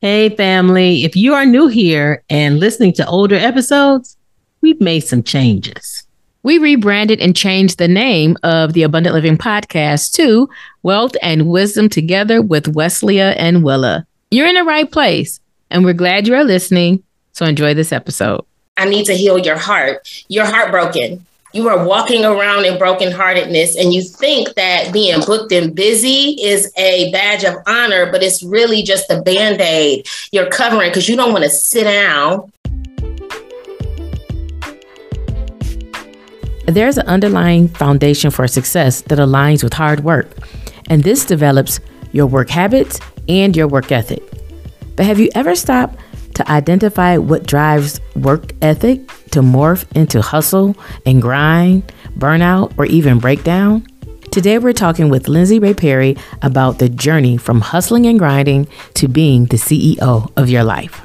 Hey, 0.00 0.28
family. 0.28 1.02
If 1.02 1.16
you 1.16 1.34
are 1.34 1.44
new 1.44 1.66
here 1.66 2.22
and 2.30 2.60
listening 2.60 2.92
to 2.92 3.06
older 3.08 3.34
episodes, 3.34 4.16
we've 4.60 4.80
made 4.80 5.00
some 5.00 5.24
changes. 5.24 6.06
We 6.44 6.58
rebranded 6.58 7.20
and 7.20 7.34
changed 7.34 7.78
the 7.78 7.88
name 7.88 8.36
of 8.44 8.74
the 8.74 8.84
Abundant 8.84 9.12
Living 9.12 9.36
Podcast 9.36 10.12
to 10.12 10.48
Wealth 10.84 11.16
and 11.20 11.48
Wisdom 11.48 11.88
Together 11.88 12.40
with 12.40 12.72
Wesleya 12.76 13.34
and 13.38 13.64
Willa. 13.64 14.06
You're 14.30 14.46
in 14.46 14.54
the 14.54 14.62
right 14.62 14.88
place, 14.88 15.40
and 15.68 15.84
we're 15.84 15.94
glad 15.94 16.28
you 16.28 16.34
are 16.36 16.44
listening. 16.44 17.02
So 17.32 17.44
enjoy 17.44 17.74
this 17.74 17.90
episode. 17.90 18.44
I 18.76 18.84
need 18.84 19.06
to 19.06 19.16
heal 19.16 19.36
your 19.36 19.58
heart. 19.58 20.24
You're 20.28 20.46
heartbroken 20.46 21.26
you 21.54 21.66
are 21.68 21.86
walking 21.86 22.24
around 22.24 22.66
in 22.66 22.74
brokenheartedness 22.74 23.80
and 23.80 23.94
you 23.94 24.02
think 24.02 24.54
that 24.54 24.92
being 24.92 25.18
booked 25.24 25.50
and 25.52 25.74
busy 25.74 26.36
is 26.42 26.70
a 26.76 27.10
badge 27.10 27.42
of 27.42 27.54
honor, 27.66 28.10
but 28.10 28.22
it's 28.22 28.42
really 28.42 28.82
just 28.82 29.10
a 29.10 29.22
band 29.22 29.60
aid 29.60 30.06
you're 30.30 30.50
covering 30.50 30.90
because 30.90 31.08
you 31.08 31.16
don't 31.16 31.32
want 31.32 31.44
to 31.44 31.50
sit 31.50 31.84
down. 31.84 32.52
There's 36.66 36.98
an 36.98 37.06
underlying 37.06 37.68
foundation 37.68 38.30
for 38.30 38.46
success 38.46 39.00
that 39.02 39.18
aligns 39.18 39.64
with 39.64 39.72
hard 39.72 40.00
work, 40.00 40.28
and 40.90 41.02
this 41.02 41.24
develops 41.24 41.80
your 42.12 42.26
work 42.26 42.50
habits 42.50 43.00
and 43.26 43.56
your 43.56 43.68
work 43.68 43.90
ethic. 43.90 44.22
But 44.96 45.06
have 45.06 45.18
you 45.18 45.30
ever 45.34 45.54
stopped 45.54 45.98
to 46.34 46.50
identify 46.50 47.16
what 47.16 47.46
drives 47.46 48.00
work 48.16 48.52
ethic 48.62 49.06
to 49.30 49.40
morph 49.40 49.84
into 49.96 50.20
hustle 50.22 50.76
and 51.04 51.20
grind, 51.20 51.92
burnout, 52.16 52.72
or 52.78 52.86
even 52.86 53.18
breakdown? 53.18 53.86
Today, 54.30 54.58
we're 54.58 54.72
talking 54.72 55.08
with 55.08 55.26
Lindsay 55.26 55.58
Rae 55.58 55.74
Perry 55.74 56.16
about 56.42 56.78
the 56.78 56.88
journey 56.88 57.36
from 57.36 57.60
hustling 57.60 58.06
and 58.06 58.18
grinding 58.18 58.68
to 58.94 59.08
being 59.08 59.46
the 59.46 59.56
CEO 59.56 60.30
of 60.36 60.48
your 60.48 60.64
life. 60.64 61.04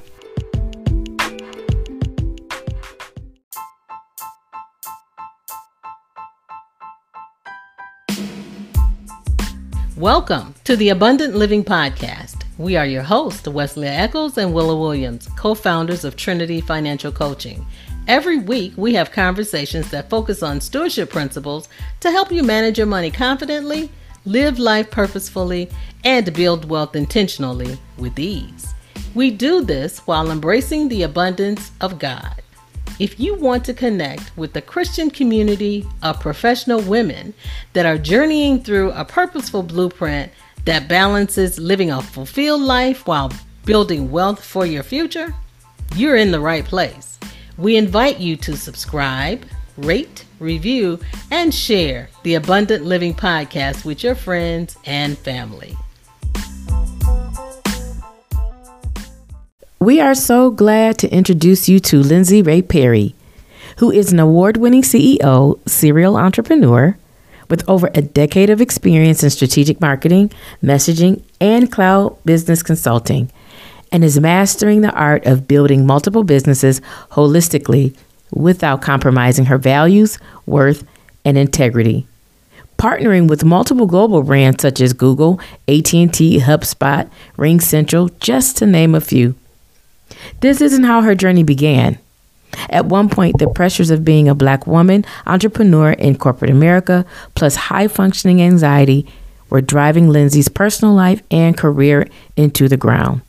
Welcome 9.95 10.53
to 10.66 10.76
the 10.76 10.89
Abundant 10.89 11.33
Living 11.33 11.64
Podcast. 11.64 12.42
We 12.59 12.76
are 12.76 12.86
your 12.86 13.02
hosts, 13.02 13.48
Wesley 13.48 13.88
Eccles 13.88 14.38
and 14.38 14.54
Willa 14.54 14.80
Williams, 14.80 15.28
co 15.36 15.56
founders 15.56 16.04
of 16.04 16.16
Trinity 16.16 16.62
Financial 16.62 17.12
Coaching. 17.12 17.66
Every 18.08 18.38
week, 18.38 18.73
we 18.78 18.94
have 18.94 19.12
conversations 19.12 19.90
that 19.90 20.08
focus 20.08 20.44
on 20.44 20.62
stewardship 20.62 21.10
principles 21.10 21.68
to 22.02 22.12
help 22.12 22.32
you 22.32 22.44
manage 22.44 22.78
your 22.78 22.86
money 22.86 23.10
confidently, 23.10 23.90
live 24.26 24.60
life 24.60 24.92
purposefully, 24.92 25.68
and 26.04 26.32
build 26.32 26.70
wealth 26.70 26.95
intentionally 26.95 27.80
with 27.98 28.20
ease. 28.20 28.76
We 29.16 29.32
do 29.32 29.64
this 29.64 30.00
while 30.06 30.30
embracing 30.30 30.90
the 30.90 31.04
abundance 31.04 31.72
of 31.82 31.98
God. 31.98 32.36
If 33.00 33.20
you 33.20 33.34
want 33.34 33.66
to 33.66 33.73
connect 33.73 34.38
with 34.38 34.54
the 34.54 34.62
Christian 34.62 35.10
community 35.10 35.88
of 36.04 36.20
professional 36.20 36.82
women 36.82 37.34
that 37.73 37.88
are 37.88 37.98
journeying 37.98 38.62
through 38.62 38.92
a 38.92 39.04
purposeful 39.06 39.64
blueprint 39.64 40.32
that 40.66 40.88
balances 40.88 41.59
living 41.59 41.92
a 41.92 42.02
fulfilled 42.02 42.61
life 42.61 43.06
while 43.06 43.31
building 43.66 44.11
wealth 44.11 44.44
for 44.44 44.66
your 44.66 44.83
future, 44.83 45.33
you're 45.95 46.16
in 46.16 46.31
the 46.31 46.39
right 46.39 46.66
place. 46.66 47.20
We 47.58 47.78
invite 47.78 48.20
you 48.20 48.36
to 48.38 48.58
subscribe, 48.58 49.45
rate, 49.78 50.25
review, 50.39 51.00
and 51.31 51.53
share 51.53 52.09
the 52.23 52.36
Abundant 52.36 52.86
Living 52.86 53.14
Podcast 53.14 53.86
with 53.86 54.03
your 54.03 54.16
friends 54.16 54.78
and 54.86 55.17
family. 55.17 55.75
We 59.80 60.00
are 60.00 60.16
so 60.16 60.50
glad 60.50 60.98
to 61.00 61.14
introduce 61.14 61.67
you 61.67 61.80
to 61.81 62.02
Lindsay 62.02 62.42
Rae 62.42 62.61
Perry, 62.61 63.16
who 63.77 63.92
is 63.92 64.14
an 64.14 64.20
award 64.20 64.55
winning 64.55 64.81
CEO, 64.81 65.59
serial 65.67 66.16
entrepreneur, 66.16 66.98
with 67.49 67.67
over 67.70 67.89
a 67.93 68.02
decade 68.02 68.49
of 68.49 68.61
experience 68.61 69.23
in 69.23 69.30
strategic 69.30 69.80
marketing, 69.81 70.31
messaging, 70.61 71.21
and 71.42 71.71
cloud 71.71 72.17
business 72.26 72.64
consulting, 72.64 73.31
and 73.92 74.04
is 74.04 74.20
mastering 74.20 74.81
the 74.81 74.93
art 74.93 75.26
of 75.26 75.48
building 75.48 75.86
multiple 75.86 76.23
businesses 76.23 76.82
holistically 77.11 77.95
without 78.32 78.82
compromising 78.82 79.45
her 79.45 79.58
values, 79.58 80.17
worth, 80.45 80.83
and 81.23 81.37
integrity. 81.37 82.08
Partnering 82.77 83.30
with 83.30 83.45
multiple 83.45 83.86
global 83.86 84.23
brands 84.23 84.61
such 84.61 84.82
as 84.82 84.93
Google, 84.93 85.39
AT&T, 85.67 86.39
HubSpot, 86.39 87.09
RingCentral, 87.37 88.17
just 88.20 88.58
to 88.58 88.65
name 88.65 88.95
a 88.95 89.02
few. 89.02 89.36
This 90.42 90.59
isn't 90.59 90.83
how 90.83 91.02
her 91.02 91.15
journey 91.15 91.43
began. 91.43 91.98
At 92.69 92.86
one 92.86 93.09
point, 93.09 93.39
the 93.39 93.49
pressures 93.49 93.89
of 93.89 94.05
being 94.05 94.27
a 94.27 94.36
black 94.36 94.67
woman 94.67 95.05
entrepreneur 95.25 95.91
in 95.91 96.17
corporate 96.17 96.52
America, 96.52 97.05
plus 97.36 97.55
high 97.55 97.87
functioning 97.87 98.41
anxiety, 98.41 99.08
were 99.49 99.61
driving 99.61 100.09
Lindsay's 100.09 100.49
personal 100.49 100.93
life 100.93 101.21
and 101.30 101.58
career 101.58 102.08
into 102.36 102.67
the 102.67 102.77
ground. 102.77 103.21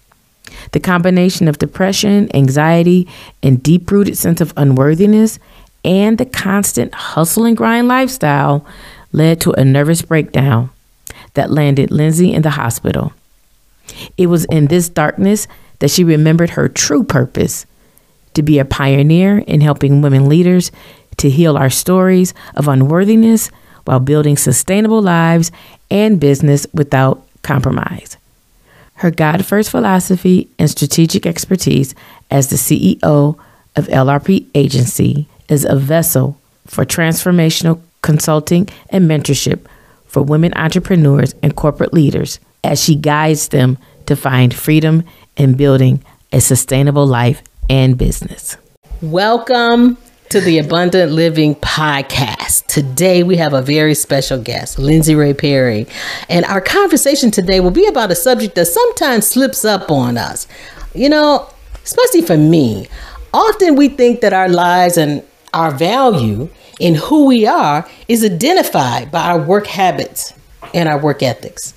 The 0.73 0.81
combination 0.81 1.49
of 1.49 1.59
depression, 1.59 2.35
anxiety, 2.35 3.09
and 3.43 3.63
deep 3.63 3.91
rooted 3.91 4.17
sense 4.17 4.41
of 4.41 4.53
unworthiness, 4.57 5.39
and 5.85 6.17
the 6.17 6.25
constant 6.25 6.95
hustle 6.95 7.45
and 7.45 7.57
grind 7.57 7.89
lifestyle 7.89 8.65
led 9.13 9.41
to 9.43 9.53
a 9.53 9.65
nervous 9.65 10.03
breakdown 10.03 10.71
that 11.35 11.51
landed 11.51 11.91
Lindsay 11.91 12.33
in 12.33 12.43
the 12.43 12.51
hospital. 12.51 13.13
It 14.17 14.27
was 14.27 14.45
in 14.47 14.69
this 14.69 14.89
darkness 14.89 15.47
that 15.81 15.91
she 15.91 16.05
remembered 16.05 16.51
her 16.51 16.69
true 16.69 17.05
purpose 17.05 17.67
to 18.35 18.43
be 18.43 18.59
a 18.59 18.65
pioneer 18.65 19.39
in 19.39 19.61
helping 19.61 20.03
women 20.03 20.29
leaders 20.29 20.71
to 21.17 21.31
heal 21.31 21.57
our 21.57 21.71
stories 21.71 22.35
of 22.57 22.69
unworthiness 22.69 23.51
while 23.85 24.01
building 24.01 24.37
sustainable 24.37 25.03
lives 25.03 25.53
and 25.91 26.21
business 26.21 26.67
without 26.73 27.27
compromise. 27.43 28.17
Her 28.95 29.11
God 29.11 29.45
first 29.45 29.71
philosophy 29.71 30.49
and 30.59 30.71
strategic 30.71 31.27
expertise 31.27 31.95
as 32.31 32.49
the 32.49 32.57
CEO 32.57 33.37
of 33.77 33.87
LRP 33.89 34.47
Agency 34.55 35.27
is 35.49 35.65
a 35.65 35.77
vessel 35.77 36.39
for 36.67 36.85
transformational 36.85 37.81
consulting 38.03 38.69
and 38.91 39.09
mentorship 39.11 39.67
for 40.07 40.23
women 40.23 40.53
entrepreneurs 40.55 41.35
and 41.43 41.57
corporate 41.57 41.93
leaders 41.93 42.39
as 42.63 42.83
she 42.83 42.95
guides 42.95 43.49
them 43.49 43.77
to 44.07 44.15
find 44.15 44.55
freedom 44.55 45.03
in 45.37 45.55
building 45.55 46.03
a 46.33 46.41
sustainable 46.41 47.07
life 47.07 47.43
and 47.69 47.97
business. 47.97 48.57
Welcome 49.01 49.99
to 50.31 50.41
the 50.41 50.59
Abundant 50.59 51.13
Living 51.13 51.55
Podcast. 51.55 52.67
Today 52.67 53.23
we 53.23 53.37
have 53.37 53.53
a 53.53 53.63
very 53.63 53.95
special 53.95 54.41
guest, 54.41 54.79
Lindsay 54.79 55.15
Rae 55.15 55.35
Perry. 55.35 55.87
And 56.29 56.45
our 56.47 56.61
conversation 56.61 57.31
today 57.31 57.61
will 57.61 57.71
be 57.71 57.87
about 57.87 58.11
a 58.11 58.15
subject 58.15 58.55
that 58.57 58.67
sometimes 58.67 59.27
slips 59.27 59.65
up 59.65 59.91
on 59.91 60.17
us. 60.17 60.47
You 60.95 61.09
know, 61.09 61.49
especially 61.85 62.23
for 62.23 62.37
me, 62.37 62.89
often 63.33 63.77
we 63.77 63.89
think 63.89 64.21
that 64.23 64.33
our 64.33 64.49
lives 64.49 64.97
and 64.97 65.23
our 65.53 65.71
value 65.71 66.49
in 66.81 66.97
who 66.97 67.27
we 67.27 67.47
are 67.47 67.89
is 68.09 68.25
identified 68.25 69.11
by 69.11 69.21
our 69.27 69.39
work 69.39 69.67
habits 69.67 70.35
and 70.73 70.89
our 70.89 70.99
work 70.99 71.23
ethics. 71.23 71.75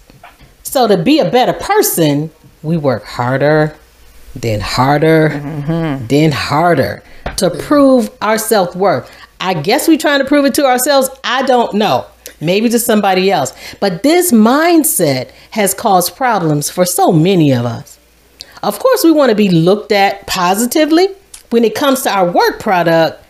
So 0.64 0.88
to 0.88 0.98
be 0.98 1.20
a 1.20 1.30
better 1.30 1.54
person, 1.54 2.32
we 2.64 2.78
work 2.78 3.06
harder, 3.06 3.76
then 4.36 4.60
harder, 4.60 5.30
mm-hmm. 5.30 6.06
then 6.08 6.32
harder 6.32 7.04
to 7.38 7.50
prove 7.50 8.10
our 8.22 8.38
self 8.38 8.76
worth. 8.76 9.12
I 9.40 9.54
guess 9.54 9.88
we're 9.88 9.98
trying 9.98 10.20
to 10.20 10.26
prove 10.26 10.46
it 10.46 10.56
to 10.56 10.66
ourselves. 10.66 11.10
I 11.24 11.44
don't 11.44 11.76
know. 11.76 12.06
Maybe 12.40 12.70
to 12.70 12.80
somebody 12.80 13.32
else. 13.32 13.54
But 13.80 14.04
this 14.04 14.32
mindset 14.32 15.32
has 15.52 15.74
caused 15.74 16.16
problems 16.16 16.70
for 16.70 16.86
so 16.86 17.12
many 17.12 17.52
of 17.52 17.66
us. 17.66 17.98
Of 18.64 18.80
course, 18.80 19.04
we 19.04 19.12
want 19.12 19.30
to 19.30 19.36
be 19.36 19.50
looked 19.50 19.92
at 19.92 20.28
positively 20.28 21.08
when 21.50 21.64
it 21.64 21.76
comes 21.76 22.02
to 22.04 22.12
our 22.12 22.30
work 22.30 22.60
product, 22.60 23.24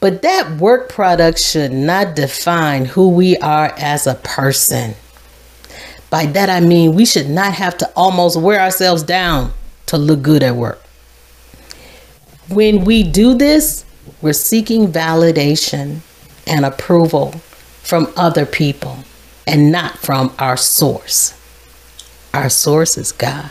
but 0.00 0.22
that 0.22 0.58
work 0.58 0.88
product 0.88 1.38
should 1.38 1.72
not 1.72 2.14
define 2.14 2.84
who 2.84 3.08
we 3.08 3.36
are 3.38 3.74
as 3.76 4.06
a 4.06 4.14
person. 4.14 4.94
By 6.10 6.26
that 6.26 6.50
I 6.50 6.60
mean 6.60 6.94
we 6.94 7.06
should 7.06 7.30
not 7.30 7.54
have 7.54 7.78
to 7.78 7.90
almost 7.94 8.40
wear 8.40 8.60
ourselves 8.60 9.02
down 9.02 9.52
to 9.90 9.98
look 9.98 10.22
good 10.22 10.42
at 10.42 10.54
work. 10.54 10.80
When 12.48 12.84
we 12.84 13.02
do 13.02 13.34
this, 13.34 13.84
we're 14.22 14.32
seeking 14.32 14.92
validation 14.92 16.00
and 16.46 16.64
approval 16.64 17.32
from 17.82 18.12
other 18.16 18.46
people 18.46 18.98
and 19.48 19.72
not 19.72 19.98
from 19.98 20.32
our 20.38 20.56
source. 20.56 21.34
Our 22.32 22.48
source 22.48 22.96
is 22.96 23.10
God. 23.10 23.50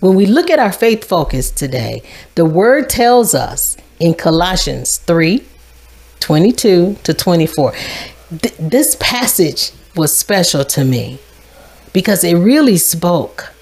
When 0.00 0.14
we 0.14 0.26
look 0.26 0.50
at 0.50 0.58
our 0.58 0.70
faith 0.70 1.04
focus 1.04 1.50
today, 1.50 2.02
the 2.34 2.44
word 2.44 2.90
tells 2.90 3.34
us 3.34 3.76
in 3.98 4.14
Colossians 4.14 4.98
3 4.98 5.44
22 6.20 6.96
to 7.04 7.14
24. 7.14 7.72
Th- 8.42 8.54
this 8.58 8.96
passage 9.00 9.72
was 9.96 10.14
special 10.14 10.64
to 10.66 10.84
me 10.84 11.18
because 11.94 12.22
it 12.22 12.34
really 12.34 12.76
spoke 12.76 13.54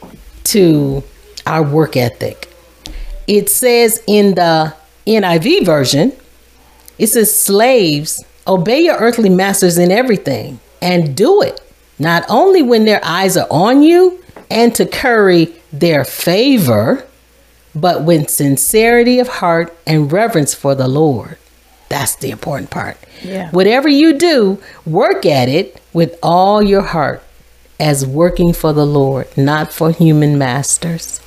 to 0.45 1.05
our 1.47 1.63
work 1.63 1.97
ethic. 1.97 2.53
It 3.27 3.49
says 3.49 4.03
in 4.07 4.35
the 4.35 4.75
NIV 5.07 5.65
version, 5.65 6.13
it 6.99 7.09
says, 7.09 7.37
Slaves, 7.37 8.25
obey 8.47 8.81
your 8.81 8.97
earthly 8.97 9.29
masters 9.29 9.79
in 9.79 9.91
everything 9.91 10.61
and 10.81 11.17
do 11.17 11.43
it, 11.43 11.61
not 11.99 12.25
only 12.29 12.63
when 12.63 12.85
their 12.85 13.01
eyes 13.05 13.37
are 13.37 13.49
on 13.51 13.83
you 13.83 14.23
and 14.51 14.75
to 14.75 14.87
curry 14.87 15.55
their 15.73 16.05
favor, 16.05 17.07
but 17.75 18.05
with 18.05 18.31
sincerity 18.31 19.19
of 19.19 19.29
heart 19.29 19.77
and 19.87 20.11
reverence 20.11 20.55
for 20.55 20.75
the 20.75 20.89
Lord. 20.89 21.37
That's 21.89 22.17
the 22.17 22.31
important 22.31 22.71
part. 22.71 22.97
Yeah. 23.23 23.51
Whatever 23.51 23.89
you 23.89 24.15
do, 24.19 24.61
work 24.85 25.25
at 25.25 25.49
it 25.49 25.81
with 25.93 26.19
all 26.23 26.63
your 26.63 26.83
heart 26.83 27.23
as 27.79 28.07
working 28.07 28.53
for 28.53 28.73
the 28.73 28.87
Lord, 28.87 29.29
not 29.37 29.73
for 29.73 29.91
human 29.91 30.39
masters. 30.39 31.21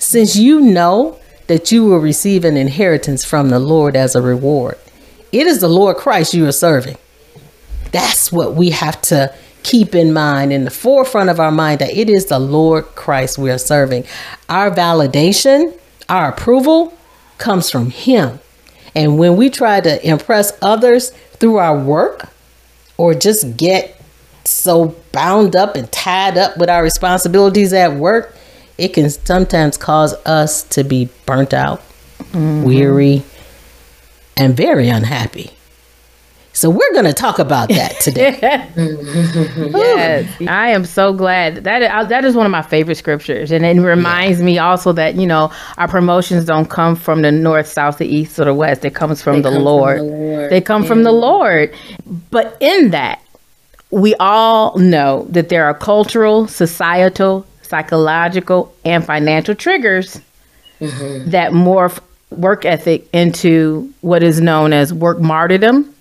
Since 0.00 0.34
you 0.34 0.60
know 0.60 1.20
that 1.46 1.70
you 1.70 1.84
will 1.84 1.98
receive 1.98 2.44
an 2.46 2.56
inheritance 2.56 3.22
from 3.22 3.50
the 3.50 3.58
Lord 3.58 3.94
as 3.94 4.16
a 4.16 4.22
reward, 4.22 4.78
it 5.30 5.46
is 5.46 5.60
the 5.60 5.68
Lord 5.68 5.98
Christ 5.98 6.32
you 6.32 6.48
are 6.48 6.52
serving. 6.52 6.96
That's 7.92 8.32
what 8.32 8.54
we 8.54 8.70
have 8.70 9.00
to 9.02 9.32
keep 9.62 9.94
in 9.94 10.14
mind 10.14 10.54
in 10.54 10.64
the 10.64 10.70
forefront 10.70 11.28
of 11.28 11.38
our 11.38 11.52
mind 11.52 11.80
that 11.80 11.90
it 11.90 12.08
is 12.08 12.26
the 12.26 12.38
Lord 12.38 12.86
Christ 12.94 13.36
we 13.36 13.50
are 13.50 13.58
serving. 13.58 14.06
Our 14.48 14.70
validation, 14.70 15.78
our 16.08 16.30
approval 16.30 16.96
comes 17.36 17.70
from 17.70 17.90
Him. 17.90 18.40
And 18.94 19.18
when 19.18 19.36
we 19.36 19.50
try 19.50 19.82
to 19.82 20.08
impress 20.08 20.56
others 20.62 21.10
through 21.10 21.58
our 21.58 21.78
work 21.78 22.30
or 22.96 23.12
just 23.12 23.58
get 23.58 24.00
so 24.46 24.96
bound 25.12 25.54
up 25.54 25.76
and 25.76 25.92
tied 25.92 26.38
up 26.38 26.56
with 26.56 26.70
our 26.70 26.82
responsibilities 26.82 27.74
at 27.74 27.92
work, 27.92 28.34
it 28.80 28.94
can 28.94 29.10
sometimes 29.10 29.76
cause 29.76 30.14
us 30.24 30.62
to 30.64 30.82
be 30.82 31.10
burnt 31.26 31.52
out, 31.52 31.82
weary, 32.32 33.22
and 34.38 34.56
very 34.56 34.88
unhappy. 34.88 35.50
So 36.52 36.68
we're 36.68 36.92
going 36.92 37.04
to 37.04 37.12
talk 37.12 37.38
about 37.38 37.68
that 37.68 38.00
today. 38.00 38.38
yes, 38.40 40.36
I 40.48 40.70
am 40.70 40.84
so 40.84 41.12
glad 41.12 41.64
that 41.64 42.08
that 42.08 42.24
is 42.24 42.34
one 42.34 42.44
of 42.44 42.52
my 42.52 42.62
favorite 42.62 42.96
scriptures, 42.96 43.52
and 43.52 43.64
it 43.64 43.80
reminds 43.80 44.40
me 44.40 44.58
also 44.58 44.92
that 44.92 45.14
you 45.14 45.26
know 45.26 45.52
our 45.76 45.86
promotions 45.86 46.46
don't 46.46 46.68
come 46.68 46.96
from 46.96 47.22
the 47.22 47.30
north, 47.30 47.68
south, 47.68 47.98
the 47.98 48.06
east, 48.06 48.38
or 48.38 48.46
the 48.46 48.54
west. 48.54 48.84
It 48.84 48.94
comes 48.94 49.22
from, 49.22 49.42
They 49.42 49.42
the, 49.42 49.50
come 49.50 49.54
from 49.54 49.54
the 49.54 49.60
Lord. 49.60 50.50
They 50.50 50.60
come 50.60 50.84
from 50.84 51.02
the 51.02 51.12
Lord. 51.12 51.74
But 52.30 52.56
in 52.60 52.90
that, 52.90 53.22
we 53.90 54.14
all 54.16 54.76
know 54.78 55.26
that 55.30 55.50
there 55.50 55.66
are 55.66 55.74
cultural, 55.74 56.48
societal, 56.48 57.46
psychological, 57.70 58.74
and 58.84 59.04
financial 59.04 59.54
triggers 59.54 60.20
mm-hmm. 60.80 61.30
that 61.30 61.52
morph 61.52 62.00
work 62.30 62.64
ethic 62.64 63.08
into 63.12 63.92
what 64.02 64.22
is 64.22 64.40
known 64.40 64.72
as 64.72 64.92
work 64.92 65.18
martyrdom 65.20 65.94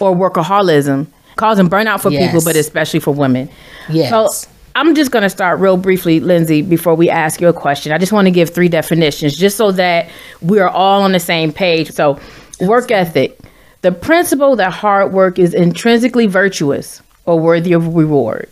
or 0.00 0.14
workaholism, 0.14 1.06
causing 1.36 1.68
burnout 1.68 2.00
for 2.00 2.10
people, 2.10 2.40
but 2.44 2.56
especially 2.56 3.00
for 3.00 3.12
women. 3.12 3.48
Yes. 3.88 4.10
So 4.10 4.48
I'm 4.74 4.94
just 4.94 5.10
going 5.10 5.22
to 5.22 5.30
start 5.30 5.58
real 5.58 5.76
briefly, 5.76 6.20
Lindsay, 6.20 6.62
before 6.62 6.94
we 6.94 7.10
ask 7.10 7.40
you 7.40 7.48
a 7.48 7.52
question. 7.52 7.92
I 7.92 7.98
just 7.98 8.12
want 8.12 8.26
to 8.26 8.30
give 8.30 8.50
three 8.50 8.68
definitions 8.68 9.36
just 9.36 9.56
so 9.56 9.72
that 9.72 10.08
we're 10.40 10.68
all 10.68 11.02
on 11.02 11.12
the 11.12 11.20
same 11.20 11.52
page. 11.52 11.90
So, 11.90 12.18
work 12.60 12.90
ethic 12.90 13.38
the 13.82 13.90
principle 13.90 14.54
that 14.56 14.72
hard 14.72 15.12
work 15.12 15.40
is 15.40 15.54
intrinsically 15.54 16.26
virtuous 16.26 17.02
or 17.26 17.38
worthy 17.38 17.72
of 17.72 17.94
reward. 17.94 18.48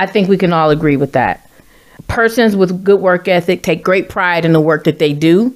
I 0.00 0.06
think 0.06 0.30
we 0.30 0.38
can 0.38 0.54
all 0.54 0.70
agree 0.70 0.96
with 0.96 1.12
that. 1.12 1.46
Persons 2.08 2.56
with 2.56 2.82
good 2.82 3.00
work 3.00 3.28
ethic 3.28 3.62
take 3.62 3.84
great 3.84 4.08
pride 4.08 4.46
in 4.46 4.54
the 4.54 4.60
work 4.60 4.84
that 4.84 4.98
they 4.98 5.12
do, 5.12 5.54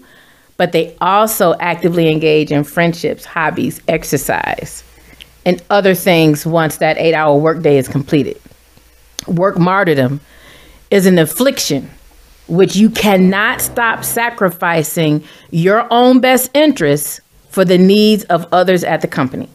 but 0.59 0.73
they 0.73 0.95
also 1.01 1.55
actively 1.61 2.11
engage 2.11 2.53
in 2.53 2.63
friendships, 2.63 3.25
hobbies, 3.25 3.81
exercise, 3.89 4.85
and 5.47 5.63
other 5.71 5.95
things 5.95 6.45
once 6.45 6.77
that 6.77 6.99
eight 6.99 7.15
hour 7.15 7.39
workday 7.39 7.79
is 7.79 7.89
completed. 7.89 8.39
Work 9.27 9.59
martyrdom 9.59 10.21
is 10.91 11.07
an 11.07 11.19
affliction 11.19 11.91
which 12.47 12.77
you 12.77 12.91
cannot 12.91 13.63
stop 13.63 14.05
sacrificing 14.05 15.25
your 15.53 15.87
own 15.91 16.21
best 16.21 16.51
interests 16.55 17.19
for 17.49 17.65
the 17.65 17.79
needs 17.79 18.25
of 18.25 18.47
others 18.53 18.85
at 18.85 19.01
the 19.01 19.09
company. 19.09 19.49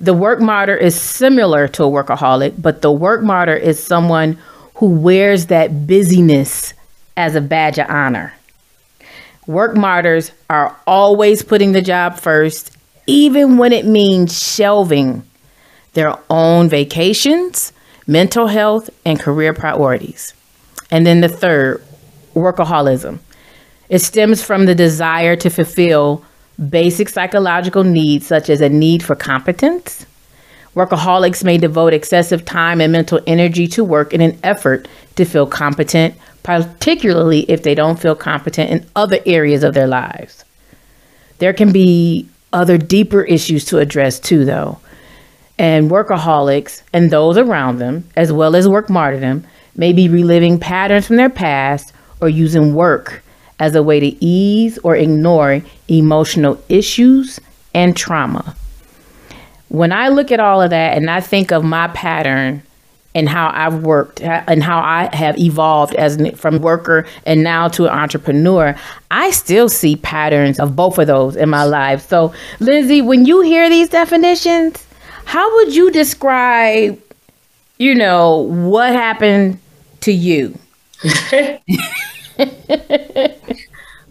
The 0.00 0.14
work 0.14 0.40
martyr 0.40 0.76
is 0.76 0.98
similar 0.98 1.66
to 1.68 1.84
a 1.84 1.90
workaholic, 1.90 2.60
but 2.60 2.82
the 2.82 2.92
work 2.92 3.22
martyr 3.22 3.56
is 3.56 3.82
someone 3.82 4.38
who 4.76 4.90
wears 4.90 5.46
that 5.46 5.86
busyness 5.86 6.72
as 7.16 7.34
a 7.34 7.40
badge 7.40 7.78
of 7.78 7.90
honor. 7.90 8.34
Work 9.46 9.76
martyrs 9.76 10.30
are 10.48 10.76
always 10.86 11.42
putting 11.42 11.72
the 11.72 11.82
job 11.82 12.18
first, 12.18 12.76
even 13.06 13.58
when 13.58 13.72
it 13.72 13.86
means 13.86 14.40
shelving 14.40 15.24
their 15.94 16.16
own 16.30 16.68
vacations, 16.68 17.72
mental 18.06 18.46
health, 18.46 18.90
and 19.04 19.18
career 19.18 19.52
priorities. 19.52 20.32
And 20.90 21.04
then 21.04 21.22
the 21.22 21.28
third, 21.28 21.82
workaholism. 22.34 23.18
It 23.88 23.98
stems 24.00 24.44
from 24.44 24.66
the 24.66 24.74
desire 24.74 25.34
to 25.36 25.50
fulfill 25.50 26.24
basic 26.58 27.08
psychological 27.08 27.84
needs, 27.84 28.26
such 28.26 28.50
as 28.50 28.60
a 28.60 28.68
need 28.68 29.02
for 29.02 29.14
competence. 29.14 30.06
Workaholics 30.74 31.44
may 31.44 31.58
devote 31.58 31.92
excessive 31.92 32.44
time 32.44 32.80
and 32.80 32.92
mental 32.92 33.20
energy 33.26 33.66
to 33.68 33.84
work 33.84 34.12
in 34.12 34.20
an 34.20 34.38
effort 34.42 34.86
to 35.16 35.24
feel 35.24 35.46
competent, 35.46 36.14
particularly 36.42 37.40
if 37.50 37.62
they 37.62 37.74
don't 37.74 37.98
feel 37.98 38.14
competent 38.14 38.70
in 38.70 38.86
other 38.94 39.18
areas 39.26 39.64
of 39.64 39.74
their 39.74 39.86
lives. 39.86 40.44
There 41.38 41.52
can 41.52 41.72
be 41.72 42.28
other 42.52 42.78
deeper 42.78 43.22
issues 43.22 43.64
to 43.66 43.78
address 43.78 44.18
too, 44.18 44.44
though. 44.44 44.78
And 45.58 45.90
workaholics 45.90 46.82
and 46.92 47.10
those 47.10 47.36
around 47.36 47.78
them, 47.78 48.08
as 48.16 48.32
well 48.32 48.54
as 48.54 48.68
work 48.68 48.88
martyrdom, 48.88 49.44
may 49.74 49.92
be 49.92 50.08
reliving 50.08 50.58
patterns 50.58 51.06
from 51.06 51.16
their 51.16 51.30
past 51.30 51.92
or 52.20 52.28
using 52.28 52.74
work 52.74 53.22
as 53.58 53.74
a 53.74 53.82
way 53.82 54.00
to 54.00 54.24
ease 54.24 54.78
or 54.78 54.96
ignore 54.96 55.62
emotional 55.88 56.62
issues 56.68 57.40
and 57.74 57.96
trauma. 57.96 58.54
When 59.68 59.92
I 59.92 60.08
look 60.08 60.32
at 60.32 60.40
all 60.40 60.62
of 60.62 60.70
that 60.70 60.96
and 60.96 61.10
I 61.10 61.20
think 61.20 61.52
of 61.52 61.64
my 61.64 61.88
pattern 61.88 62.62
and 63.14 63.28
how 63.28 63.50
I've 63.52 63.82
worked 63.82 64.22
uh, 64.22 64.42
and 64.46 64.62
how 64.62 64.78
I 64.78 65.14
have 65.14 65.38
evolved 65.38 65.94
as 65.94 66.18
from 66.38 66.60
worker 66.60 67.06
and 67.26 67.42
now 67.42 67.68
to 67.68 67.84
an 67.86 67.90
entrepreneur, 67.90 68.76
I 69.10 69.30
still 69.30 69.68
see 69.68 69.96
patterns 69.96 70.60
of 70.60 70.76
both 70.76 70.98
of 70.98 71.06
those 71.06 71.36
in 71.36 71.48
my 71.48 71.64
life. 71.64 72.08
So, 72.08 72.32
Lindsay, 72.60 73.02
when 73.02 73.26
you 73.26 73.40
hear 73.40 73.68
these 73.68 73.88
definitions, 73.88 74.86
how 75.24 75.54
would 75.56 75.74
you 75.74 75.90
describe, 75.90 77.00
you 77.76 77.94
know, 77.94 78.38
what 78.38 78.92
happened 78.92 79.58
to 80.00 80.12
you? 80.12 80.58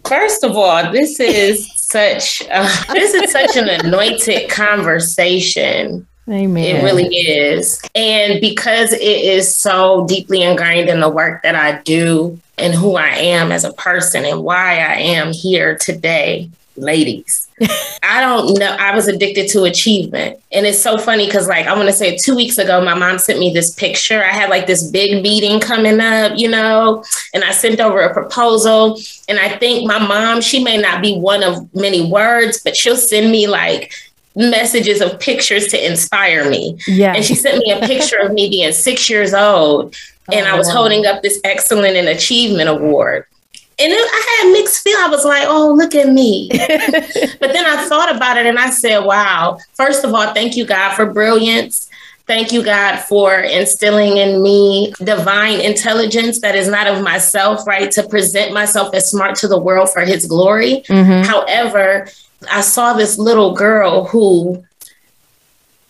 First 0.06 0.44
of 0.44 0.56
all, 0.56 0.92
this 0.92 1.20
is 1.20 1.70
such 1.74 2.42
uh, 2.50 2.68
this 2.92 3.14
is 3.14 3.32
such 3.32 3.56
an 3.56 3.68
anointed 3.68 4.50
conversation. 4.50 6.06
Amen. 6.28 6.76
It 6.76 6.82
really 6.82 7.06
is. 7.06 7.80
And 7.94 8.40
because 8.40 8.92
it 8.92 9.00
is 9.00 9.54
so 9.54 10.06
deeply 10.06 10.42
ingrained 10.42 10.90
in 10.90 11.00
the 11.00 11.08
work 11.08 11.42
that 11.42 11.54
I 11.54 11.80
do 11.82 12.38
and 12.58 12.74
who 12.74 12.96
I 12.96 13.08
am 13.08 13.50
as 13.50 13.64
a 13.64 13.72
person 13.72 14.26
and 14.26 14.42
why 14.42 14.78
I 14.78 14.94
am 14.96 15.32
here 15.32 15.78
today, 15.78 16.50
ladies. 16.80 17.48
I 18.02 18.20
don't 18.20 18.58
know. 18.58 18.76
I 18.78 18.94
was 18.94 19.08
addicted 19.08 19.48
to 19.50 19.64
achievement. 19.64 20.40
And 20.52 20.64
it's 20.64 20.80
so 20.80 20.96
funny 20.96 21.26
because, 21.26 21.48
like, 21.48 21.66
I 21.66 21.74
want 21.74 21.88
to 21.88 21.92
say 21.92 22.16
two 22.16 22.34
weeks 22.36 22.58
ago, 22.58 22.84
my 22.84 22.94
mom 22.94 23.18
sent 23.18 23.38
me 23.38 23.52
this 23.52 23.74
picture. 23.74 24.22
I 24.22 24.28
had 24.28 24.48
like 24.50 24.66
this 24.66 24.88
big 24.90 25.22
meeting 25.22 25.60
coming 25.60 26.00
up, 26.00 26.38
you 26.38 26.48
know, 26.48 27.04
and 27.34 27.44
I 27.44 27.50
sent 27.52 27.80
over 27.80 28.00
a 28.00 28.12
proposal. 28.12 28.98
And 29.28 29.38
I 29.38 29.56
think 29.58 29.86
my 29.86 29.98
mom, 29.98 30.40
she 30.40 30.62
may 30.62 30.76
not 30.76 31.02
be 31.02 31.18
one 31.18 31.42
of 31.42 31.74
many 31.74 32.10
words, 32.10 32.60
but 32.62 32.76
she'll 32.76 32.96
send 32.96 33.30
me 33.30 33.46
like 33.46 33.92
messages 34.36 35.00
of 35.00 35.18
pictures 35.18 35.66
to 35.68 35.86
inspire 35.86 36.48
me. 36.48 36.78
Yeah. 36.86 37.12
And 37.14 37.24
she 37.24 37.34
sent 37.34 37.58
me 37.58 37.72
a 37.72 37.80
picture 37.86 38.18
of 38.18 38.32
me 38.32 38.48
being 38.48 38.72
six 38.72 39.10
years 39.10 39.34
old. 39.34 39.96
Oh, 40.30 40.36
and 40.36 40.46
Oh, 40.46 40.50
I 40.50 40.58
was 40.58 40.70
holding 40.70 41.06
up 41.06 41.22
this 41.22 41.40
Excellent 41.42 41.96
and 41.96 42.06
Achievement 42.06 42.68
Award. 42.68 43.24
And 43.80 43.92
then 43.92 43.98
I 44.00 44.40
had 44.42 44.52
mixed 44.52 44.82
feel. 44.82 44.98
I 44.98 45.08
was 45.08 45.24
like, 45.24 45.44
oh, 45.46 45.72
look 45.72 45.94
at 45.94 46.08
me. 46.08 46.48
but 46.52 47.52
then 47.52 47.64
I 47.64 47.86
thought 47.88 48.14
about 48.14 48.36
it 48.36 48.46
and 48.46 48.58
I 48.58 48.70
said, 48.70 49.00
wow, 49.00 49.58
first 49.74 50.04
of 50.04 50.12
all, 50.12 50.34
thank 50.34 50.56
you, 50.56 50.66
God, 50.66 50.94
for 50.94 51.06
brilliance. 51.06 51.88
Thank 52.26 52.52
you, 52.52 52.62
God, 52.62 52.98
for 52.98 53.34
instilling 53.34 54.18
in 54.18 54.42
me 54.42 54.92
divine 55.02 55.60
intelligence 55.60 56.40
that 56.40 56.54
is 56.56 56.68
not 56.68 56.86
of 56.86 57.02
myself, 57.02 57.66
right? 57.66 57.90
To 57.92 58.06
present 58.06 58.52
myself 58.52 58.92
as 58.94 59.10
smart 59.10 59.36
to 59.36 59.48
the 59.48 59.58
world 59.58 59.90
for 59.90 60.00
his 60.00 60.26
glory. 60.26 60.82
Mhm. 60.88 61.24
However, 61.24 62.08
I 62.50 62.60
saw 62.60 62.92
this 62.92 63.16
little 63.16 63.54
girl 63.54 64.04
who 64.04 64.62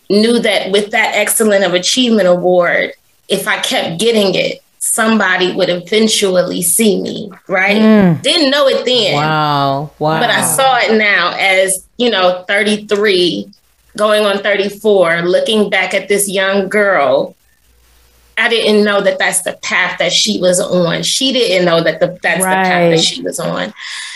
knew 0.09 0.39
that 0.39 0.71
with 0.71 0.91
that 0.91 1.15
Excellent 1.15 1.65
of 1.65 1.73
Achievement 1.73 2.27
Award, 2.27 2.93
if 3.27 3.47
I 3.47 3.57
kept 3.57 3.99
getting 3.99 4.33
it, 4.35 4.61
somebody 4.79 5.51
would 5.53 5.69
eventually 5.69 6.61
see 6.61 7.01
me, 7.01 7.29
right? 7.47 7.77
Mm. 7.77 8.21
Didn't 8.21 8.49
know 8.49 8.67
it 8.67 8.85
then. 8.85 9.15
Wow. 9.15 9.91
Wow. 9.99 10.19
But 10.19 10.29
I 10.29 10.41
saw 10.41 10.77
it 10.77 10.97
now 10.97 11.35
as, 11.37 11.85
you 11.97 12.09
know, 12.09 12.43
33, 12.47 13.51
going 13.97 14.25
on 14.25 14.39
34, 14.39 15.23
looking 15.23 15.69
back 15.69 15.93
at 15.93 16.07
this 16.07 16.29
young 16.29 16.69
girl. 16.69 17.35
I 18.37 18.47
didn't 18.47 18.85
know 18.85 19.01
that 19.01 19.19
that's 19.19 19.41
the 19.41 19.59
path 19.61 19.99
that 19.99 20.13
she 20.13 20.39
was 20.39 20.61
on. 20.61 21.03
She 21.03 21.33
didn't 21.33 21.65
know 21.65 21.83
that 21.83 21.99
the, 21.99 22.17
that's 22.23 22.41
right. 22.41 22.63
the 22.63 22.69
path 22.69 22.91
that 22.91 23.03
she 23.03 23.21
was 23.21 23.37
on. 23.37 23.73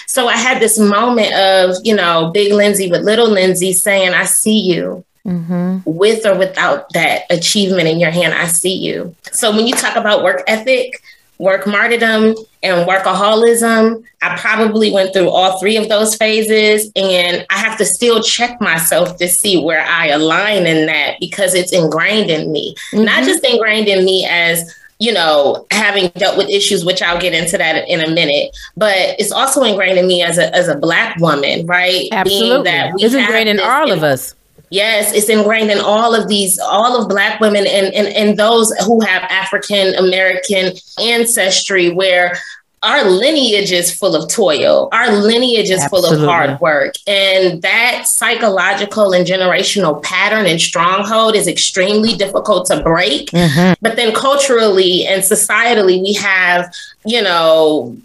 So 0.08 0.30
I 0.30 0.38
had 0.38 0.62
this 0.62 0.80
moment 0.80 1.34
of, 1.34 1.76
you 1.84 1.94
know, 1.94 2.32
big 2.32 2.54
Lindsay 2.54 2.90
with 2.90 3.02
little 3.02 3.30
Lindsay 3.30 3.74
saying, 3.74 4.14
I 4.14 4.24
see 4.24 4.60
you 4.60 5.04
mm-hmm. 5.26 5.80
with 5.86 6.26
or 6.26 6.38
without 6.38 6.92
that 6.94 7.24
achievement 7.30 7.88
in 7.88 8.00
your 8.00 8.12
hand. 8.12 8.34
I 8.34 8.48
see 8.48 8.74
you. 8.74 9.16
So 9.32 9.52
when 9.56 9.68
you 9.68 9.74
talk 9.74 9.96
about 9.96 10.24
work 10.24 10.44
ethic, 10.48 11.02
work 11.38 11.66
martyrdom, 11.68 12.36
and 12.62 12.88
workaholism, 12.88 14.04
I 14.22 14.38
probably 14.38 14.92
went 14.92 15.14
through 15.14 15.30
all 15.30 15.60
three 15.60 15.76
of 15.76 15.90
those 15.90 16.16
phases. 16.16 16.92
And 16.96 17.46
I 17.50 17.58
have 17.58 17.78
to 17.80 17.86
still 17.86 18.24
check 18.24 18.62
myself 18.62 19.18
to 19.18 19.28
see 19.28 19.62
where 19.62 19.86
I 19.86 20.08
align 20.08 20.66
in 20.66 20.86
that 20.86 21.20
because 21.20 21.54
it's 21.54 21.74
ingrained 21.74 22.30
in 22.30 22.52
me. 22.52 22.76
Mm-hmm. 22.94 23.06
Not 23.06 23.24
just 23.24 23.44
ingrained 23.44 23.88
in 23.88 24.06
me 24.06 24.26
as 24.26 24.74
you 25.00 25.12
know, 25.12 25.66
having 25.72 26.08
dealt 26.16 26.38
with 26.38 26.48
issues, 26.50 26.86
which 26.86 27.02
I'll 27.02 27.20
get 27.20 27.34
into 27.34 27.58
that 27.58 27.90
in 27.90 28.00
a 28.00 28.10
minute. 28.10 28.56
But 28.78 28.96
it's 29.20 29.34
also 29.34 29.64
ingrained 29.64 29.98
in 29.98 30.08
me 30.08 30.22
as 30.22 30.38
a 30.38 30.56
as 30.56 30.70
a 30.70 30.78
black 30.78 31.18
woman, 31.20 31.66
right? 31.66 32.08
Absolutely, 32.14 32.72
it's 33.04 33.14
ingrained 33.14 33.50
in 33.50 33.60
all 33.60 33.92
of 33.92 34.04
us. 34.04 34.34
Yes, 34.74 35.14
it's 35.14 35.30
ingrained 35.30 35.70
in 35.70 35.78
all 35.78 36.16
of 36.16 36.28
these, 36.28 36.58
all 36.58 37.00
of 37.00 37.08
Black 37.08 37.40
women 37.40 37.68
and, 37.68 37.94
and, 37.94 38.08
and 38.08 38.40
those 38.40 38.72
who 38.86 39.02
have 39.02 39.22
African 39.30 39.94
American 39.94 40.74
ancestry, 41.00 41.92
where 41.92 42.40
our 42.82 43.04
lineage 43.04 43.72
is 43.72 43.94
full 43.96 44.16
of 44.16 44.30
toil. 44.30 44.90
Our 44.92 45.12
lineage 45.12 45.70
is 45.70 45.80
Absolutely. 45.82 46.10
full 46.10 46.20
of 46.22 46.26
hard 46.28 46.60
work. 46.60 46.96
And 47.06 47.62
that 47.62 48.08
psychological 48.08 49.14
and 49.14 49.28
generational 49.28 50.02
pattern 50.02 50.48
and 50.48 50.60
stronghold 50.60 51.36
is 51.36 51.48
extremely 51.48 52.16
difficult 52.16 52.66
to 52.68 52.82
break. 52.82 53.30
Mm-hmm. 53.30 53.74
But 53.80 53.96
then 53.96 54.12
culturally 54.14 55.06
and 55.06 55.22
societally, 55.22 56.02
we 56.02 56.14
have, 56.14 56.74
you 57.06 57.22
know, 57.22 57.96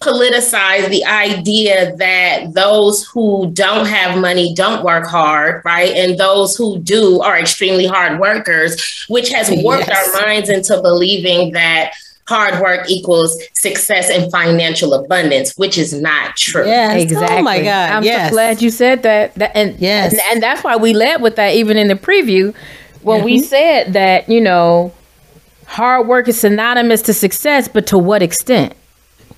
politicize 0.00 0.88
the 0.88 1.04
idea 1.04 1.94
that 1.96 2.54
those 2.54 3.06
who 3.06 3.50
don't 3.52 3.86
have 3.86 4.18
money 4.18 4.54
don't 4.54 4.82
work 4.82 5.06
hard, 5.06 5.62
right? 5.64 5.94
And 5.94 6.18
those 6.18 6.56
who 6.56 6.78
do 6.78 7.20
are 7.20 7.38
extremely 7.38 7.86
hard 7.86 8.18
workers, 8.18 9.04
which 9.08 9.30
has 9.30 9.50
warped 9.62 9.88
yes. 9.88 10.14
our 10.14 10.22
minds 10.22 10.48
into 10.48 10.80
believing 10.80 11.52
that 11.52 11.92
hard 12.26 12.62
work 12.62 12.88
equals 12.88 13.36
success 13.52 14.08
and 14.08 14.30
financial 14.30 14.94
abundance, 14.94 15.58
which 15.58 15.76
is 15.76 15.92
not 15.92 16.36
true. 16.36 16.66
Yeah, 16.66 16.94
exactly. 16.94 17.36
Oh 17.36 17.42
my 17.42 17.58
God. 17.58 17.90
I'm 17.90 18.04
yes. 18.04 18.30
so 18.30 18.34
glad 18.34 18.62
you 18.62 18.70
said 18.70 19.02
that. 19.02 19.34
that 19.34 19.54
and 19.54 19.78
yes. 19.78 20.12
And, 20.12 20.22
and, 20.30 20.42
that's 20.42 20.62
why 20.62 20.76
we 20.76 20.94
led 20.94 21.20
with 21.20 21.36
that 21.36 21.54
even 21.56 21.76
in 21.76 21.88
the 21.88 21.94
preview 21.94 22.54
when 23.02 23.18
mm-hmm. 23.18 23.26
we 23.26 23.40
said 23.40 23.92
that, 23.94 24.28
you 24.28 24.40
know, 24.40 24.94
hard 25.66 26.06
work 26.06 26.28
is 26.28 26.38
synonymous 26.38 27.02
to 27.02 27.12
success, 27.12 27.68
but 27.68 27.86
to 27.88 27.98
what 27.98 28.22
extent? 28.22 28.74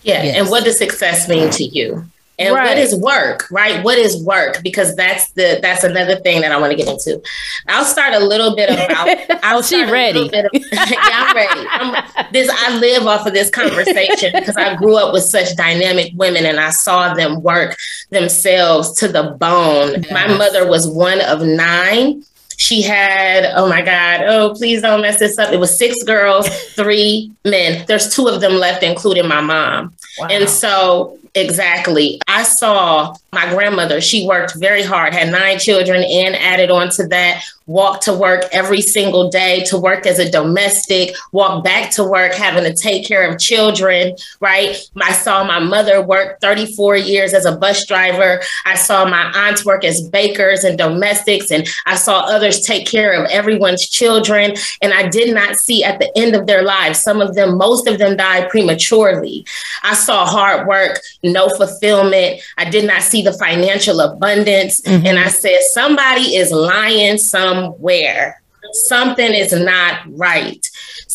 Yeah. 0.02 0.23
Yes. 0.23 0.37
And 0.37 0.50
what 0.50 0.64
does 0.64 0.78
success 0.78 1.28
mean 1.28 1.50
to 1.50 1.64
you? 1.64 2.04
And 2.38 2.54
right. 2.54 2.71
what 2.71 2.78
is 2.78 2.97
work, 2.97 3.47
right? 3.50 3.85
What 3.85 3.99
is 3.99 4.25
work? 4.25 4.62
Because 4.62 4.97
that's 4.97 5.30
the 5.32 5.59
that's 5.61 5.85
another 5.85 6.16
thing 6.16 6.40
that 6.40 6.50
I 6.50 6.59
want 6.59 6.73
to 6.73 6.76
get 6.76 6.88
into. 6.88 7.23
I'll 7.68 7.85
start 7.85 8.14
a 8.14 8.21
little 8.21 8.56
bit 8.56 8.71
about. 8.71 9.44
I'll 9.44 9.62
she 9.73 9.85
ready? 9.90 10.26
Of, 10.26 10.32
yeah, 10.32 10.99
I'm 11.02 11.37
ready. 11.37 11.66
I'm, 11.71 12.32
this 12.32 12.50
I 12.50 12.78
live 12.78 13.06
off 13.06 13.26
of 13.26 13.35
this 13.35 13.50
conversation 13.50 14.32
because 14.32 14.56
I 14.56 14.75
grew 14.76 14.97
up 14.97 15.12
with 15.12 15.25
such 15.25 15.54
dynamic 15.56 16.12
women 16.16 16.47
and 16.47 16.59
I 16.59 16.71
saw 16.71 17.12
them 17.14 17.42
work 17.42 17.76
themselves 18.11 18.94
to 18.94 19.09
the 19.09 19.37
bone. 19.38 20.02
Yes. 20.02 20.11
My 20.11 20.26
mother 20.26 20.66
was 20.66 20.88
one 20.88 21.21
of 21.21 21.42
nine 21.42 22.25
she 22.62 22.81
had, 22.81 23.52
oh 23.57 23.69
my 23.69 23.83
God, 23.83 24.21
oh, 24.23 24.54
please 24.54 24.83
don't 24.83 25.00
mess 25.00 25.19
this 25.19 25.37
up. 25.37 25.52
It 25.52 25.59
was 25.59 25.76
six 25.76 26.00
girls, 26.04 26.49
three 26.76 27.33
men. 27.45 27.85
There's 27.88 28.14
two 28.14 28.28
of 28.28 28.40
them 28.40 28.52
left, 28.52 28.85
including 28.85 29.26
my 29.26 29.40
mom. 29.40 29.92
Wow. 30.16 30.28
And 30.31 30.49
so 30.49 31.19
Exactly. 31.35 32.21
I 32.29 32.43
saw 32.43 33.15
my 33.33 33.49
grandmother, 33.49 34.03
she 34.03 34.27
worked 34.27 34.55
very 34.57 34.83
hard, 34.83 35.15
had 35.15 35.33
nine 35.33 35.59
children, 35.59 36.05
and 36.05 36.37
added 36.37 36.71
on 36.71 36.91
to 36.91 37.07
that, 37.09 37.43
walked 37.67 38.03
to 38.03 38.12
work 38.12 38.45
every 38.53 38.83
single 38.83 39.31
day 39.31 39.65
to 39.65 39.79
work 39.79 40.05
as 40.07 40.19
a 40.19 40.31
domestic, 40.31 41.15
walk 41.33 41.65
back 41.65 41.91
to 41.93 42.05
work, 42.05 42.35
having 42.35 42.65
to 42.65 42.75
take 42.75 43.07
care 43.07 43.27
of 43.27 43.39
children, 43.39 44.15
right? 44.41 44.77
I 45.01 45.12
saw 45.12 45.45
my 45.45 45.59
mother 45.59 46.03
work 46.03 46.39
34 46.43 46.97
years 46.97 47.33
as 47.33 47.47
a 47.47 47.57
bus 47.57 47.87
driver. 47.87 48.43
I 48.67 48.75
saw 48.75 49.07
my 49.07 49.33
aunts 49.35 49.65
work 49.65 49.85
as 49.85 50.07
bakers 50.07 50.65
and 50.65 50.77
domestics, 50.77 51.51
and 51.51 51.67
I 51.87 51.97
saw 51.97 52.21
others 52.21 52.61
take 52.61 52.87
care 52.87 53.12
of 53.12 53.31
everyone's 53.31 53.89
children. 53.89 54.55
And 54.83 54.93
I 54.93 55.09
did 55.09 55.35
not 55.35 55.57
see 55.57 55.83
at 55.83 55.99
the 55.99 56.12
end 56.19 56.35
of 56.37 56.47
their 56.47 56.62
lives, 56.62 57.01
some 57.01 57.23
of 57.23 57.35
them, 57.35 57.57
most 57.57 57.87
of 57.87 57.99
them 57.99 58.19
died 58.19 58.51
prematurely. 58.51 59.47
I 59.83 59.95
saw 59.95 60.27
hard 60.27 60.67
work 60.67 61.01
no 61.23 61.49
fulfillment. 61.50 62.41
I 62.59 62.69
did 62.69 62.87
not 62.87 63.02
see 63.02 63.23
the 63.23 63.33
financial 63.33 64.00
abundance. 64.00 64.81
Mm-hmm. 64.81 65.07
And 65.07 65.19
I 65.19 65.29
said, 65.29 65.61
somebody 65.71 66.37
is 66.37 66.50
lying 66.50 67.19
somewhere. 67.19 68.43
Something 68.73 69.35
is 69.35 69.52
not 69.52 70.00
right. 70.17 70.67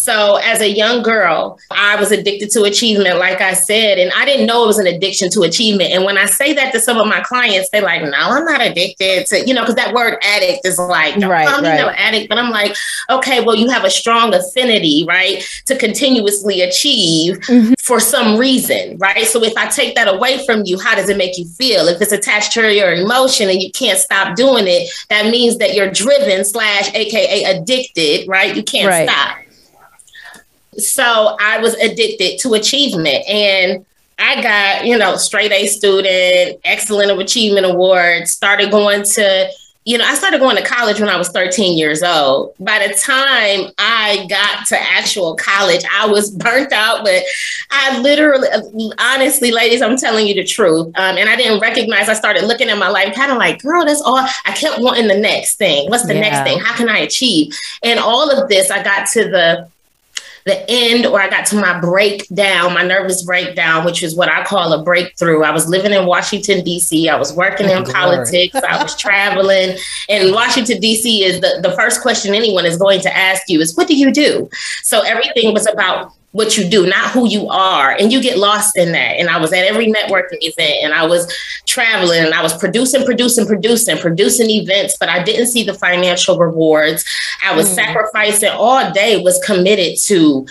So, 0.07 0.37
as 0.37 0.61
a 0.61 0.69
young 0.69 1.03
girl, 1.03 1.59
I 1.69 1.97
was 1.97 2.13
addicted 2.13 2.49
to 2.51 2.63
achievement, 2.63 3.19
like 3.19 3.41
I 3.41 3.51
said, 3.51 3.97
and 3.97 4.09
I 4.15 4.23
didn't 4.23 4.45
know 4.45 4.63
it 4.63 4.67
was 4.67 4.77
an 4.77 4.87
addiction 4.87 5.29
to 5.31 5.41
achievement. 5.41 5.91
And 5.91 6.05
when 6.05 6.17
I 6.17 6.27
say 6.27 6.53
that 6.53 6.71
to 6.71 6.79
some 6.79 6.95
of 6.97 7.07
my 7.07 7.19
clients, 7.19 7.69
they're 7.71 7.81
like, 7.81 8.03
"No, 8.03 8.13
I'm 8.13 8.45
not 8.45 8.61
addicted 8.61 9.25
to," 9.25 9.45
you 9.45 9.53
know, 9.53 9.63
because 9.63 9.75
that 9.75 9.93
word 9.93 10.17
"addict" 10.23 10.65
is 10.65 10.79
like, 10.79 11.17
right, 11.17 11.45
I'm 11.45 11.61
right. 11.61 11.77
no 11.77 11.89
addict, 11.89 12.29
but 12.29 12.37
I'm 12.37 12.51
like, 12.51 12.73
okay, 13.09 13.43
well, 13.43 13.57
you 13.57 13.67
have 13.67 13.83
a 13.83 13.89
strong 13.89 14.33
affinity, 14.33 15.03
right, 15.05 15.45
to 15.65 15.75
continuously 15.75 16.61
achieve 16.61 17.39
mm-hmm. 17.39 17.73
for 17.77 17.99
some 17.99 18.37
reason, 18.37 18.97
right? 18.99 19.25
So, 19.25 19.43
if 19.43 19.57
I 19.57 19.67
take 19.67 19.95
that 19.95 20.07
away 20.07 20.45
from 20.45 20.61
you, 20.63 20.79
how 20.79 20.95
does 20.95 21.09
it 21.09 21.17
make 21.17 21.37
you 21.37 21.43
feel? 21.49 21.89
If 21.89 22.01
it's 22.01 22.13
attached 22.13 22.53
to 22.53 22.73
your 22.73 22.93
emotion 22.93 23.49
and 23.49 23.61
you 23.61 23.73
can't 23.73 23.99
stop 23.99 24.37
doing 24.37 24.67
it, 24.67 24.89
that 25.09 25.29
means 25.29 25.57
that 25.57 25.73
you're 25.73 25.91
driven 25.91 26.45
slash 26.45 26.93
AKA 26.93 27.43
addicted, 27.43 28.29
right? 28.29 28.55
You 28.55 28.63
can't 28.63 28.87
right. 28.87 29.09
stop. 29.09 29.39
So 30.77 31.35
I 31.39 31.59
was 31.59 31.73
addicted 31.75 32.39
to 32.39 32.53
achievement 32.53 33.27
and 33.27 33.85
I 34.19 34.41
got, 34.41 34.85
you 34.85 34.97
know, 34.97 35.15
straight 35.15 35.51
A 35.51 35.67
student, 35.67 36.59
excellent 36.63 37.11
of 37.11 37.19
achievement 37.19 37.65
award, 37.65 38.27
started 38.27 38.71
going 38.71 39.03
to, 39.03 39.51
you 39.85 39.97
know, 39.97 40.05
I 40.05 40.15
started 40.15 40.39
going 40.39 40.57
to 40.57 40.63
college 40.63 40.99
when 40.99 41.07
I 41.07 41.17
was 41.17 41.29
13 41.29 41.77
years 41.77 42.01
old. 42.01 42.55
By 42.59 42.87
the 42.87 42.93
time 42.95 43.71
I 43.77 44.25
got 44.27 44.65
to 44.67 44.77
actual 44.79 45.35
college, 45.35 45.83
I 45.93 46.07
was 46.07 46.31
burnt 46.35 46.73
out, 46.73 47.03
but 47.03 47.23
I 47.69 47.99
literally, 47.99 48.47
honestly, 48.97 49.51
ladies, 49.51 49.83
I'm 49.83 49.97
telling 49.97 50.25
you 50.25 50.33
the 50.33 50.43
truth. 50.43 50.87
Um, 50.95 51.17
and 51.17 51.29
I 51.29 51.35
didn't 51.35 51.59
recognize, 51.59 52.09
I 52.09 52.15
started 52.15 52.45
looking 52.45 52.69
at 52.69 52.77
my 52.77 52.89
life 52.89 53.13
kind 53.15 53.31
of 53.31 53.37
like, 53.37 53.61
girl, 53.61 53.85
that's 53.85 54.01
all. 54.01 54.17
I 54.17 54.51
kept 54.53 54.81
wanting 54.81 55.07
the 55.07 55.17
next 55.17 55.55
thing. 55.55 55.89
What's 55.89 56.07
the 56.07 56.15
yeah. 56.15 56.21
next 56.21 56.49
thing? 56.49 56.59
How 56.59 56.75
can 56.75 56.89
I 56.89 56.99
achieve? 56.99 57.55
And 57.83 57.99
all 57.99 58.31
of 58.31 58.49
this, 58.49 58.71
I 58.71 58.83
got 58.83 59.07
to 59.09 59.25
the 59.29 59.69
the 60.47 60.65
end 60.69 61.05
or 61.05 61.21
I 61.21 61.29
got 61.29 61.45
to 61.47 61.55
my 61.57 61.79
breakdown, 61.79 62.73
my 62.73 62.83
nervous 62.83 63.23
breakdown, 63.23 63.85
which 63.85 64.01
is 64.01 64.15
what 64.15 64.29
I 64.29 64.43
call 64.43 64.73
a 64.73 64.83
breakthrough. 64.83 65.43
I 65.43 65.51
was 65.51 65.67
living 65.67 65.93
in 65.93 66.05
Washington, 66.05 66.63
D.C., 66.63 67.09
I 67.09 67.17
was 67.17 67.33
working 67.33 67.69
in 67.69 67.83
politics, 67.97 68.55
I 68.55 68.81
was 68.81 68.95
traveling. 68.95 69.77
And 70.09 70.33
Washington, 70.33 70.79
D.C. 70.79 71.23
is 71.23 71.41
the, 71.41 71.59
the 71.61 71.75
first 71.75 72.01
question 72.01 72.33
anyone 72.33 72.65
is 72.65 72.77
going 72.77 73.01
to 73.01 73.15
ask 73.15 73.43
you 73.47 73.59
is, 73.61 73.75
What 73.75 73.87
do 73.87 73.95
you 73.95 74.11
do? 74.11 74.49
So 74.83 75.01
everything 75.01 75.53
was 75.53 75.67
about 75.67 76.13
what 76.31 76.57
you 76.57 76.69
do, 76.69 76.85
not 76.85 77.11
who 77.11 77.27
you 77.27 77.47
are. 77.47 77.91
And 77.91 78.11
you 78.11 78.21
get 78.21 78.37
lost 78.37 78.77
in 78.77 78.91
that. 78.91 79.17
And 79.17 79.29
I 79.29 79.39
was 79.39 79.53
at 79.53 79.65
every 79.65 79.87
networking 79.87 80.37
event 80.41 80.83
and 80.83 80.93
I 80.93 81.05
was 81.05 81.31
traveling 81.65 82.25
and 82.25 82.33
I 82.33 82.43
was 82.43 82.55
producing, 82.57 83.05
producing, 83.05 83.47
producing, 83.47 83.97
producing 83.97 84.49
events, 84.49 84.97
but 84.99 85.09
I 85.09 85.23
didn't 85.23 85.47
see 85.47 85.63
the 85.63 85.73
financial 85.73 86.37
rewards. 86.37 87.05
I 87.43 87.55
was 87.55 87.69
mm. 87.69 87.75
sacrificing 87.75 88.49
all 88.49 88.91
day, 88.91 89.21
was 89.21 89.41
committed 89.45 89.97
to 90.01 90.45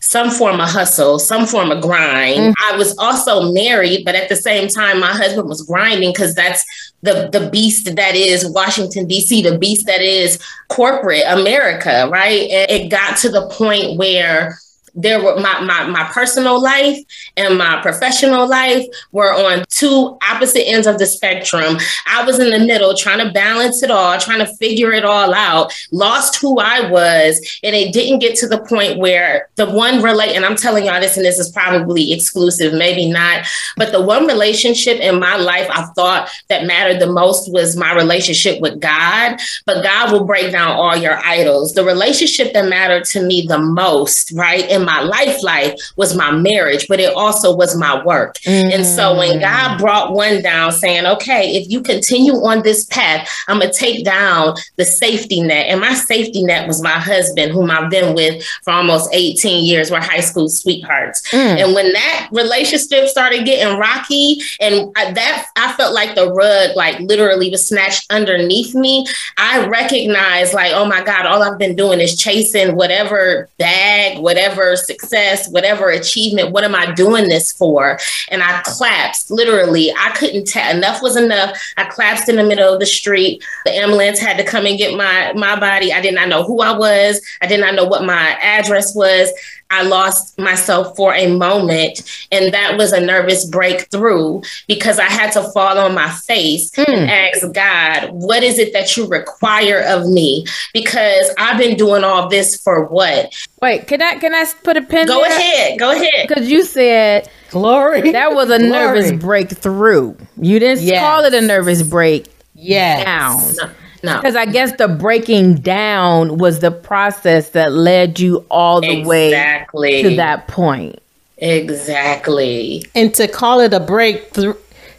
some 0.00 0.30
form 0.30 0.60
of 0.60 0.68
hustle, 0.68 1.18
some 1.18 1.46
form 1.46 1.70
of 1.70 1.82
grind. 1.82 2.38
Mm. 2.40 2.54
I 2.72 2.76
was 2.76 2.96
also 2.96 3.52
married, 3.52 4.04
but 4.04 4.14
at 4.14 4.30
the 4.30 4.36
same 4.36 4.68
time, 4.68 4.98
my 4.98 5.12
husband 5.12 5.48
was 5.48 5.62
grinding 5.62 6.12
because 6.12 6.34
that's 6.34 6.64
the 7.02 7.28
the 7.30 7.48
beast 7.50 7.94
that 7.94 8.14
is 8.14 8.50
Washington 8.50 9.06
D.C., 9.06 9.42
the 9.42 9.58
beast 9.58 9.86
that 9.86 10.00
is 10.00 10.38
corporate 10.68 11.24
America, 11.26 12.08
right? 12.10 12.48
And 12.50 12.70
it 12.70 12.90
got 12.90 13.18
to 13.18 13.28
the 13.28 13.48
point 13.48 13.98
where 13.98 14.58
there 14.94 15.22
were 15.22 15.36
my, 15.36 15.60
my 15.60 15.86
my 15.86 16.04
personal 16.12 16.60
life 16.60 16.98
and 17.36 17.58
my 17.58 17.80
professional 17.82 18.48
life 18.48 18.86
were 19.12 19.32
on 19.32 19.64
two 19.68 20.18
opposite 20.28 20.68
ends 20.68 20.86
of 20.86 20.98
the 20.98 21.06
spectrum. 21.06 21.76
I 22.06 22.24
was 22.24 22.38
in 22.38 22.50
the 22.50 22.64
middle 22.64 22.94
trying 22.94 23.26
to 23.26 23.32
balance 23.32 23.82
it 23.82 23.90
all, 23.90 24.18
trying 24.18 24.40
to 24.40 24.56
figure 24.56 24.92
it 24.92 25.04
all 25.04 25.34
out, 25.34 25.72
lost 25.92 26.40
who 26.40 26.58
I 26.58 26.90
was, 26.90 27.40
and 27.62 27.74
it 27.74 27.92
didn't 27.92 28.18
get 28.20 28.36
to 28.36 28.48
the 28.48 28.60
point 28.64 28.98
where 28.98 29.48
the 29.56 29.70
one 29.70 30.02
relate 30.02 30.34
and 30.34 30.44
I'm 30.44 30.56
telling 30.56 30.86
y'all 30.86 31.00
this 31.00 31.16
and 31.16 31.24
this 31.24 31.38
is 31.38 31.50
probably 31.50 32.12
exclusive, 32.12 32.72
maybe 32.72 33.10
not, 33.10 33.46
but 33.76 33.92
the 33.92 34.02
one 34.02 34.26
relationship 34.26 35.00
in 35.00 35.18
my 35.18 35.36
life 35.36 35.68
I 35.70 35.84
thought 35.94 36.30
that 36.48 36.66
mattered 36.66 37.00
the 37.00 37.10
most 37.10 37.52
was 37.52 37.76
my 37.76 37.94
relationship 37.94 38.60
with 38.60 38.80
God, 38.80 39.38
but 39.66 39.82
God 39.82 40.12
will 40.12 40.24
break 40.24 40.52
down 40.52 40.72
all 40.72 40.96
your 40.96 41.18
idols. 41.24 41.74
The 41.74 41.84
relationship 41.84 42.52
that 42.52 42.68
mattered 42.68 43.04
to 43.06 43.22
me 43.22 43.46
the 43.46 43.58
most, 43.58 44.32
right? 44.32 44.68
In 44.80 44.86
my 44.86 45.00
life 45.00 45.42
life 45.42 45.78
was 45.96 46.16
my 46.16 46.30
marriage, 46.30 46.86
but 46.88 47.00
it 47.00 47.14
also 47.14 47.54
was 47.54 47.76
my 47.76 48.02
work. 48.04 48.36
Mm. 48.38 48.74
And 48.74 48.86
so 48.86 49.16
when 49.16 49.38
mm. 49.38 49.40
God 49.40 49.78
brought 49.78 50.12
one 50.12 50.42
down 50.42 50.72
saying, 50.72 51.06
okay, 51.06 51.56
if 51.56 51.70
you 51.70 51.82
continue 51.82 52.34
on 52.34 52.62
this 52.62 52.84
path, 52.86 53.28
I'm 53.48 53.58
going 53.58 53.70
to 53.70 53.78
take 53.78 54.04
down 54.04 54.54
the 54.76 54.84
safety 54.84 55.40
net. 55.40 55.66
And 55.66 55.80
my 55.80 55.94
safety 55.94 56.42
net 56.42 56.66
was 56.66 56.82
my 56.82 56.98
husband, 56.98 57.52
whom 57.52 57.70
I've 57.70 57.90
been 57.90 58.14
with 58.14 58.44
for 58.64 58.72
almost 58.72 59.10
18 59.12 59.64
years. 59.64 59.90
We're 59.90 60.00
high 60.00 60.20
school 60.20 60.48
sweethearts. 60.48 61.28
Mm. 61.30 61.64
And 61.64 61.74
when 61.74 61.92
that 61.92 62.28
relationship 62.32 63.08
started 63.08 63.44
getting 63.44 63.78
rocky 63.78 64.40
and 64.60 64.92
that 64.94 65.46
I 65.56 65.72
felt 65.72 65.94
like 65.94 66.14
the 66.14 66.32
rug 66.32 66.76
like 66.76 67.00
literally 67.00 67.50
was 67.50 67.66
snatched 67.66 68.10
underneath 68.10 68.74
me, 68.74 69.06
I 69.36 69.66
recognized 69.66 70.54
like, 70.54 70.72
oh 70.72 70.84
my 70.84 71.02
God, 71.02 71.26
all 71.26 71.42
I've 71.42 71.58
been 71.58 71.76
doing 71.76 72.00
is 72.00 72.18
chasing 72.18 72.76
whatever 72.76 73.48
bag, 73.58 74.18
whatever 74.18 74.69
success, 74.76 75.48
whatever 75.48 75.90
achievement, 75.90 76.52
what 76.52 76.64
am 76.64 76.74
I 76.74 76.92
doing 76.92 77.28
this 77.28 77.52
for? 77.52 77.98
And 78.28 78.42
I 78.42 78.62
collapsed 78.62 79.30
literally. 79.30 79.92
I 79.92 80.10
couldn't 80.16 80.46
tell 80.46 80.74
enough 80.74 81.02
was 81.02 81.16
enough. 81.16 81.58
I 81.76 81.84
collapsed 81.84 82.28
in 82.28 82.36
the 82.36 82.44
middle 82.44 82.72
of 82.72 82.80
the 82.80 82.86
street. 82.86 83.44
The 83.64 83.72
ambulance 83.72 84.18
had 84.18 84.36
to 84.38 84.44
come 84.44 84.66
and 84.66 84.78
get 84.78 84.96
my 84.96 85.32
my 85.34 85.58
body. 85.58 85.92
I 85.92 86.00
did 86.00 86.14
not 86.14 86.28
know 86.28 86.44
who 86.44 86.60
I 86.60 86.76
was. 86.76 87.20
I 87.40 87.46
did 87.46 87.60
not 87.60 87.74
know 87.74 87.84
what 87.84 88.04
my 88.04 88.36
address 88.40 88.94
was. 88.94 89.30
I 89.70 89.82
lost 89.82 90.38
myself 90.38 90.96
for 90.96 91.14
a 91.14 91.34
moment. 91.34 92.26
And 92.32 92.52
that 92.52 92.76
was 92.76 92.92
a 92.92 93.00
nervous 93.00 93.44
breakthrough 93.44 94.42
because 94.66 94.98
I 94.98 95.04
had 95.04 95.30
to 95.32 95.42
fall 95.52 95.78
on 95.78 95.94
my 95.94 96.10
face 96.10 96.70
mm. 96.72 96.88
and 96.88 97.10
ask 97.10 97.52
God, 97.52 98.10
what 98.12 98.42
is 98.42 98.58
it 98.58 98.72
that 98.72 98.96
you 98.96 99.06
require 99.06 99.82
of 99.86 100.08
me? 100.08 100.44
Because 100.74 101.30
I've 101.38 101.58
been 101.58 101.76
doing 101.76 102.04
all 102.04 102.28
this 102.28 102.60
for 102.60 102.84
what? 102.86 103.34
Wait, 103.62 103.86
can 103.86 104.02
I 104.02 104.16
can 104.16 104.34
I 104.34 104.44
put 104.62 104.76
a 104.76 104.82
pin? 104.82 105.06
Go 105.06 105.22
there? 105.22 105.38
ahead. 105.38 105.78
Go 105.78 105.92
ahead. 105.92 106.28
Because 106.28 106.50
you 106.50 106.64
said 106.64 107.30
glory. 107.50 108.12
That 108.12 108.34
was 108.34 108.50
a 108.50 108.58
glory. 108.58 108.70
nervous 108.70 109.12
breakthrough. 109.12 110.16
You 110.36 110.58
didn't 110.58 110.82
yes. 110.82 111.00
call 111.00 111.24
it 111.24 111.34
a 111.34 111.40
nervous 111.40 111.82
break. 111.82 112.26
Yeah. 112.54 113.04
Down. 113.04 113.36
No. 113.56 113.70
No. 114.02 114.16
Because 114.16 114.36
I 114.36 114.46
guess 114.46 114.76
the 114.76 114.88
breaking 114.88 115.56
down 115.56 116.38
was 116.38 116.60
the 116.60 116.70
process 116.70 117.50
that 117.50 117.72
led 117.72 118.18
you 118.18 118.44
all 118.50 118.80
the 118.80 119.00
exactly. 119.00 119.90
way 119.90 120.02
to 120.02 120.16
that 120.16 120.48
point. 120.48 120.98
Exactly. 121.38 122.84
And 122.94 123.14
to 123.14 123.28
call 123.28 123.60
it 123.60 123.72
a 123.72 123.80
breakthrough, 123.80 124.54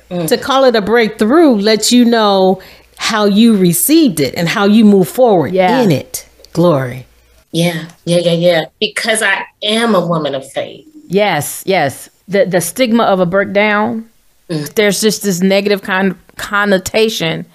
mm. 0.09 0.27
to 0.27 0.37
call 0.37 0.65
it 0.65 0.75
a 0.75 0.81
breakthrough 0.81 1.55
lets 1.55 1.91
you 1.91 2.05
know 2.05 2.61
how 2.97 3.25
you 3.25 3.57
received 3.57 4.19
it 4.19 4.35
and 4.35 4.47
how 4.47 4.65
you 4.65 4.85
move 4.85 5.07
forward 5.07 5.53
yeah. 5.53 5.81
in 5.81 5.91
it. 5.91 6.27
Glory. 6.53 7.05
Yeah, 7.51 7.89
yeah, 8.05 8.19
yeah, 8.19 8.31
yeah. 8.31 8.61
Because 8.79 9.21
I 9.21 9.45
am 9.63 9.95
a 9.95 10.05
woman 10.05 10.35
of 10.35 10.49
faith. 10.51 10.87
Yes, 11.07 11.63
yes. 11.65 12.09
The 12.27 12.45
the 12.45 12.61
stigma 12.61 13.03
of 13.03 13.19
a 13.19 13.25
breakdown. 13.25 14.09
Mm. 14.49 14.73
There's 14.75 15.01
just 15.01 15.23
this 15.23 15.41
negative 15.41 15.81
con- 15.81 16.17
connotation 16.37 17.45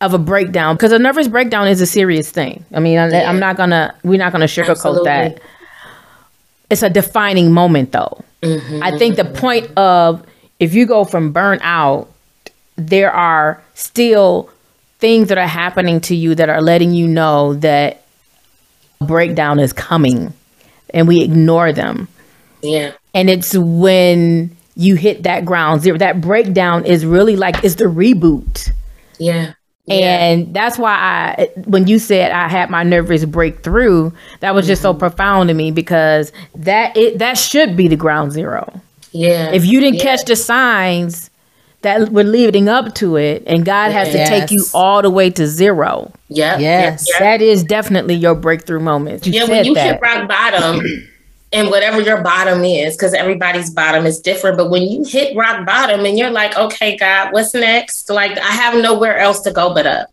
of 0.00 0.14
a 0.14 0.18
breakdown 0.18 0.76
because 0.76 0.92
a 0.92 0.98
nervous 0.98 1.28
breakdown 1.28 1.68
is 1.68 1.80
a 1.80 1.86
serious 1.86 2.30
thing. 2.30 2.64
I 2.72 2.80
mean, 2.80 2.94
yeah. 2.94 3.28
I'm 3.28 3.38
not 3.38 3.56
gonna 3.56 3.94
we're 4.02 4.18
not 4.18 4.32
gonna 4.32 4.46
sugarcoat 4.46 4.70
Absolutely. 4.70 5.04
that. 5.04 5.42
It's 6.70 6.82
a 6.82 6.90
defining 6.90 7.52
moment, 7.52 7.92
though. 7.92 8.22
Mm-hmm, 8.42 8.82
I 8.82 8.98
think 8.98 9.16
the 9.16 9.24
point 9.24 9.70
of 9.76 10.24
if 10.60 10.74
you 10.74 10.86
go 10.86 11.04
from 11.04 11.32
burnout, 11.32 12.08
there 12.76 13.12
are 13.12 13.62
still 13.74 14.50
things 14.98 15.28
that 15.28 15.38
are 15.38 15.46
happening 15.46 16.00
to 16.02 16.14
you 16.14 16.34
that 16.34 16.48
are 16.48 16.62
letting 16.62 16.92
you 16.92 17.06
know 17.06 17.54
that 17.54 18.02
breakdown 19.00 19.58
is 19.58 19.72
coming, 19.72 20.32
and 20.92 21.06
we 21.06 21.22
ignore 21.22 21.72
them. 21.72 22.08
Yeah, 22.62 22.92
and 23.14 23.30
it's 23.30 23.56
when 23.56 24.56
you 24.76 24.96
hit 24.96 25.22
that 25.22 25.44
ground 25.44 25.82
zero. 25.82 25.98
That 25.98 26.20
breakdown 26.20 26.84
is 26.84 27.06
really 27.06 27.36
like 27.36 27.62
it's 27.62 27.76
the 27.76 27.84
reboot. 27.84 28.70
Yeah. 29.18 29.54
And 29.86 30.54
that's 30.54 30.78
why 30.78 30.92
I, 30.92 31.50
when 31.64 31.86
you 31.86 31.98
said 31.98 32.32
I 32.32 32.48
had 32.48 32.70
my 32.70 32.82
nervous 32.84 33.24
breakthrough, 33.26 34.12
that 34.40 34.54
was 34.54 34.66
just 34.66 34.80
mm-hmm. 34.80 34.94
so 34.94 34.98
profound 34.98 35.48
to 35.48 35.54
me 35.54 35.70
because 35.70 36.32
that 36.54 36.96
it 36.96 37.18
that 37.18 37.36
should 37.36 37.76
be 37.76 37.88
the 37.88 37.96
ground 37.96 38.32
zero. 38.32 38.80
Yeah. 39.12 39.52
If 39.52 39.66
you 39.66 39.80
didn't 39.80 39.96
yeah. 39.96 40.04
catch 40.04 40.24
the 40.24 40.36
signs 40.36 41.30
that 41.82 42.10
were 42.10 42.24
leading 42.24 42.68
up 42.68 42.94
to 42.94 43.16
it, 43.16 43.42
and 43.46 43.64
God 43.64 43.92
has 43.92 44.12
yes. 44.14 44.28
to 44.28 44.34
take 44.34 44.50
you 44.50 44.64
all 44.72 45.02
the 45.02 45.10
way 45.10 45.28
to 45.30 45.46
zero. 45.46 46.10
Yeah. 46.28 46.58
Yes. 46.58 47.06
That 47.18 47.42
is 47.42 47.62
definitely 47.62 48.14
your 48.14 48.34
breakthrough 48.34 48.80
moment. 48.80 49.26
You 49.26 49.34
yeah. 49.34 49.44
When 49.44 49.64
you 49.66 49.74
that. 49.74 49.94
hit 49.94 50.00
rock 50.00 50.28
bottom. 50.28 50.80
And 51.54 51.70
whatever 51.70 52.00
your 52.02 52.20
bottom 52.20 52.64
is, 52.64 52.96
because 52.96 53.14
everybody's 53.14 53.70
bottom 53.70 54.04
is 54.04 54.20
different. 54.20 54.58
But 54.58 54.70
when 54.70 54.82
you 54.82 55.04
hit 55.04 55.36
rock 55.36 55.64
bottom 55.64 56.04
and 56.04 56.18
you're 56.18 56.30
like, 56.30 56.58
okay, 56.58 56.96
God, 56.96 57.32
what's 57.32 57.54
next? 57.54 58.10
Like, 58.10 58.36
I 58.36 58.50
have 58.50 58.82
nowhere 58.82 59.18
else 59.18 59.40
to 59.42 59.52
go 59.52 59.72
but 59.72 59.86
up, 59.86 60.12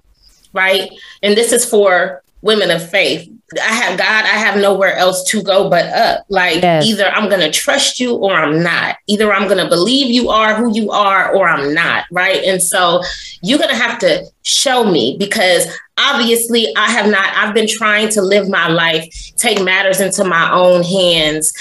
right? 0.54 0.91
And 1.23 1.36
this 1.36 1.51
is 1.51 1.65
for 1.65 2.21
women 2.41 2.69
of 2.69 2.88
faith. 2.88 3.30
I 3.60 3.74
have 3.74 3.98
God, 3.98 4.24
I 4.26 4.38
have 4.38 4.56
nowhere 4.62 4.96
else 4.96 5.24
to 5.32 5.44
go 5.44 5.70
but 5.70 5.86
up. 5.88 6.26
Like, 6.30 6.62
yes. 6.62 6.86
either 6.86 7.10
I'm 7.10 7.28
going 7.28 7.42
to 7.42 7.52
trust 7.52 8.00
you 8.00 8.16
or 8.16 8.34
I'm 8.34 8.64
not. 8.64 8.98
Either 9.08 9.34
I'm 9.34 9.48
going 9.48 9.62
to 9.62 9.68
believe 9.68 10.12
you 10.12 10.30
are 10.30 10.56
who 10.56 10.74
you 10.74 10.92
are 10.92 11.36
or 11.36 11.50
I'm 11.50 11.74
not, 11.74 12.06
right? 12.12 12.44
And 12.44 12.62
so 12.62 13.02
you're 13.42 13.58
going 13.58 13.70
to 13.70 13.76
have 13.76 14.00
to 14.00 14.26
show 14.44 14.90
me 14.90 15.18
because 15.20 15.68
obviously 15.98 16.68
I 16.78 16.92
have 16.92 17.10
not, 17.10 17.28
I've 17.36 17.54
been 17.54 17.68
trying 17.68 18.10
to 18.10 18.22
live 18.22 18.48
my 18.48 18.70
life, 18.70 19.14
take 19.36 19.62
matters 19.62 20.00
into 20.00 20.24
my 20.24 20.52
own 20.52 20.84
hands 20.84 21.54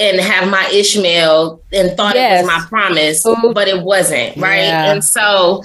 and 0.00 0.20
have 0.20 0.50
my 0.50 0.68
Ishmael 0.72 1.62
and 1.72 1.96
thought 1.96 2.14
yes. 2.16 2.40
it 2.40 2.42
was 2.42 2.60
my 2.60 2.66
promise, 2.68 3.24
mm-hmm. 3.24 3.52
but 3.52 3.68
it 3.68 3.82
wasn't, 3.82 4.36
right? 4.36 4.64
Yeah. 4.64 4.92
And 4.92 5.04
so 5.04 5.62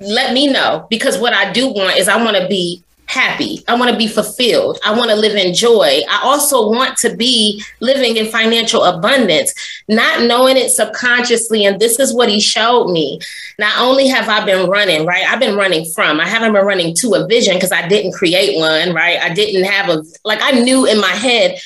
let 0.00 0.32
me 0.32 0.46
know 0.46 0.86
because 0.88 1.18
what 1.18 1.34
I 1.34 1.52
do 1.52 1.68
want 1.68 1.96
is 1.96 2.08
I 2.08 2.22
want 2.22 2.36
to 2.36 2.46
be 2.46 2.84
happy. 3.08 3.64
I 3.66 3.74
want 3.74 3.90
to 3.90 3.96
be 3.96 4.06
fulfilled. 4.06 4.78
I 4.84 4.94
want 4.96 5.10
to 5.10 5.16
live 5.16 5.34
in 5.34 5.54
joy. 5.54 6.00
I 6.08 6.20
also 6.22 6.70
want 6.70 6.96
to 6.98 7.16
be 7.16 7.62
living 7.80 8.16
in 8.16 8.26
financial 8.26 8.84
abundance, 8.84 9.54
not 9.88 10.22
knowing 10.22 10.56
it 10.56 10.70
subconsciously. 10.70 11.64
And 11.64 11.80
this 11.80 11.98
is 11.98 12.14
what 12.14 12.28
he 12.28 12.38
showed 12.38 12.90
me. 12.90 13.18
Not 13.58 13.80
only 13.80 14.06
have 14.08 14.28
I 14.28 14.44
been 14.44 14.68
running, 14.68 15.06
right? 15.06 15.24
I've 15.26 15.40
been 15.40 15.56
running 15.56 15.90
from, 15.92 16.20
I 16.20 16.28
haven't 16.28 16.52
been 16.52 16.64
running 16.64 16.94
to 16.96 17.14
a 17.14 17.26
vision 17.26 17.54
because 17.54 17.72
I 17.72 17.88
didn't 17.88 18.12
create 18.12 18.58
one, 18.58 18.94
right? 18.94 19.18
I 19.18 19.32
didn't 19.32 19.64
have 19.64 19.88
a, 19.88 20.04
like, 20.24 20.40
I 20.42 20.52
knew 20.52 20.86
in 20.86 21.00
my 21.00 21.08
head, 21.08 21.58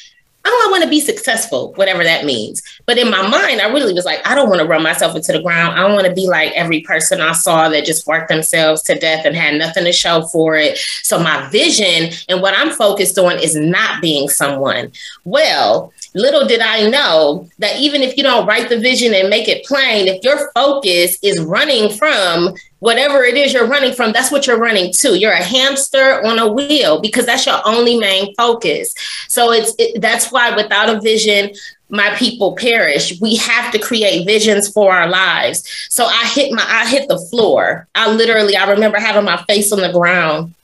oh, 0.44 0.64
I 0.66 0.70
want 0.70 0.84
to 0.84 0.90
be 0.90 1.00
successful, 1.00 1.72
whatever 1.74 2.02
that 2.02 2.24
means. 2.24 2.62
But 2.86 2.98
in 2.98 3.10
my 3.10 3.18
mm-hmm. 3.18 3.30
mind, 3.30 3.60
I 3.60 3.68
really 3.68 3.92
was 3.92 4.04
like, 4.04 4.26
I 4.26 4.34
don't 4.34 4.48
want 4.48 4.60
to 4.60 4.66
run 4.66 4.82
myself 4.82 5.14
into 5.14 5.32
the 5.32 5.42
ground. 5.42 5.78
I 5.78 5.92
want 5.92 6.06
to 6.06 6.12
be 6.12 6.26
like 6.26 6.52
every 6.52 6.80
person 6.82 7.20
I 7.20 7.32
saw 7.32 7.68
that 7.68 7.84
just 7.84 8.06
worked 8.06 8.28
themselves 8.28 8.82
to 8.82 8.98
death 8.98 9.24
and 9.24 9.36
had 9.36 9.54
nothing 9.54 9.84
to 9.84 9.92
show 9.92 10.22
for 10.22 10.56
it. 10.56 10.78
So 11.02 11.18
my 11.18 11.48
vision 11.50 12.12
and 12.28 12.42
what 12.42 12.54
I'm 12.56 12.70
focused 12.70 13.18
on 13.18 13.38
is 13.38 13.54
not 13.54 14.02
being 14.02 14.28
someone. 14.28 14.92
Well, 15.24 15.92
little 16.14 16.46
did 16.46 16.60
I 16.60 16.88
know 16.88 17.48
that 17.58 17.78
even 17.78 18.02
if 18.02 18.16
you 18.16 18.22
don't 18.22 18.46
write 18.46 18.68
the 18.68 18.78
vision 18.78 19.14
and 19.14 19.30
make 19.30 19.48
it 19.48 19.64
plain, 19.64 20.08
if 20.08 20.22
your 20.22 20.50
focus 20.52 21.18
is 21.22 21.40
running 21.40 21.90
from 21.90 22.54
whatever 22.80 23.22
it 23.22 23.36
is 23.36 23.52
you're 23.52 23.66
running 23.66 23.94
from, 23.94 24.12
that's 24.12 24.30
what 24.30 24.46
you're 24.46 24.58
running 24.58 24.92
to. 24.92 25.18
You're 25.18 25.32
a 25.32 25.42
hamster 25.42 26.24
on 26.24 26.38
a 26.38 26.52
wheel 26.52 27.00
because 27.00 27.26
that's 27.26 27.46
your 27.46 27.60
only 27.64 27.98
main 27.98 28.34
focus. 28.34 28.94
So 29.28 29.52
it's 29.52 29.74
it, 29.78 30.00
that's 30.00 30.32
why 30.32 30.54
without 30.54 30.88
a 30.88 31.00
vision, 31.00 31.52
my 31.88 32.14
people 32.16 32.56
perish. 32.56 33.20
We 33.20 33.36
have 33.36 33.72
to 33.72 33.78
create 33.78 34.26
visions 34.26 34.68
for 34.68 34.92
our 34.92 35.08
lives. 35.08 35.62
So 35.90 36.06
I 36.06 36.26
hit 36.26 36.52
my 36.52 36.64
I 36.66 36.88
hit 36.88 37.08
the 37.08 37.18
floor. 37.30 37.86
I 37.94 38.10
literally 38.12 38.56
I 38.56 38.70
remember 38.70 38.98
having 38.98 39.24
my 39.24 39.42
face 39.44 39.72
on 39.72 39.80
the 39.80 39.92
ground 39.92 40.54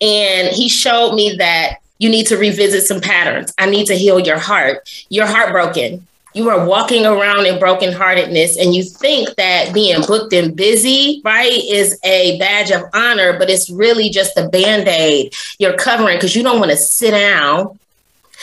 and 0.00 0.48
he 0.48 0.68
showed 0.68 1.14
me 1.14 1.36
that 1.38 1.78
you 2.04 2.10
need 2.10 2.26
to 2.28 2.36
revisit 2.36 2.84
some 2.84 3.00
patterns. 3.00 3.52
I 3.58 3.68
need 3.68 3.86
to 3.86 3.94
heal 3.94 4.20
your 4.20 4.38
heart. 4.38 4.88
You're 5.08 5.26
heartbroken 5.26 6.06
you 6.34 6.50
are 6.50 6.66
walking 6.66 7.06
around 7.06 7.46
in 7.46 7.58
brokenheartedness 7.58 8.60
and 8.60 8.74
you 8.74 8.82
think 8.82 9.34
that 9.36 9.72
being 9.72 10.00
booked 10.02 10.32
and 10.32 10.54
busy, 10.54 11.22
right, 11.24 11.52
is 11.52 11.98
a 12.04 12.36
badge 12.38 12.72
of 12.72 12.82
honor, 12.92 13.38
but 13.38 13.48
it's 13.48 13.70
really 13.70 14.10
just 14.10 14.36
a 14.36 14.48
band 14.48 14.88
aid 14.88 15.32
you're 15.58 15.76
covering 15.76 16.16
because 16.16 16.34
you 16.34 16.42
don't 16.42 16.58
want 16.58 16.72
to 16.72 16.76
sit 16.76 17.12
down 17.12 17.78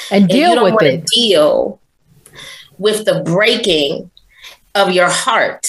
and 0.10 0.30
deal 0.30 0.66
and 0.66 0.76
with 0.76 0.84
it. 0.84 1.06
Deal 1.08 1.80
with 2.78 3.04
the 3.06 3.22
breaking 3.24 4.10
of 4.74 4.92
your 4.92 5.10
heart 5.10 5.68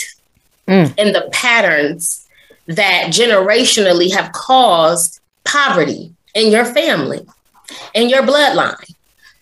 mm. 0.69 0.95
and 0.97 1.15
the 1.15 1.29
patterns 1.33 2.29
that 2.67 3.09
generationally 3.09 4.13
have 4.13 4.31
caused 4.31 5.19
poverty 5.45 6.15
in 6.37 6.53
your 6.53 6.65
family, 6.65 7.27
in 7.95 8.09
your 8.09 8.23
bloodline. 8.23 8.95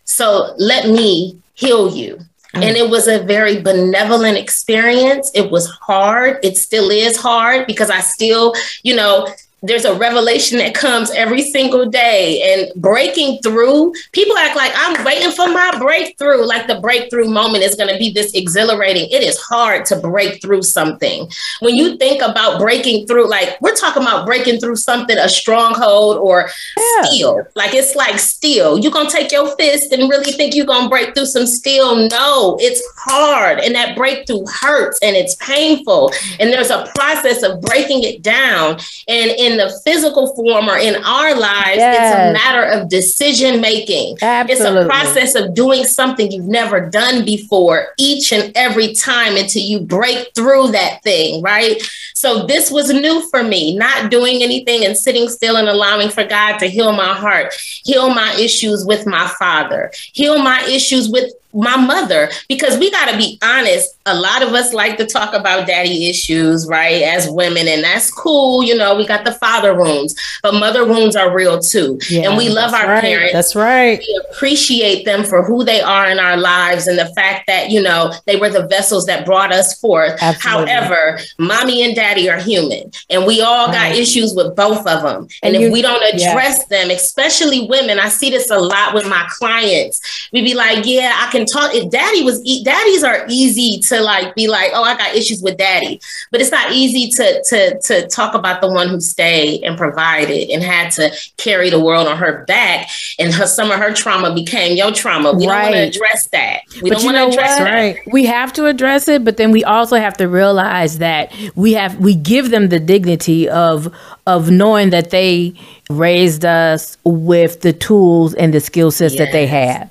So 0.04 0.54
let 0.58 0.88
me 0.88 1.40
heal 1.54 1.94
you. 1.94 2.18
Mm. 2.54 2.64
And 2.64 2.76
it 2.76 2.90
was 2.90 3.06
a 3.06 3.22
very 3.22 3.60
benevolent 3.60 4.36
experience. 4.36 5.30
It 5.34 5.50
was 5.50 5.68
hard. 5.68 6.38
It 6.42 6.56
still 6.56 6.90
is 6.90 7.16
hard 7.16 7.66
because 7.66 7.90
I 7.90 8.00
still, 8.00 8.54
you 8.82 8.96
know, 8.96 9.28
there's 9.62 9.84
a 9.84 9.94
revelation 9.94 10.58
that 10.58 10.74
comes 10.74 11.10
every 11.12 11.42
single 11.42 11.88
day 11.88 12.42
and 12.42 12.80
breaking 12.80 13.38
through 13.42 13.92
people 14.12 14.36
act 14.38 14.56
like 14.56 14.72
i'm 14.74 15.04
waiting 15.04 15.30
for 15.30 15.48
my 15.48 15.70
breakthrough. 15.78 16.44
Like 16.44 16.66
the 16.66 16.80
breakthrough 16.80 17.28
moment 17.28 17.64
is 17.64 17.74
going 17.74 17.92
to 17.92 17.98
be 17.98 18.12
this 18.12 18.32
exhilarating. 18.34 19.08
It 19.10 19.22
is 19.22 19.38
hard 19.38 19.84
to 19.86 19.96
break 19.96 20.40
through 20.40 20.62
something. 20.62 21.28
When 21.60 21.74
you 21.74 21.96
think 21.96 22.22
about 22.22 22.60
breaking 22.60 23.06
through 23.06 23.28
like 23.28 23.60
we're 23.60 23.74
talking 23.74 24.02
about 24.02 24.26
breaking 24.26 24.60
through 24.60 24.76
something 24.76 25.16
a 25.16 25.28
stronghold 25.28 26.18
or 26.18 26.50
yeah. 26.76 27.02
steel. 27.02 27.42
Like 27.54 27.74
it's 27.74 27.94
like 27.94 28.18
steel. 28.18 28.78
You're 28.78 28.92
gonna 28.92 29.10
take 29.10 29.32
your 29.32 29.54
fist 29.56 29.92
and 29.92 30.08
really 30.08 30.32
think 30.32 30.54
you're 30.54 30.66
gonna 30.66 30.88
break 30.88 31.14
through 31.14 31.26
some 31.26 31.46
steel? 31.46 32.08
No 32.08 32.56
it's 32.60 32.82
hard 32.96 33.58
and 33.60 33.74
that 33.74 33.96
breakthrough 33.96 34.44
hurts 34.46 34.98
and 35.02 35.16
it's 35.16 35.34
painful. 35.36 36.12
And 36.38 36.52
there's 36.52 36.70
a 36.70 36.90
process 36.94 37.42
of 37.42 37.60
breaking 37.62 38.02
it 38.04 38.22
down. 38.22 38.78
And 39.08 39.30
in 39.30 39.49
in 39.50 39.56
the 39.58 39.70
physical 39.84 40.34
form 40.34 40.68
or 40.68 40.78
in 40.78 40.96
our 41.04 41.34
lives, 41.34 41.76
yes. 41.76 42.14
it's 42.14 42.20
a 42.20 42.32
matter 42.32 42.64
of 42.64 42.88
decision 42.88 43.60
making. 43.60 44.16
It's 44.50 44.60
a 44.60 44.86
process 44.86 45.34
of 45.34 45.54
doing 45.54 45.84
something 45.84 46.30
you've 46.30 46.46
never 46.46 46.88
done 46.88 47.24
before 47.24 47.88
each 47.98 48.32
and 48.32 48.52
every 48.56 48.94
time 48.94 49.36
until 49.36 49.62
you 49.62 49.80
break 49.80 50.34
through 50.34 50.68
that 50.72 51.02
thing, 51.02 51.42
right? 51.42 51.82
So 52.14 52.46
this 52.46 52.70
was 52.70 52.92
new 52.92 53.28
for 53.30 53.42
me, 53.42 53.76
not 53.76 54.10
doing 54.10 54.42
anything 54.42 54.84
and 54.84 54.96
sitting 54.96 55.28
still 55.28 55.56
and 55.56 55.68
allowing 55.68 56.10
for 56.10 56.24
God 56.24 56.58
to 56.58 56.66
heal 56.66 56.92
my 56.92 57.14
heart, 57.14 57.54
heal 57.54 58.10
my 58.10 58.34
issues 58.38 58.84
with 58.84 59.06
my 59.06 59.26
father, 59.38 59.90
heal 60.12 60.38
my 60.38 60.62
issues 60.64 61.08
with 61.08 61.32
my 61.52 61.76
mother 61.76 62.30
because 62.48 62.78
we 62.78 62.90
got 62.90 63.10
to 63.10 63.16
be 63.16 63.38
honest 63.42 63.96
a 64.06 64.14
lot 64.14 64.42
of 64.42 64.50
us 64.50 64.72
like 64.72 64.96
to 64.96 65.06
talk 65.06 65.34
about 65.34 65.66
daddy 65.66 66.08
issues 66.08 66.66
right 66.68 67.02
as 67.02 67.28
women 67.28 67.66
and 67.66 67.82
that's 67.82 68.10
cool 68.10 68.62
you 68.62 68.76
know 68.76 68.96
we 68.96 69.06
got 69.06 69.24
the 69.24 69.32
father 69.32 69.74
wounds 69.74 70.14
but 70.42 70.54
mother 70.54 70.86
wounds 70.86 71.16
are 71.16 71.34
real 71.34 71.58
too 71.58 71.98
yeah, 72.08 72.28
and 72.28 72.36
we 72.36 72.48
love 72.48 72.72
our 72.72 72.86
right. 72.86 73.00
parents 73.00 73.32
that's 73.32 73.56
right 73.56 73.98
we 73.98 74.20
appreciate 74.30 75.04
them 75.04 75.24
for 75.24 75.42
who 75.42 75.64
they 75.64 75.80
are 75.80 76.08
in 76.08 76.18
our 76.18 76.36
lives 76.36 76.86
and 76.86 76.98
the 76.98 77.12
fact 77.14 77.46
that 77.46 77.70
you 77.70 77.82
know 77.82 78.12
they 78.26 78.36
were 78.36 78.48
the 78.48 78.66
vessels 78.68 79.06
that 79.06 79.26
brought 79.26 79.52
us 79.52 79.78
forth 79.80 80.16
Absolutely. 80.22 80.70
however 80.70 81.18
mommy 81.38 81.82
and 81.82 81.96
daddy 81.96 82.30
are 82.30 82.38
human 82.38 82.90
and 83.10 83.26
we 83.26 83.40
all 83.40 83.66
got 83.72 83.92
issues 83.92 84.34
with 84.34 84.54
both 84.54 84.86
of 84.86 85.02
them 85.02 85.22
and, 85.42 85.54
and 85.54 85.56
if 85.56 85.62
you, 85.62 85.72
we 85.72 85.82
don't 85.82 86.02
address 86.14 86.64
yeah. 86.70 86.78
them 86.84 86.90
especially 86.90 87.66
women 87.68 87.98
i 87.98 88.08
see 88.08 88.30
this 88.30 88.50
a 88.50 88.58
lot 88.58 88.94
with 88.94 89.08
my 89.08 89.26
clients 89.30 90.28
we 90.32 90.42
be 90.42 90.54
like 90.54 90.86
yeah 90.86 91.12
i 91.26 91.30
can 91.30 91.39
can 91.40 91.46
talk 91.46 91.74
if 91.74 91.90
daddy 91.90 92.22
was 92.22 92.40
daddies 92.62 93.02
are 93.02 93.24
easy 93.28 93.80
to 93.80 94.00
like 94.00 94.34
be 94.34 94.48
like 94.48 94.70
oh 94.74 94.82
i 94.82 94.96
got 94.96 95.14
issues 95.14 95.42
with 95.42 95.56
daddy 95.56 96.00
but 96.30 96.40
it's 96.40 96.50
not 96.50 96.70
easy 96.72 97.10
to 97.10 97.42
to 97.44 97.78
to 97.80 98.06
talk 98.08 98.34
about 98.34 98.60
the 98.60 98.70
one 98.70 98.88
who 98.88 99.00
stayed 99.00 99.62
and 99.62 99.76
provided 99.76 100.50
and 100.50 100.62
had 100.62 100.90
to 100.90 101.10
carry 101.36 101.70
the 101.70 101.80
world 101.80 102.06
on 102.06 102.16
her 102.16 102.44
back 102.46 102.88
and 103.18 103.32
her 103.32 103.46
some 103.46 103.70
of 103.70 103.78
her 103.78 103.92
trauma 103.92 104.34
became 104.34 104.76
your 104.76 104.92
trauma 104.92 105.32
we 105.32 105.46
right. 105.46 105.62
don't 105.62 105.72
want 105.72 105.74
to 105.74 105.98
address 105.98 106.26
that 106.28 106.62
we 106.82 106.90
but 106.90 106.98
don't 106.98 107.04
want 107.04 107.16
to 107.16 107.26
address 107.26 107.60
what? 107.60 107.70
right. 107.70 107.98
we 108.12 108.24
have 108.24 108.52
to 108.52 108.66
address 108.66 109.08
it 109.08 109.24
but 109.24 109.36
then 109.36 109.50
we 109.50 109.64
also 109.64 109.96
have 109.96 110.16
to 110.16 110.28
realize 110.28 110.98
that 110.98 111.32
we 111.54 111.72
have 111.72 111.98
we 111.98 112.14
give 112.14 112.50
them 112.50 112.68
the 112.68 112.80
dignity 112.80 113.48
of 113.48 113.94
of 114.26 114.50
knowing 114.50 114.90
that 114.90 115.10
they 115.10 115.52
raised 115.88 116.44
us 116.44 116.96
with 117.04 117.62
the 117.62 117.72
tools 117.72 118.34
and 118.34 118.54
the 118.54 118.60
skill 118.60 118.90
sets 118.90 119.14
yes. 119.14 119.18
that 119.18 119.32
they 119.32 119.46
have 119.46 119.90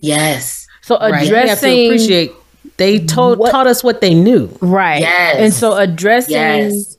yes 0.00 0.67
so 0.88 0.96
addressing 0.96 1.68
right. 1.68 1.76
to 1.76 1.86
appreciate 1.86 2.32
they 2.78 3.04
told 3.04 3.38
what, 3.38 3.50
taught 3.50 3.66
us 3.66 3.84
what 3.84 4.00
they 4.00 4.14
knew. 4.14 4.48
Right. 4.62 5.00
Yes. 5.00 5.36
And 5.38 5.52
so 5.52 5.76
addressing 5.76 6.32
yes. 6.32 6.96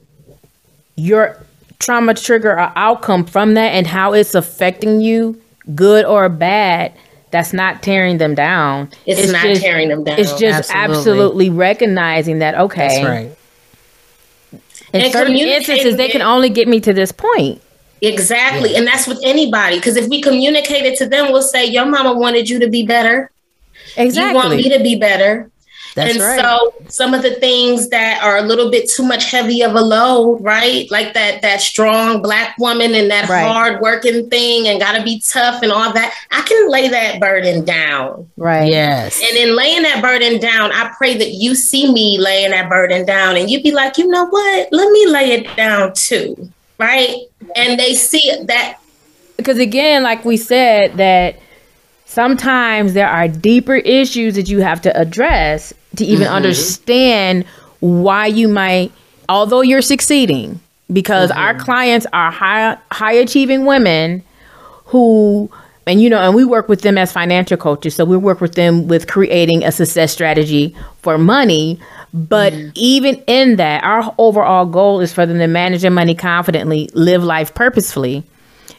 your 0.95 1.41
trauma 1.79 2.13
trigger 2.13 2.51
or 2.51 2.71
outcome 2.75 3.25
from 3.25 3.55
that 3.55 3.69
and 3.69 3.87
how 3.87 4.13
it's 4.13 4.35
affecting 4.35 5.01
you, 5.01 5.41
good 5.73 6.05
or 6.05 6.29
bad, 6.29 6.93
that's 7.31 7.53
not 7.53 7.81
tearing 7.81 8.17
them 8.17 8.35
down. 8.35 8.89
It's, 9.05 9.21
it's 9.21 9.31
not 9.31 9.43
just, 9.43 9.61
tearing 9.61 9.87
them 9.89 10.03
down. 10.03 10.19
It's 10.19 10.37
just 10.37 10.69
absolutely. 10.69 10.99
absolutely, 10.99 11.49
recognizing 11.49 12.39
that 12.39 12.55
okay. 12.55 12.87
That's 12.87 13.07
right. 13.07 13.35
In 14.93 15.01
and 15.01 15.11
certain 15.11 15.35
instances, 15.35 15.97
they 15.97 16.09
can 16.09 16.21
only 16.21 16.49
get 16.49 16.67
me 16.67 16.79
to 16.81 16.93
this 16.93 17.11
point. 17.11 17.61
Exactly. 18.01 18.71
Yeah. 18.71 18.79
And 18.79 18.87
that's 18.87 19.07
with 19.07 19.19
anybody. 19.23 19.77
Because 19.77 19.95
if 19.95 20.07
we 20.09 20.21
communicate 20.21 20.85
it 20.85 20.97
to 20.99 21.07
them, 21.07 21.31
we'll 21.31 21.41
say, 21.41 21.65
Your 21.65 21.85
mama 21.85 22.13
wanted 22.13 22.49
you 22.49 22.59
to 22.59 22.69
be 22.69 22.85
better. 22.85 23.31
Exactly. 23.97 24.29
You 24.29 24.35
want 24.35 24.55
me 24.55 24.69
to 24.77 24.83
be 24.83 24.95
better. 24.95 25.49
That's 25.95 26.15
and 26.15 26.23
right. 26.23 26.39
so 26.39 26.73
some 26.87 27.13
of 27.13 27.23
the 27.23 27.35
things 27.35 27.89
that 27.89 28.21
are 28.23 28.37
a 28.37 28.41
little 28.41 28.69
bit 28.69 28.89
too 28.89 29.03
much 29.03 29.31
heavy 29.31 29.61
of 29.63 29.75
a 29.75 29.81
load, 29.81 30.37
right? 30.41 30.89
Like 30.91 31.13
that 31.13 31.41
that 31.41 31.61
strong 31.61 32.21
black 32.21 32.57
woman 32.57 32.93
and 32.93 33.09
that 33.09 33.27
right. 33.27 33.45
hard 33.45 33.81
working 33.81 34.29
thing 34.29 34.67
and 34.67 34.79
gotta 34.79 35.03
be 35.03 35.19
tough 35.19 35.61
and 35.63 35.71
all 35.71 35.91
that. 35.93 36.13
I 36.31 36.41
can 36.41 36.69
lay 36.69 36.87
that 36.89 37.19
burden 37.19 37.65
down. 37.65 38.29
Right. 38.37 38.69
Yes. 38.69 39.19
And 39.21 39.37
in 39.37 39.55
laying 39.55 39.83
that 39.83 40.01
burden 40.01 40.39
down, 40.39 40.71
I 40.71 40.93
pray 40.97 41.17
that 41.17 41.31
you 41.31 41.55
see 41.55 41.91
me 41.91 42.19
laying 42.19 42.51
that 42.51 42.69
burden 42.69 43.05
down 43.05 43.35
and 43.35 43.49
you'd 43.49 43.63
be 43.63 43.71
like, 43.71 43.97
you 43.97 44.07
know 44.07 44.25
what? 44.25 44.69
Let 44.71 44.91
me 44.91 45.07
lay 45.07 45.31
it 45.31 45.55
down 45.57 45.93
too. 45.93 46.51
Right. 46.77 47.17
And 47.55 47.79
they 47.79 47.95
see 47.95 48.31
that 48.45 48.79
because 49.37 49.57
again, 49.57 50.03
like 50.03 50.25
we 50.25 50.37
said, 50.37 50.97
that 50.97 51.39
sometimes 52.09 52.93
there 52.93 53.07
are 53.07 53.27
deeper 53.27 53.75
issues 53.75 54.33
that 54.33 54.49
you 54.49 54.61
have 54.61 54.81
to 54.81 54.99
address 54.99 55.71
to 55.95 56.03
even 56.03 56.25
mm-hmm. 56.25 56.33
understand 56.33 57.45
why 57.81 58.25
you 58.25 58.47
might 58.47 58.91
although 59.29 59.61
you're 59.61 59.81
succeeding 59.81 60.59
because 60.91 61.29
mm-hmm. 61.29 61.39
our 61.39 61.53
clients 61.53 62.07
are 62.11 62.31
high 62.31 62.75
high 62.91 63.11
achieving 63.11 63.63
women 63.63 64.23
who 64.85 65.51
and 65.85 66.01
you 66.01 66.09
know 66.09 66.17
and 66.19 66.33
we 66.33 66.43
work 66.43 66.67
with 66.67 66.81
them 66.81 66.97
as 66.97 67.11
financial 67.11 67.57
coaches 67.57 67.93
so 67.93 68.03
we 68.03 68.17
work 68.17 68.41
with 68.41 68.55
them 68.55 68.87
with 68.87 69.07
creating 69.07 69.63
a 69.63 69.71
success 69.71 70.11
strategy 70.11 70.75
for 71.03 71.15
money 71.15 71.79
but 72.11 72.51
mm-hmm. 72.53 72.71
even 72.73 73.23
in 73.27 73.57
that 73.57 73.83
our 73.83 74.15
overall 74.17 74.65
goal 74.65 74.99
is 74.99 75.13
for 75.13 75.27
them 75.27 75.37
to 75.37 75.45
manage 75.45 75.83
their 75.83 75.91
money 75.91 76.15
confidently 76.15 76.89
live 76.95 77.23
life 77.23 77.53
purposefully 77.53 78.23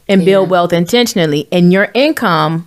and 0.09 0.23
yeah. 0.23 0.27
build 0.27 0.51
wealth 0.51 0.73
intentionally 0.73 1.47
and 1.53 1.73
your 1.73 1.93
income 1.95 2.67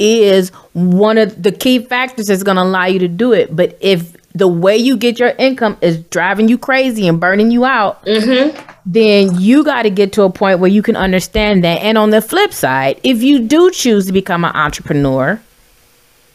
is 0.00 0.50
one 0.72 1.18
of 1.18 1.42
the 1.42 1.52
key 1.52 1.78
factors 1.78 2.26
that's 2.26 2.42
going 2.42 2.56
to 2.56 2.62
allow 2.62 2.86
you 2.86 2.98
to 2.98 3.08
do 3.08 3.32
it. 3.32 3.54
But 3.54 3.76
if 3.80 4.16
the 4.34 4.48
way 4.48 4.76
you 4.76 4.96
get 4.96 5.18
your 5.18 5.30
income 5.30 5.76
is 5.80 5.98
driving 6.04 6.48
you 6.48 6.56
crazy 6.56 7.08
and 7.08 7.20
burning 7.20 7.50
you 7.50 7.64
out, 7.64 8.04
mm-hmm. 8.04 8.58
then 8.86 9.40
you 9.40 9.64
got 9.64 9.82
to 9.82 9.90
get 9.90 10.12
to 10.14 10.22
a 10.22 10.30
point 10.30 10.60
where 10.60 10.70
you 10.70 10.82
can 10.82 10.96
understand 10.96 11.64
that. 11.64 11.80
And 11.82 11.98
on 11.98 12.10
the 12.10 12.22
flip 12.22 12.52
side, 12.52 13.00
if 13.02 13.22
you 13.22 13.40
do 13.40 13.70
choose 13.70 14.06
to 14.06 14.12
become 14.12 14.44
an 14.44 14.54
entrepreneur, 14.54 15.40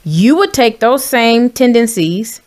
you 0.04 0.36
would 0.36 0.54
take 0.54 0.80
those 0.80 1.04
same 1.04 1.50
tendencies 1.50 2.42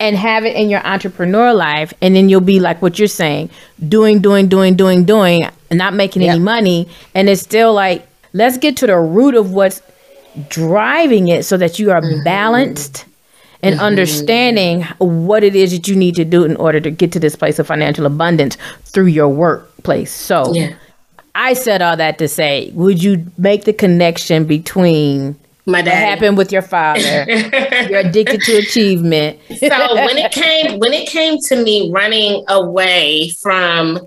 and 0.00 0.16
have 0.16 0.44
it 0.44 0.56
in 0.56 0.68
your 0.68 0.84
entrepreneur 0.84 1.52
life 1.54 1.94
and 2.02 2.16
then 2.16 2.28
you'll 2.28 2.40
be 2.40 2.58
like 2.58 2.82
what 2.82 2.98
you're 2.98 3.06
saying 3.06 3.48
doing 3.88 4.20
doing 4.20 4.48
doing 4.48 4.74
doing 4.74 5.04
doing 5.04 5.48
and 5.70 5.78
not 5.78 5.94
making 5.94 6.22
yep. 6.22 6.32
any 6.32 6.40
money 6.42 6.88
and 7.14 7.28
it's 7.28 7.40
still 7.40 7.72
like 7.72 8.06
let's 8.32 8.58
get 8.58 8.76
to 8.76 8.88
the 8.88 8.96
root 8.98 9.36
of 9.36 9.52
what's 9.52 9.80
driving 10.48 11.28
it 11.28 11.44
so 11.44 11.56
that 11.56 11.78
you 11.78 11.90
are 11.90 12.00
mm-hmm. 12.00 12.24
balanced 12.24 13.04
and 13.62 13.76
mm-hmm. 13.76 13.84
understanding 13.84 14.82
what 14.98 15.42
it 15.42 15.56
is 15.56 15.72
that 15.72 15.88
you 15.88 15.96
need 15.96 16.14
to 16.16 16.24
do 16.24 16.44
in 16.44 16.56
order 16.56 16.80
to 16.80 16.90
get 16.90 17.12
to 17.12 17.20
this 17.20 17.34
place 17.34 17.58
of 17.58 17.66
financial 17.66 18.06
abundance 18.06 18.56
through 18.84 19.06
your 19.06 19.28
workplace. 19.28 20.12
So 20.12 20.52
yeah. 20.52 20.74
I 21.34 21.54
said 21.54 21.82
all 21.82 21.96
that 21.96 22.18
to 22.18 22.28
say, 22.28 22.70
would 22.74 23.02
you 23.02 23.26
make 23.38 23.64
the 23.64 23.72
connection 23.72 24.44
between 24.44 25.36
my 25.66 25.80
dad 25.80 25.94
happened 25.94 26.36
with 26.36 26.52
your 26.52 26.62
father 26.62 27.24
you're 27.88 28.00
addicted 28.00 28.40
to 28.42 28.56
achievement 28.56 29.38
so 29.48 29.94
when 29.94 30.18
it 30.18 30.30
came 30.30 30.78
when 30.78 30.92
it 30.92 31.08
came 31.08 31.38
to 31.38 31.56
me 31.62 31.90
running 31.90 32.44
away 32.48 33.30
from 33.40 33.98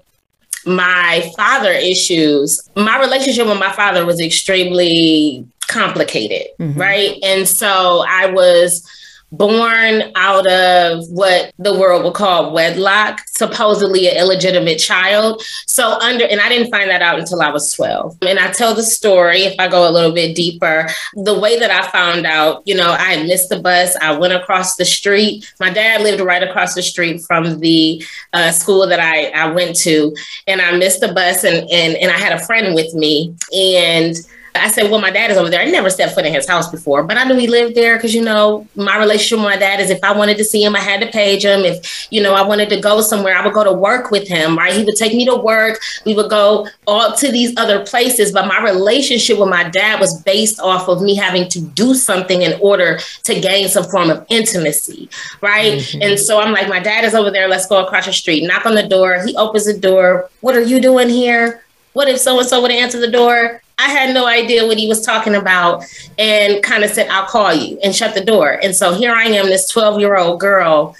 my 0.68 1.32
father 1.36 1.72
issues 1.72 2.62
my 2.76 3.00
relationship 3.00 3.48
with 3.48 3.58
my 3.58 3.72
father 3.72 4.06
was 4.06 4.22
extremely 4.22 5.48
complicated, 5.68 6.48
mm-hmm. 6.60 6.80
right? 6.80 7.18
And 7.24 7.48
so 7.48 8.04
I 8.08 8.32
was 8.32 8.88
born 9.32 10.04
out 10.16 10.50
of 10.50 11.04
what 11.10 11.52
the 11.60 11.78
world 11.78 12.04
would 12.04 12.14
call 12.14 12.54
wedlock, 12.54 13.22
supposedly 13.28 14.08
an 14.08 14.16
illegitimate 14.16 14.78
child. 14.78 15.42
So 15.66 16.00
under 16.00 16.26
and 16.26 16.40
I 16.40 16.48
didn't 16.50 16.72
find 16.72 16.90
that 16.90 17.02
out 17.02 17.20
until 17.20 17.42
I 17.42 17.52
was 17.52 17.72
12. 17.74 18.18
And 18.22 18.40
I 18.40 18.52
tell 18.52 18.74
the 18.74 18.84
story 18.84 19.42
if 19.42 19.56
I 19.60 19.68
go 19.68 19.88
a 19.88 19.92
little 19.92 20.14
bit 20.14 20.36
deeper. 20.36 20.90
The 21.14 21.38
way 21.38 21.60
that 21.60 21.72
I 21.72 21.90
found 21.92 22.26
out, 22.26 22.64
you 22.66 22.76
know, 22.76 22.96
I 22.98 23.24
missed 23.24 23.50
the 23.50 23.60
bus. 23.60 23.96
I 23.98 24.18
went 24.18 24.34
across 24.34 24.76
the 24.76 24.86
street. 24.86 25.54
My 25.60 25.70
dad 25.70 26.02
lived 26.02 26.22
right 26.22 26.44
across 26.44 26.74
the 26.74 26.84
street 26.84 27.22
from 27.22 27.60
the 27.60 28.04
uh, 28.34 28.52
school 28.52 28.88
that 28.88 29.00
I, 29.00 29.28
I 29.30 29.52
went 29.52 29.76
to, 29.78 30.16
and 30.48 30.62
I 30.62 30.78
missed 30.78 31.02
the 31.02 31.14
bus 31.14 31.44
and 31.44 31.70
and 31.70 31.98
and 31.98 32.12
I 32.12 32.18
had 32.18 32.34
a 32.34 32.46
friend 32.46 32.74
with 32.76 32.94
me 32.94 33.36
and 33.54 34.16
I 34.62 34.70
said, 34.70 34.90
well, 34.92 35.02
my 35.02 35.12
dad 35.12 35.32
is 35.32 35.38
over 35.38 35.50
there. 35.50 35.62
I 35.62 35.66
never 35.66 35.90
stepped 35.90 36.14
foot 36.14 36.26
in 36.26 36.34
his 36.34 36.48
house 36.48 36.70
before, 36.70 37.04
but 37.04 37.18
I 37.18 37.24
knew 37.24 37.36
he 37.36 37.48
lived 37.48 37.76
there 37.76 37.96
because, 37.98 38.14
you 38.14 38.24
know, 38.24 38.68
my 38.76 38.98
relationship 38.98 39.40
with 39.40 39.54
my 39.54 39.58
dad 39.58 39.80
is 39.80 39.90
if 39.90 40.04
I 40.04 40.16
wanted 40.16 40.38
to 40.38 40.44
see 40.44 40.64
him, 40.64 40.76
I 40.76 40.80
had 40.80 41.02
to 41.02 41.08
page 41.08 41.44
him. 41.44 41.62
If, 41.62 42.08
you 42.12 42.22
know, 42.22 42.34
I 42.34 42.42
wanted 42.42 42.70
to 42.70 42.80
go 42.80 43.02
somewhere, 43.02 43.36
I 43.36 43.46
would 43.46 43.54
go 43.54 43.64
to 43.64 43.72
work 43.72 44.12
with 44.12 44.28
him, 44.28 44.58
right? 44.58 44.74
He 44.74 44.84
would 44.84 44.96
take 44.96 45.14
me 45.14 45.26
to 45.26 45.36
work. 45.36 45.80
We 46.06 46.16
would 46.16 46.30
go 46.30 46.68
all 46.86 47.16
to 47.16 47.32
these 47.32 47.56
other 47.58 47.86
places. 47.86 48.32
But 48.32 48.48
my 48.48 48.62
relationship 48.62 49.40
with 49.40 49.50
my 49.50 49.70
dad 49.70 50.00
was 50.00 50.22
based 50.22 50.60
off 50.60 50.88
of 50.88 51.02
me 51.02 51.16
having 51.16 51.50
to 51.50 51.62
do 51.62 51.94
something 51.94 52.42
in 52.42 52.60
order 52.62 53.00
to 53.24 53.40
gain 53.40 53.70
some 53.70 53.84
form 53.86 54.10
of 54.10 54.26
intimacy, 54.30 55.10
right? 55.42 55.80
Mm-hmm. 55.80 56.02
And 56.02 56.20
so 56.20 56.40
I'm 56.40 56.54
like, 56.54 56.68
my 56.68 56.80
dad 56.80 57.04
is 57.04 57.14
over 57.14 57.32
there. 57.32 57.48
Let's 57.48 57.68
go 57.68 57.84
across 57.84 58.06
the 58.06 58.14
street, 58.14 58.46
knock 58.46 58.66
on 58.66 58.76
the 58.76 58.88
door. 58.88 59.24
He 59.26 59.36
opens 59.36 59.66
the 59.66 59.78
door. 59.78 60.30
What 60.42 60.56
are 60.56 60.62
you 60.62 60.80
doing 60.80 61.10
here? 61.10 61.64
What 61.94 62.08
if 62.08 62.20
so 62.20 62.38
and 62.40 62.48
so 62.48 62.62
would 62.62 62.72
answer 62.72 63.00
the 63.00 63.10
door? 63.10 63.62
I 63.80 63.90
had 63.90 64.14
no 64.14 64.26
idea 64.26 64.66
what 64.66 64.78
he 64.78 64.88
was 64.88 65.06
talking 65.06 65.36
about 65.36 65.86
and 66.18 66.64
kind 66.64 66.84
of 66.84 66.90
said, 66.90 67.08
I'll 67.10 67.28
call 67.28 67.54
you 67.54 67.80
and 67.84 67.96
shut 67.96 68.16
the 68.16 68.26
door. 68.26 68.60
And 68.64 68.76
so 68.76 68.94
here 68.94 69.14
I 69.14 69.26
am, 69.26 69.48
this 69.48 69.70
12 69.70 70.00
year 70.00 70.18
old 70.18 70.40
girl, 70.40 70.96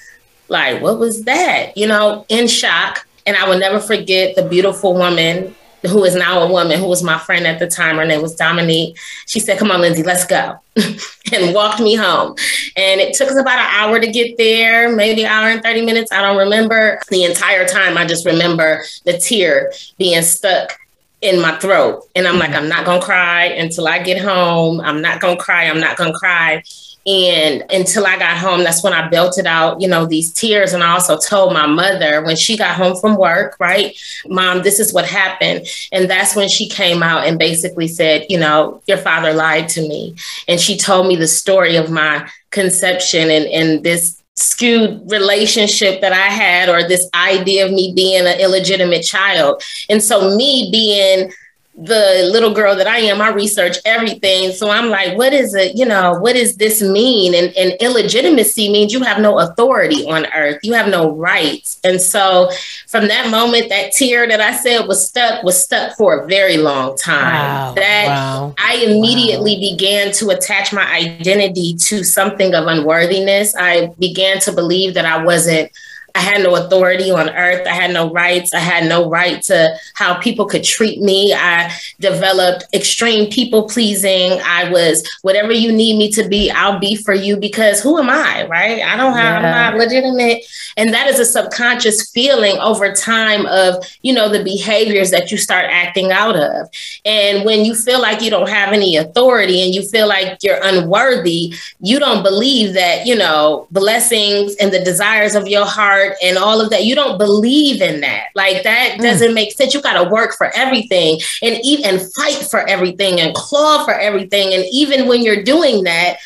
like, 0.48 0.80
what 0.80 0.98
was 0.98 1.24
that? 1.24 1.76
You 1.76 1.88
know, 1.88 2.24
in 2.28 2.46
shock. 2.46 3.06
And 3.26 3.36
I 3.36 3.48
will 3.48 3.58
never 3.58 3.80
forget 3.80 4.36
the 4.36 4.48
beautiful 4.48 4.94
woman 4.94 5.54
who 5.82 6.02
is 6.04 6.14
now 6.14 6.40
a 6.40 6.50
woman 6.50 6.78
who 6.78 6.86
was 6.86 7.02
my 7.02 7.18
friend 7.18 7.46
at 7.46 7.58
the 7.58 7.68
time. 7.68 7.96
Her 7.96 8.06
name 8.06 8.22
was 8.22 8.34
Dominique. 8.34 8.98
She 9.26 9.38
said, 9.38 9.58
Come 9.58 9.70
on, 9.70 9.80
Lindsay, 9.80 10.02
let's 10.02 10.24
go. 10.24 10.58
and 11.32 11.54
walked 11.54 11.80
me 11.80 11.94
home. 11.94 12.34
And 12.76 13.00
it 13.00 13.14
took 13.14 13.28
us 13.28 13.36
about 13.36 13.58
an 13.58 13.66
hour 13.68 14.00
to 14.00 14.10
get 14.10 14.38
there, 14.38 14.94
maybe 14.94 15.24
an 15.24 15.30
hour 15.30 15.48
and 15.48 15.62
30 15.62 15.84
minutes. 15.84 16.10
I 16.10 16.22
don't 16.22 16.38
remember 16.38 17.00
the 17.10 17.24
entire 17.24 17.66
time. 17.66 17.98
I 17.98 18.06
just 18.06 18.24
remember 18.24 18.82
the 19.04 19.18
tear 19.18 19.72
being 19.98 20.22
stuck 20.22 20.78
in 21.20 21.40
my 21.40 21.58
throat. 21.58 22.04
And 22.14 22.26
I'm 22.26 22.38
like, 22.38 22.50
mm-hmm. 22.50 22.58
I'm 22.64 22.68
not 22.68 22.84
gonna 22.84 23.02
cry 23.02 23.46
until 23.46 23.88
I 23.88 24.02
get 24.02 24.22
home. 24.22 24.80
I'm 24.80 25.02
not 25.02 25.20
gonna 25.20 25.36
cry. 25.36 25.64
I'm 25.64 25.80
not 25.80 25.96
gonna 25.96 26.12
cry. 26.12 26.62
And 27.06 27.64
until 27.70 28.06
I 28.06 28.18
got 28.18 28.36
home, 28.36 28.62
that's 28.64 28.84
when 28.84 28.92
I 28.92 29.08
belted 29.08 29.46
out, 29.46 29.80
you 29.80 29.88
know, 29.88 30.04
these 30.04 30.30
tears. 30.30 30.74
And 30.74 30.84
I 30.84 30.90
also 30.90 31.16
told 31.16 31.54
my 31.54 31.66
mother 31.66 32.22
when 32.22 32.36
she 32.36 32.56
got 32.56 32.76
home 32.76 32.96
from 32.96 33.16
work, 33.16 33.56
right, 33.58 33.98
mom, 34.26 34.62
this 34.62 34.78
is 34.78 34.92
what 34.92 35.06
happened. 35.06 35.66
And 35.90 36.10
that's 36.10 36.36
when 36.36 36.50
she 36.50 36.68
came 36.68 37.02
out 37.02 37.26
and 37.26 37.38
basically 37.38 37.88
said, 37.88 38.26
you 38.28 38.38
know, 38.38 38.82
your 38.86 38.98
father 38.98 39.32
lied 39.32 39.70
to 39.70 39.80
me. 39.80 40.16
And 40.48 40.60
she 40.60 40.76
told 40.76 41.06
me 41.06 41.16
the 41.16 41.26
story 41.26 41.76
of 41.76 41.90
my 41.90 42.28
conception 42.50 43.30
and, 43.30 43.46
and 43.46 43.82
this 43.82 44.17
skewed 44.38 45.10
relationship 45.10 46.00
that 46.00 46.12
I 46.12 46.28
had 46.32 46.68
or 46.68 46.86
this 46.86 47.08
idea 47.14 47.66
of 47.66 47.72
me 47.72 47.92
being 47.94 48.24
an 48.26 48.40
illegitimate 48.40 49.02
child. 49.02 49.62
And 49.90 50.02
so, 50.02 50.36
me 50.36 50.68
being 50.70 51.32
the 51.80 52.28
little 52.32 52.52
girl 52.52 52.74
that 52.74 52.88
I 52.88 52.98
am, 52.98 53.20
I 53.20 53.30
research 53.30 53.76
everything. 53.84 54.50
So 54.50 54.68
I'm 54.68 54.90
like, 54.90 55.16
what 55.16 55.32
is 55.32 55.54
it? 55.54 55.76
You 55.76 55.86
know, 55.86 56.18
what 56.18 56.32
does 56.32 56.56
this 56.56 56.82
mean? 56.82 57.34
And, 57.34 57.56
and 57.56 57.80
illegitimacy 57.80 58.72
means 58.72 58.92
you 58.92 59.00
have 59.04 59.20
no 59.20 59.38
authority 59.38 60.04
on 60.10 60.26
earth, 60.34 60.58
you 60.64 60.72
have 60.72 60.88
no 60.88 61.12
rights. 61.12 61.78
And 61.84 62.00
so 62.00 62.50
from 62.88 63.06
that 63.06 63.30
moment, 63.30 63.68
that 63.68 63.92
tear 63.92 64.26
that 64.26 64.40
I 64.40 64.56
said 64.56 64.88
was 64.88 65.06
stuck 65.06 65.44
was 65.44 65.62
stuck 65.62 65.96
for 65.96 66.24
a 66.24 66.26
very 66.26 66.56
long 66.56 66.96
time. 66.96 67.32
Wow. 67.32 67.74
That 67.76 68.06
wow. 68.08 68.54
I 68.58 68.76
immediately 68.76 69.54
wow. 69.54 69.70
began 69.70 70.12
to 70.14 70.30
attach 70.30 70.72
my 70.72 70.84
identity 70.92 71.74
to 71.74 72.02
something 72.02 72.56
of 72.56 72.66
unworthiness. 72.66 73.54
I 73.54 73.94
began 74.00 74.40
to 74.40 74.52
believe 74.52 74.94
that 74.94 75.04
I 75.04 75.22
wasn't 75.22 75.70
I 76.14 76.20
had 76.20 76.42
no 76.42 76.56
authority 76.56 77.10
on 77.10 77.28
earth. 77.30 77.66
I 77.66 77.72
had 77.72 77.92
no 77.92 78.10
rights. 78.10 78.54
I 78.54 78.58
had 78.58 78.88
no 78.88 79.08
right 79.08 79.40
to 79.42 79.78
how 79.94 80.18
people 80.18 80.46
could 80.46 80.64
treat 80.64 81.00
me. 81.00 81.32
I 81.34 81.72
developed 82.00 82.66
extreme 82.72 83.30
people 83.30 83.68
pleasing. 83.68 84.38
I 84.44 84.70
was 84.70 85.08
whatever 85.22 85.52
you 85.52 85.70
need 85.70 85.98
me 85.98 86.10
to 86.12 86.28
be, 86.28 86.50
I'll 86.50 86.78
be 86.78 86.96
for 86.96 87.14
you 87.14 87.36
because 87.36 87.80
who 87.80 87.98
am 87.98 88.08
I, 88.08 88.46
right? 88.46 88.82
I 88.82 88.96
don't 88.96 89.14
have, 89.14 89.42
yeah. 89.42 89.48
I'm 89.48 89.74
not 89.74 89.78
legitimate. 89.78 90.44
And 90.76 90.92
that 90.94 91.08
is 91.08 91.18
a 91.18 91.24
subconscious 91.24 92.10
feeling 92.10 92.56
over 92.58 92.92
time 92.92 93.46
of, 93.46 93.84
you 94.02 94.12
know, 94.12 94.28
the 94.28 94.42
behaviors 94.42 95.10
that 95.10 95.30
you 95.30 95.38
start 95.38 95.66
acting 95.68 96.12
out 96.12 96.36
of. 96.36 96.68
And 97.04 97.44
when 97.44 97.64
you 97.64 97.74
feel 97.74 98.00
like 98.00 98.22
you 98.22 98.30
don't 98.30 98.48
have 98.48 98.72
any 98.72 98.96
authority 98.96 99.62
and 99.62 99.74
you 99.74 99.82
feel 99.82 100.08
like 100.08 100.38
you're 100.42 100.60
unworthy, 100.62 101.54
you 101.80 101.98
don't 101.98 102.22
believe 102.22 102.74
that, 102.74 103.06
you 103.06 103.16
know, 103.16 103.66
blessings 103.70 104.54
and 104.56 104.72
the 104.72 104.82
desires 104.82 105.34
of 105.34 105.46
your 105.48 105.66
heart 105.66 105.97
and 106.22 106.38
all 106.38 106.60
of 106.60 106.70
that. 106.70 106.84
You 106.84 106.94
don't 106.94 107.18
believe 107.18 107.82
in 107.82 108.00
that. 108.00 108.28
Like 108.34 108.62
that 108.62 108.96
mm. 108.98 109.02
doesn't 109.02 109.34
make 109.34 109.52
sense. 109.52 109.74
You 109.74 109.82
got 109.82 110.02
to 110.02 110.08
work 110.08 110.34
for 110.36 110.50
everything 110.54 111.20
and 111.42 111.58
eat 111.62 111.84
and 111.84 112.00
fight 112.14 112.46
for 112.50 112.66
everything 112.68 113.20
and 113.20 113.34
claw 113.34 113.84
for 113.84 113.94
everything. 113.94 114.54
And 114.54 114.64
even 114.70 115.08
when 115.08 115.22
you're 115.22 115.42
doing 115.42 115.84
that, 115.84 116.18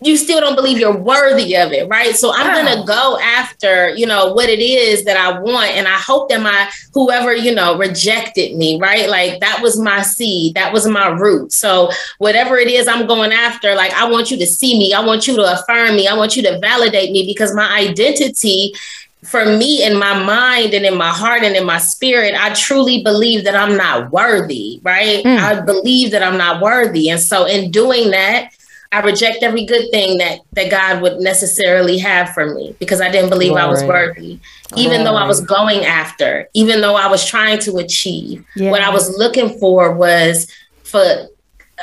you 0.00 0.16
still 0.16 0.40
don't 0.40 0.56
believe 0.56 0.78
you're 0.78 0.96
worthy 0.96 1.56
of 1.56 1.72
it, 1.72 1.88
right? 1.88 2.14
So 2.14 2.32
I'm 2.34 2.48
wow. 2.48 2.74
gonna 2.74 2.86
go 2.86 3.18
after, 3.20 3.94
you 3.94 4.06
know, 4.06 4.32
what 4.32 4.48
it 4.48 4.58
is 4.58 5.04
that 5.04 5.16
I 5.16 5.38
want, 5.38 5.70
and 5.70 5.86
I 5.86 5.96
hope 5.96 6.28
that 6.28 6.42
my 6.42 6.70
whoever 6.92 7.34
you 7.34 7.54
know 7.54 7.78
rejected 7.78 8.56
me, 8.56 8.78
right? 8.80 9.08
Like 9.08 9.40
that 9.40 9.60
was 9.62 9.78
my 9.80 10.02
seed, 10.02 10.54
that 10.56 10.72
was 10.72 10.86
my 10.86 11.08
root. 11.08 11.52
So 11.52 11.90
whatever 12.18 12.56
it 12.56 12.68
is 12.68 12.88
I'm 12.88 13.06
going 13.06 13.32
after, 13.32 13.74
like 13.74 13.92
I 13.92 14.08
want 14.08 14.30
you 14.30 14.36
to 14.38 14.46
see 14.46 14.78
me, 14.78 14.92
I 14.92 15.00
want 15.00 15.26
you 15.26 15.36
to 15.36 15.52
affirm 15.52 15.96
me, 15.96 16.08
I 16.08 16.16
want 16.16 16.36
you 16.36 16.42
to 16.42 16.58
validate 16.58 17.10
me 17.10 17.24
because 17.24 17.54
my 17.54 17.72
identity 17.72 18.74
for 19.22 19.46
me 19.46 19.82
in 19.82 19.96
my 19.96 20.22
mind 20.22 20.74
and 20.74 20.84
in 20.84 20.96
my 20.96 21.08
heart 21.08 21.42
and 21.42 21.56
in 21.56 21.64
my 21.64 21.78
spirit, 21.78 22.34
I 22.34 22.52
truly 22.52 23.02
believe 23.02 23.44
that 23.44 23.56
I'm 23.56 23.76
not 23.76 24.12
worthy, 24.12 24.80
right? 24.82 25.24
Mm. 25.24 25.38
I 25.38 25.60
believe 25.62 26.10
that 26.10 26.22
I'm 26.22 26.36
not 26.36 26.60
worthy. 26.60 27.08
And 27.08 27.18
so 27.18 27.46
in 27.46 27.70
doing 27.70 28.10
that, 28.10 28.50
I 28.94 29.00
reject 29.00 29.42
every 29.42 29.64
good 29.66 29.90
thing 29.90 30.18
that 30.18 30.38
that 30.52 30.70
God 30.70 31.02
would 31.02 31.18
necessarily 31.18 31.98
have 31.98 32.32
for 32.32 32.54
me 32.54 32.76
because 32.78 33.00
I 33.00 33.10
didn't 33.10 33.28
believe 33.28 33.54
I 33.54 33.66
was 33.66 33.82
worthy. 33.82 34.38
Even 34.76 35.02
though 35.02 35.16
I 35.16 35.26
was 35.26 35.40
going 35.40 35.84
after, 35.84 36.48
even 36.54 36.80
though 36.80 36.94
I 36.94 37.08
was 37.08 37.26
trying 37.26 37.58
to 37.60 37.78
achieve, 37.78 38.44
yeah. 38.54 38.70
what 38.70 38.82
I 38.82 38.90
was 38.90 39.18
looking 39.18 39.58
for 39.58 39.92
was 39.92 40.48
for 40.84 41.28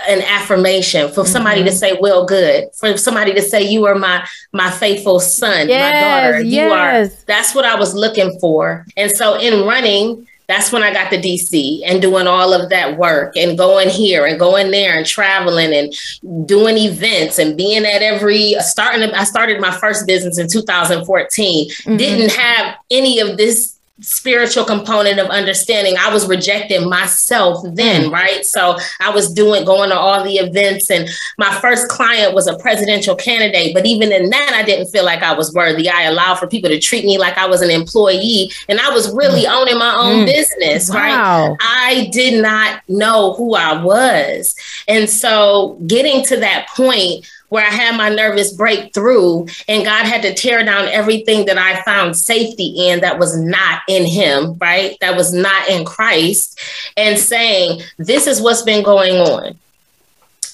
an 0.07 0.21
affirmation 0.21 1.11
for 1.11 1.25
somebody 1.25 1.59
mm-hmm. 1.59 1.67
to 1.67 1.75
say 1.75 1.97
well 1.99 2.25
good 2.25 2.69
for 2.73 2.95
somebody 2.95 3.33
to 3.33 3.41
say 3.41 3.61
you 3.61 3.85
are 3.85 3.95
my 3.95 4.25
my 4.53 4.71
faithful 4.71 5.19
son 5.19 5.67
yes, 5.67 5.93
my 5.93 5.99
daughter 5.99 6.41
you 6.41 6.61
yes. 6.61 7.11
are 7.11 7.25
that's 7.25 7.53
what 7.53 7.65
i 7.65 7.75
was 7.75 7.93
looking 7.93 8.39
for 8.39 8.85
and 8.95 9.11
so 9.11 9.37
in 9.37 9.67
running 9.67 10.25
that's 10.51 10.71
when 10.71 10.83
I 10.83 10.91
got 10.91 11.09
to 11.11 11.17
DC 11.17 11.81
and 11.85 12.01
doing 12.01 12.27
all 12.27 12.53
of 12.53 12.69
that 12.69 12.97
work 12.97 13.37
and 13.37 13.57
going 13.57 13.89
here 13.89 14.25
and 14.25 14.37
going 14.37 14.71
there 14.71 14.97
and 14.97 15.05
traveling 15.05 15.73
and 15.73 16.47
doing 16.47 16.77
events 16.77 17.39
and 17.39 17.55
being 17.55 17.85
at 17.85 18.01
every 18.01 18.55
starting. 18.59 19.09
I 19.11 19.23
started 19.23 19.61
my 19.61 19.71
first 19.71 20.05
business 20.05 20.37
in 20.37 20.49
2014. 20.49 21.69
Mm-hmm. 21.69 21.97
Didn't 21.97 22.33
have 22.33 22.75
any 22.89 23.19
of 23.19 23.37
this 23.37 23.79
spiritual 24.01 24.65
component 24.65 25.19
of 25.19 25.27
understanding 25.27 25.95
i 25.99 26.11
was 26.11 26.27
rejecting 26.27 26.89
myself 26.89 27.63
then 27.73 28.05
mm. 28.05 28.11
right 28.11 28.45
so 28.45 28.75
i 28.99 29.09
was 29.09 29.31
doing 29.31 29.63
going 29.63 29.89
to 29.89 29.95
all 29.95 30.23
the 30.23 30.35
events 30.35 30.89
and 30.89 31.07
my 31.37 31.51
first 31.59 31.87
client 31.87 32.33
was 32.33 32.47
a 32.47 32.57
presidential 32.57 33.15
candidate 33.15 33.73
but 33.73 33.85
even 33.85 34.11
in 34.11 34.29
that 34.29 34.53
i 34.55 34.63
didn't 34.63 34.87
feel 34.87 35.05
like 35.05 35.21
i 35.21 35.33
was 35.33 35.53
worthy 35.53 35.87
i 35.87 36.03
allowed 36.03 36.35
for 36.35 36.47
people 36.47 36.69
to 36.69 36.79
treat 36.79 37.05
me 37.05 37.17
like 37.17 37.37
i 37.37 37.45
was 37.45 37.61
an 37.61 37.69
employee 37.69 38.51
and 38.67 38.79
i 38.79 38.89
was 38.89 39.13
really 39.13 39.43
mm. 39.43 39.51
owning 39.51 39.77
my 39.77 39.95
own 39.99 40.23
mm. 40.23 40.25
business 40.25 40.89
wow. 40.89 40.95
right 40.97 41.57
i 41.61 42.09
did 42.11 42.41
not 42.41 42.81
know 42.87 43.33
who 43.33 43.53
i 43.55 43.81
was 43.83 44.55
and 44.87 45.09
so 45.09 45.77
getting 45.85 46.23
to 46.25 46.37
that 46.37 46.67
point 46.75 47.25
where 47.51 47.65
I 47.65 47.69
had 47.69 47.97
my 47.97 48.07
nervous 48.07 48.53
breakthrough 48.53 49.45
and 49.67 49.83
God 49.83 50.05
had 50.05 50.21
to 50.21 50.33
tear 50.33 50.63
down 50.63 50.87
everything 50.87 51.45
that 51.47 51.57
I 51.57 51.81
found 51.83 52.15
safety 52.15 52.87
in 52.87 53.01
that 53.01 53.19
was 53.19 53.37
not 53.37 53.81
in 53.89 54.05
Him, 54.05 54.57
right? 54.57 54.95
That 55.01 55.17
was 55.17 55.33
not 55.33 55.67
in 55.67 55.83
Christ, 55.83 56.57
and 56.95 57.19
saying, 57.19 57.81
This 57.97 58.25
is 58.25 58.41
what's 58.41 58.61
been 58.61 58.85
going 58.85 59.15
on. 59.15 59.59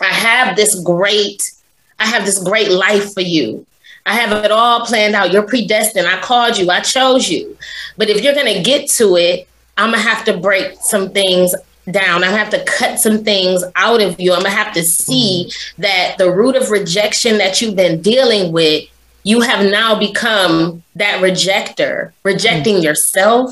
I 0.01 0.05
have 0.05 0.55
this 0.55 0.79
great, 0.79 1.51
I 1.99 2.07
have 2.07 2.25
this 2.25 2.39
great 2.43 2.71
life 2.71 3.13
for 3.13 3.21
you. 3.21 3.67
I 4.07 4.15
have 4.15 4.43
it 4.43 4.51
all 4.51 4.83
planned 4.83 5.13
out. 5.13 5.31
You're 5.31 5.43
predestined. 5.43 6.07
I 6.07 6.19
called 6.21 6.57
you. 6.57 6.71
I 6.71 6.79
chose 6.79 7.29
you. 7.29 7.55
But 7.95 8.09
if 8.09 8.23
you're 8.23 8.33
going 8.33 8.51
to 8.51 8.63
get 8.63 8.89
to 8.91 9.17
it, 9.17 9.47
I'm 9.77 9.91
going 9.91 10.01
to 10.01 10.09
have 10.09 10.25
to 10.25 10.37
break 10.37 10.77
some 10.81 11.11
things 11.11 11.53
down. 11.91 12.23
I 12.23 12.31
have 12.31 12.49
to 12.51 12.63
cut 12.65 12.99
some 12.99 13.23
things 13.23 13.63
out 13.75 14.01
of 14.01 14.19
you. 14.19 14.33
I'm 14.33 14.43
gonna 14.43 14.49
have 14.49 14.73
to 14.73 14.83
see 14.83 15.47
mm-hmm. 15.47 15.81
that 15.81 16.15
the 16.17 16.31
root 16.31 16.55
of 16.55 16.71
rejection 16.71 17.37
that 17.37 17.61
you've 17.61 17.75
been 17.75 18.01
dealing 18.01 18.51
with 18.51 18.89
you 19.27 19.41
have 19.41 19.69
now 19.69 19.99
become 19.99 20.81
that 20.95 21.21
rejecter, 21.21 22.13
rejecting 22.23 22.77
mm. 22.77 22.83
yourself, 22.83 23.51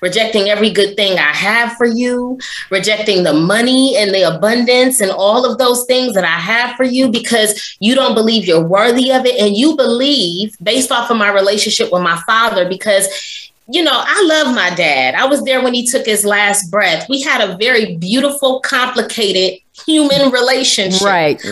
rejecting 0.00 0.48
every 0.48 0.70
good 0.70 0.94
thing 0.96 1.18
I 1.18 1.32
have 1.32 1.72
for 1.72 1.84
you, 1.84 2.38
rejecting 2.70 3.24
the 3.24 3.32
money 3.32 3.96
and 3.96 4.14
the 4.14 4.22
abundance 4.22 5.00
and 5.00 5.10
all 5.10 5.44
of 5.44 5.58
those 5.58 5.84
things 5.86 6.14
that 6.14 6.22
I 6.22 6.38
have 6.38 6.76
for 6.76 6.84
you 6.84 7.08
because 7.08 7.76
you 7.80 7.96
don't 7.96 8.14
believe 8.14 8.46
you're 8.46 8.64
worthy 8.64 9.10
of 9.10 9.26
it. 9.26 9.40
And 9.40 9.56
you 9.56 9.74
believe, 9.74 10.56
based 10.62 10.92
off 10.92 11.10
of 11.10 11.16
my 11.16 11.32
relationship 11.32 11.92
with 11.92 12.02
my 12.02 12.22
father, 12.24 12.68
because 12.68 13.45
you 13.68 13.82
know, 13.82 14.02
I 14.04 14.22
love 14.26 14.54
my 14.54 14.70
dad. 14.74 15.14
I 15.14 15.26
was 15.26 15.42
there 15.42 15.62
when 15.62 15.74
he 15.74 15.86
took 15.86 16.06
his 16.06 16.24
last 16.24 16.70
breath. 16.70 17.08
We 17.08 17.22
had 17.22 17.40
a 17.40 17.56
very 17.56 17.96
beautiful, 17.96 18.60
complicated 18.60 19.60
human 19.84 20.30
relationship. 20.30 21.02
Right. 21.02 21.42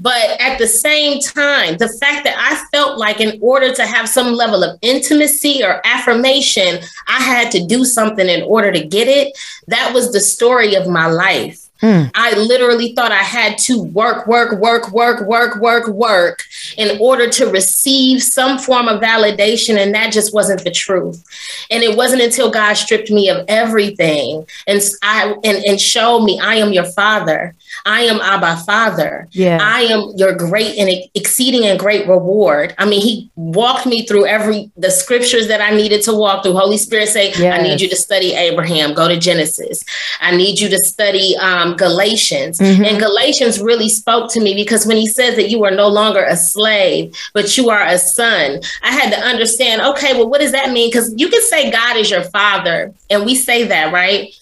But 0.00 0.40
at 0.40 0.58
the 0.58 0.66
same 0.66 1.20
time, 1.20 1.76
the 1.76 1.88
fact 1.88 2.24
that 2.24 2.34
I 2.38 2.64
felt 2.70 2.98
like 2.98 3.20
in 3.20 3.38
order 3.42 3.74
to 3.74 3.86
have 3.86 4.08
some 4.08 4.32
level 4.32 4.64
of 4.64 4.78
intimacy 4.80 5.62
or 5.62 5.80
affirmation, 5.84 6.80
I 7.06 7.20
had 7.20 7.52
to 7.52 7.66
do 7.66 7.84
something 7.84 8.26
in 8.26 8.42
order 8.42 8.72
to 8.72 8.82
get 8.82 9.08
it, 9.08 9.36
that 9.68 9.92
was 9.92 10.12
the 10.12 10.20
story 10.20 10.74
of 10.74 10.88
my 10.88 11.06
life. 11.06 11.69
Mm. 11.82 12.10
I 12.14 12.34
literally 12.36 12.94
thought 12.94 13.12
I 13.12 13.16
had 13.22 13.56
to 13.58 13.82
work, 13.82 14.26
work, 14.26 14.58
work, 14.60 14.90
work, 14.92 15.20
work, 15.22 15.56
work, 15.60 15.88
work 15.88 16.44
in 16.76 16.98
order 17.00 17.28
to 17.30 17.46
receive 17.46 18.22
some 18.22 18.58
form 18.58 18.88
of 18.88 19.00
validation. 19.00 19.78
And 19.78 19.94
that 19.94 20.12
just 20.12 20.34
wasn't 20.34 20.64
the 20.64 20.70
truth. 20.70 21.24
And 21.70 21.82
it 21.82 21.96
wasn't 21.96 22.22
until 22.22 22.50
God 22.50 22.74
stripped 22.74 23.10
me 23.10 23.28
of 23.28 23.44
everything 23.48 24.46
and 24.66 24.80
I 25.02 25.34
and, 25.44 25.64
and 25.64 25.80
showed 25.80 26.24
me 26.24 26.38
I 26.38 26.56
am 26.56 26.72
your 26.72 26.90
father. 26.92 27.54
I 27.86 28.02
am 28.02 28.20
Abba 28.20 28.62
Father. 28.64 29.28
Yeah. 29.30 29.58
I 29.60 29.82
am 29.82 30.12
your 30.16 30.34
great 30.34 30.76
and 30.76 30.90
exceeding 31.14 31.64
and 31.66 31.78
great 31.78 32.06
reward. 32.08 32.74
I 32.78 32.84
mean, 32.84 33.00
he 33.00 33.30
walked 33.36 33.86
me 33.86 34.06
through 34.06 34.26
every 34.26 34.70
the 34.76 34.90
scriptures 34.90 35.48
that 35.48 35.60
I 35.60 35.74
needed 35.74 36.02
to 36.02 36.14
walk 36.14 36.42
through. 36.42 36.54
Holy 36.54 36.76
Spirit 36.76 37.08
say, 37.08 37.32
yes. 37.32 37.58
I 37.58 37.62
need 37.62 37.80
you 37.80 37.88
to 37.88 37.96
study 37.96 38.34
Abraham. 38.34 38.94
Go 38.94 39.08
to 39.08 39.18
Genesis. 39.18 39.84
I 40.20 40.36
need 40.36 40.58
you 40.58 40.68
to 40.68 40.78
study 40.78 41.36
um, 41.38 41.69
Galatians. 41.76 42.58
Mm-hmm. 42.58 42.84
And 42.84 42.98
Galatians 42.98 43.60
really 43.60 43.88
spoke 43.88 44.30
to 44.32 44.40
me 44.40 44.54
because 44.54 44.86
when 44.86 44.96
he 44.96 45.06
says 45.06 45.36
that 45.36 45.50
you 45.50 45.64
are 45.64 45.70
no 45.70 45.88
longer 45.88 46.24
a 46.24 46.36
slave, 46.36 47.14
but 47.34 47.56
you 47.56 47.70
are 47.70 47.84
a 47.84 47.98
son, 47.98 48.60
I 48.82 48.92
had 48.92 49.12
to 49.12 49.20
understand, 49.20 49.82
okay, 49.82 50.14
well, 50.14 50.28
what 50.28 50.40
does 50.40 50.52
that 50.52 50.70
mean? 50.70 50.90
Because 50.90 51.12
you 51.16 51.28
can 51.28 51.42
say 51.42 51.70
God 51.70 51.96
is 51.96 52.10
your 52.10 52.24
father, 52.24 52.92
and 53.08 53.24
we 53.24 53.34
say 53.34 53.64
that, 53.64 53.92
right? 53.92 54.34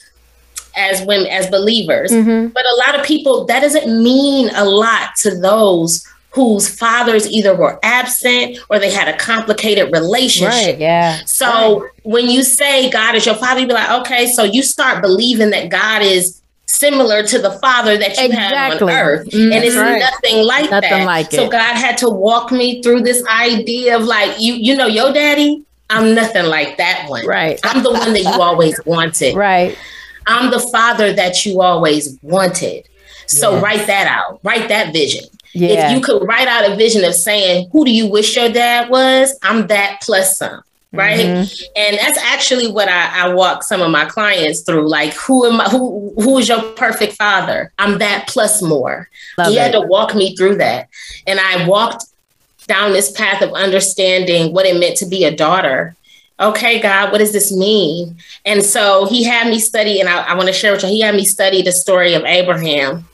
as 0.77 1.05
women 1.07 1.27
as 1.27 1.49
believers 1.49 2.13
mm-hmm. 2.13 2.49
but 2.49 2.63
a 2.65 2.77
lot 2.87 2.97
of 2.97 3.05
people 3.05 3.45
that 3.47 3.61
doesn't 3.61 4.01
mean 4.01 4.49
a 4.55 4.65
lot 4.65 5.17
to 5.17 5.37
those 5.41 6.07
whose 6.31 6.69
fathers 6.69 7.29
either 7.29 7.57
were 7.57 7.79
absent 7.83 8.59
or 8.71 8.79
they 8.79 8.93
had 8.93 9.09
a 9.09 9.17
complicated 9.17 9.91
relationship. 9.93 10.67
Right, 10.67 10.79
yeah. 10.79 11.21
So 11.25 11.81
right. 11.81 11.91
when 12.03 12.29
you 12.29 12.43
say 12.43 12.91
God 12.91 13.15
is 13.15 13.27
your 13.27 13.35
father, 13.35 13.61
you 13.61 13.67
be 13.67 13.73
like, 13.73 13.91
okay, 14.03 14.27
so 14.27 14.45
you 14.45 14.63
start 14.63 15.03
believing 15.03 15.51
that 15.51 15.69
God 15.71 16.03
is 16.03 16.41
similar 16.69 17.23
to 17.23 17.39
the 17.39 17.53
father 17.59 17.97
that 17.99 18.17
you 18.19 18.27
exactly. 18.27 18.57
had 18.57 18.83
on 18.83 18.91
earth. 18.91 19.29
Mm, 19.29 19.55
and 19.55 19.65
it's 19.65 19.75
right. 19.75 19.99
nothing 19.99 20.45
like 20.45 20.71
nothing 20.71 20.91
that. 20.91 21.07
Like 21.07 21.33
so 21.33 21.49
God 21.49 21.75
had 21.75 21.99
to 21.99 22.09
walk 22.09 22.53
me 22.53 22.83
through 22.83 23.01
this 23.01 23.25
idea 23.27 23.97
of 23.97 24.05
like, 24.05 24.39
you, 24.39 24.55
you 24.55 24.77
know, 24.77 24.87
your 24.87 25.13
daddy, 25.13 25.65
I'm 25.91 26.15
nothing 26.15 26.45
like 26.45 26.77
that 26.77 27.07
one. 27.09 27.27
Right. 27.27 27.59
I'm 27.65 27.83
the 27.83 27.91
one 27.91 28.13
that 28.13 28.23
you 28.23 28.43
always 28.43 28.79
wanted. 28.85 29.35
Right. 29.35 29.77
I'm 30.27 30.51
the 30.51 30.61
father 30.61 31.13
that 31.15 31.47
you 31.47 31.63
always 31.63 32.19
wanted. 32.23 32.87
So 33.27 33.55
yes. 33.55 33.63
write 33.63 33.87
that 33.87 34.07
out. 34.07 34.41
Write 34.43 34.69
that 34.69 34.93
vision. 34.93 35.25
Yeah. 35.55 35.91
If 35.91 35.97
you 35.97 36.03
could 36.03 36.27
write 36.29 36.47
out 36.47 36.71
a 36.71 36.77
vision 36.77 37.05
of 37.05 37.15
saying, 37.15 37.71
who 37.73 37.87
do 37.87 37.91
you 37.91 38.07
wish 38.07 38.37
your 38.37 38.51
dad 38.51 38.91
was? 38.91 39.37
I'm 39.43 39.67
that 39.69 40.01
plus 40.03 40.37
some. 40.37 40.63
Right. 40.91 41.19
Mm-hmm. 41.19 41.65
And 41.77 41.99
that's 41.99 42.19
actually 42.19 42.71
what 42.71 42.89
I, 42.89 43.27
I 43.27 43.35
walk 43.35 43.63
some 43.63 43.83
of 43.83 43.91
my 43.91 44.07
clients 44.07 44.63
through. 44.63 44.89
Like, 44.89 45.13
who 45.15 45.45
am 45.45 45.61
I? 45.61 45.69
Who 45.69 46.15
who 46.17 46.39
is 46.39 46.49
your 46.49 46.63
perfect 46.73 47.15
father? 47.15 47.73
I'm 47.79 47.99
that 47.99 48.27
plus 48.27 48.63
more. 48.63 49.09
Love 49.37 49.49
he 49.49 49.59
it. 49.59 49.61
had 49.61 49.73
to 49.73 49.83
walk 49.83 50.15
me 50.15 50.35
through 50.35 50.57
that. 50.57 50.89
And 51.27 51.39
I 51.39 51.69
walked 51.69 52.07
down 52.67 52.93
this 52.93 53.11
path 53.11 53.43
of 53.43 53.53
understanding 53.53 54.55
what 54.55 54.67
it 54.67 54.81
meant 54.81 54.97
to 54.99 55.07
be 55.07 55.25
a 55.25 55.35
daughter 55.35 55.95
okay, 56.41 56.81
God, 56.81 57.11
what 57.11 57.19
does 57.19 57.33
this 57.33 57.53
mean? 57.53 58.17
And 58.45 58.63
so 58.63 59.07
he 59.07 59.25
had 59.25 59.49
me 59.49 59.59
study, 59.59 60.01
and 60.01 60.09
I, 60.09 60.23
I 60.23 60.35
want 60.35 60.47
to 60.47 60.53
share 60.53 60.73
with 60.73 60.83
you, 60.83 60.89
he 60.89 61.01
had 61.01 61.15
me 61.15 61.25
study 61.25 61.63
the 61.63 61.73
story 61.73 62.15
of 62.15 62.25
Abraham. 62.25 63.09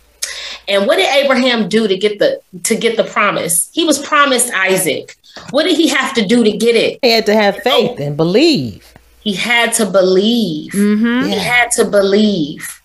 And 0.68 0.86
what 0.86 0.96
did 0.96 1.12
Abraham 1.14 1.68
do 1.68 1.86
to 1.86 1.96
get 1.96 2.18
the 2.18 2.40
to 2.62 2.76
get 2.76 2.96
the 2.96 3.04
promise? 3.04 3.70
He 3.72 3.84
was 3.84 3.98
promised 3.98 4.52
Isaac. 4.52 5.16
What 5.50 5.64
did 5.64 5.76
he 5.76 5.88
have 5.88 6.14
to 6.14 6.26
do 6.26 6.44
to 6.44 6.56
get 6.56 6.76
it? 6.76 6.98
He 7.02 7.10
had 7.10 7.26
to 7.26 7.34
have 7.34 7.56
faith 7.58 7.98
and 7.98 8.16
believe. 8.16 8.94
He 9.20 9.34
had 9.34 9.72
to 9.74 9.86
believe. 9.86 10.72
Mm-hmm. 10.72 11.28
He 11.28 11.36
had 11.36 11.70
to 11.72 11.84
believe. 11.84 12.80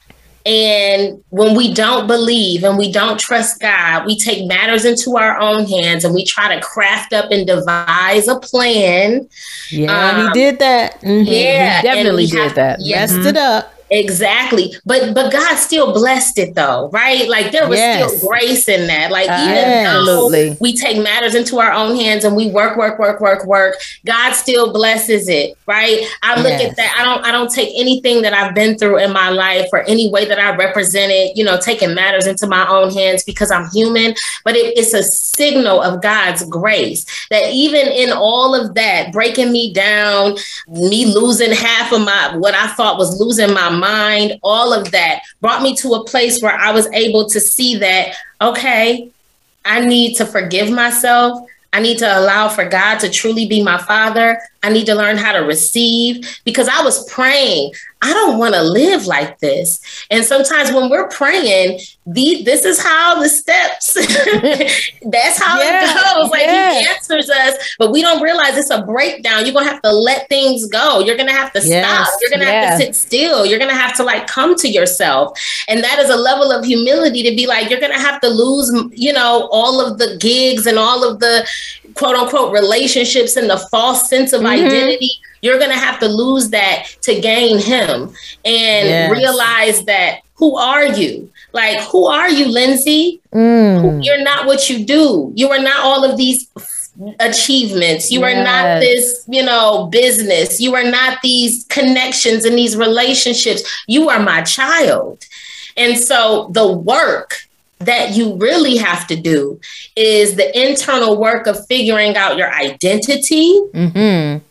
And 0.45 1.21
when 1.29 1.55
we 1.55 1.73
don't 1.73 2.07
believe 2.07 2.63
and 2.63 2.77
we 2.77 2.91
don't 2.91 3.19
trust 3.19 3.59
God, 3.59 4.05
we 4.05 4.17
take 4.17 4.47
matters 4.47 4.85
into 4.85 5.17
our 5.17 5.37
own 5.37 5.67
hands 5.67 6.05
and 6.05 6.15
we 6.15 6.23
try 6.23 6.55
to 6.55 6.61
craft 6.61 7.13
up 7.13 7.29
and 7.29 7.45
devise 7.45 8.27
a 8.27 8.39
plan. 8.39 9.29
Yeah, 9.69 9.91
um, 9.91 10.27
he 10.27 10.33
did 10.33 10.59
that. 10.59 11.01
Mm-hmm. 11.01 11.25
Yeah, 11.25 11.81
he 11.81 11.87
definitely 11.87 12.25
did 12.25 12.39
have, 12.39 12.55
that. 12.55 12.79
Messed 12.79 13.15
mm-hmm. 13.15 13.27
it 13.27 13.37
up. 13.37 13.73
Exactly. 13.91 14.73
But 14.85 15.13
but 15.13 15.31
God 15.31 15.55
still 15.57 15.93
blessed 15.93 16.37
it 16.37 16.55
though, 16.55 16.89
right? 16.89 17.27
Like 17.27 17.51
there 17.51 17.67
was 17.67 17.79
yes. 17.79 18.13
still 18.13 18.29
grace 18.29 18.67
in 18.67 18.87
that. 18.87 19.11
Like 19.11 19.29
uh, 19.29 19.45
even 19.49 19.55
absolutely. 19.55 20.57
we 20.59 20.75
take 20.75 21.01
matters 21.01 21.35
into 21.35 21.59
our 21.59 21.71
own 21.71 21.95
hands 21.95 22.23
and 22.23 22.35
we 22.35 22.49
work, 22.49 22.77
work, 22.77 22.99
work, 22.99 23.19
work, 23.19 23.45
work, 23.45 23.75
God 24.05 24.33
still 24.33 24.71
blesses 24.71 25.27
it, 25.27 25.57
right? 25.65 26.05
I 26.21 26.35
look 26.35 26.47
yes. 26.47 26.71
at 26.71 26.75
that. 26.77 26.95
I 26.97 27.03
don't 27.03 27.25
I 27.25 27.31
don't 27.31 27.51
take 27.51 27.69
anything 27.79 28.21
that 28.21 28.33
I've 28.33 28.53
been 28.53 28.77
through 28.77 28.99
in 28.99 29.11
my 29.11 29.29
life 29.29 29.67
or 29.73 29.81
any 29.81 30.09
way 30.11 30.25
that 30.25 30.39
I 30.39 30.55
represented, 30.55 31.35
you 31.35 31.43
know, 31.43 31.57
taking 31.57 31.95
matters 31.95 32.27
into 32.27 32.47
my 32.47 32.67
own 32.67 32.93
hands 32.93 33.23
because 33.23 33.49
I'm 33.49 33.69
human. 33.71 34.13
But 34.43 34.55
it, 34.55 34.77
it's 34.77 34.93
a 34.93 35.03
signal 35.03 35.81
of 35.81 36.01
God's 36.01 36.43
grace 36.45 37.05
that 37.29 37.51
even 37.51 37.87
in 37.87 38.11
all 38.11 38.53
of 38.53 38.75
that, 38.75 39.11
breaking 39.11 39.51
me 39.51 39.73
down, 39.73 40.37
me 40.67 41.05
losing 41.05 41.51
half 41.51 41.91
of 41.91 42.01
my 42.01 42.35
what 42.37 42.53
I 42.53 42.67
thought 42.67 42.97
was 42.97 43.19
losing 43.19 43.53
my 43.53 43.78
mind, 43.79 44.39
all 44.43 44.73
of 44.73 44.91
that 44.91 45.21
brought 45.41 45.61
me 45.61 45.75
to 45.77 45.93
a 45.93 46.05
place 46.05 46.41
where 46.41 46.53
I 46.53 46.71
was 46.71 46.87
able 46.87 47.27
to 47.29 47.39
see 47.39 47.77
that, 47.77 48.15
okay, 48.41 49.09
I 49.65 49.81
need 49.81 50.15
to 50.15 50.25
forgive 50.25 50.69
myself. 50.69 51.47
I 51.71 51.81
need 51.81 51.99
to 51.99 52.19
allow 52.19 52.49
for 52.49 52.67
God 52.67 52.99
to 52.99 53.09
truly 53.09 53.47
be 53.47 53.61
my 53.61 53.77
father. 53.77 54.41
I 54.63 54.71
need 54.71 54.87
to 54.87 54.95
learn 54.95 55.17
how 55.17 55.33
to 55.33 55.39
receive 55.39 56.39
because 56.43 56.67
I 56.67 56.81
was 56.81 57.07
praying. 57.11 57.73
I 58.01 58.13
don't 58.13 58.37
want 58.37 58.53
to 58.53 58.61
live 58.61 59.07
like 59.07 59.39
this. 59.39 59.81
And 60.09 60.23
sometimes 60.23 60.71
when 60.71 60.89
we're 60.89 61.09
praying, 61.09 61.81
the, 62.05 62.43
this 62.45 62.63
is 62.63 62.81
how 62.81 63.21
the 63.21 63.27
steps, 63.27 63.93
that's 65.03 65.41
how 65.41 65.59
yeah, 65.59 65.83
it 65.83 66.15
goes. 66.15 66.29
Like 66.29 66.43
yeah. 66.43 66.79
he 66.79 66.87
answers 66.87 67.29
us, 67.29 67.75
but 67.77 67.91
we 67.91 68.01
don't 68.01 68.21
realize 68.21 68.57
it's 68.57 68.69
a 68.69 68.83
breakdown. 68.83 69.45
You're 69.45 69.53
going 69.53 69.65
to 69.65 69.71
have 69.71 69.81
to 69.81 69.91
let 69.91 70.29
things 70.29 70.67
go. 70.67 71.01
You're 71.01 71.17
going 71.17 71.27
to 71.27 71.33
have 71.33 71.51
to 71.53 71.59
yes, 71.59 71.85
stop. 71.85 72.19
You're 72.21 72.29
going 72.29 72.47
to 72.47 72.53
have 72.53 72.79
to 72.79 72.85
sit 72.85 72.95
still. 72.95 73.45
You're 73.45 73.59
going 73.59 73.71
to 73.71 73.77
have 73.77 73.95
to 73.97 74.03
like 74.03 74.27
come 74.27 74.55
to 74.55 74.69
yourself. 74.69 75.37
And 75.67 75.83
that 75.83 75.99
is 75.99 76.09
a 76.09 76.15
level 76.15 76.53
of 76.53 76.63
humility 76.63 77.21
to 77.23 77.35
be 77.35 77.47
like, 77.47 77.69
you're 77.69 77.81
going 77.81 77.93
to 77.93 77.99
have 77.99 78.21
to 78.21 78.29
lose, 78.29 78.71
you 78.93 79.11
know, 79.11 79.49
all 79.51 79.85
of 79.85 79.97
the 79.97 80.17
gigs 80.21 80.67
and 80.67 80.79
all 80.79 81.03
of 81.03 81.19
the 81.19 81.45
quote 81.95 82.15
unquote 82.15 82.53
relationships 82.53 83.35
and 83.35 83.49
the 83.49 83.57
false 83.69 84.09
sense 84.09 84.31
of 84.31 84.41
mm-hmm. 84.41 84.65
identity 84.65 85.19
you're 85.41 85.57
going 85.57 85.71
to 85.71 85.77
have 85.77 85.99
to 85.99 86.07
lose 86.07 86.49
that 86.49 86.87
to 87.01 87.19
gain 87.19 87.59
him 87.59 88.13
and 88.45 88.87
yes. 88.87 89.11
realize 89.11 89.85
that 89.85 90.21
who 90.35 90.55
are 90.55 90.85
you? 90.85 91.29
Like, 91.51 91.81
who 91.81 92.05
are 92.05 92.29
you, 92.29 92.47
Lindsay? 92.47 93.21
Mm. 93.33 94.03
You're 94.03 94.23
not 94.23 94.45
what 94.45 94.69
you 94.69 94.85
do. 94.85 95.33
You 95.35 95.49
are 95.49 95.59
not 95.59 95.81
all 95.81 96.09
of 96.09 96.17
these 96.17 96.49
achievements. 97.19 98.11
You 98.11 98.21
yes. 98.21 98.37
are 98.37 98.43
not 98.43 98.79
this, 98.79 99.25
you 99.27 99.43
know, 99.43 99.87
business. 99.87 100.61
You 100.61 100.75
are 100.75 100.89
not 100.89 101.19
these 101.21 101.65
connections 101.65 102.45
and 102.45 102.57
these 102.57 102.77
relationships. 102.77 103.63
You 103.87 104.09
are 104.09 104.19
my 104.19 104.41
child. 104.43 105.25
And 105.75 105.97
so 105.97 106.49
the 106.53 106.71
work 106.71 107.41
that 107.79 108.15
you 108.15 108.35
really 108.35 108.77
have 108.77 109.07
to 109.07 109.15
do 109.15 109.59
is 109.95 110.35
the 110.35 110.57
internal 110.57 111.17
work 111.17 111.47
of 111.47 111.65
figuring 111.67 112.15
out 112.15 112.37
your 112.37 112.53
identity. 112.53 113.59
Mm-hmm 113.73 114.45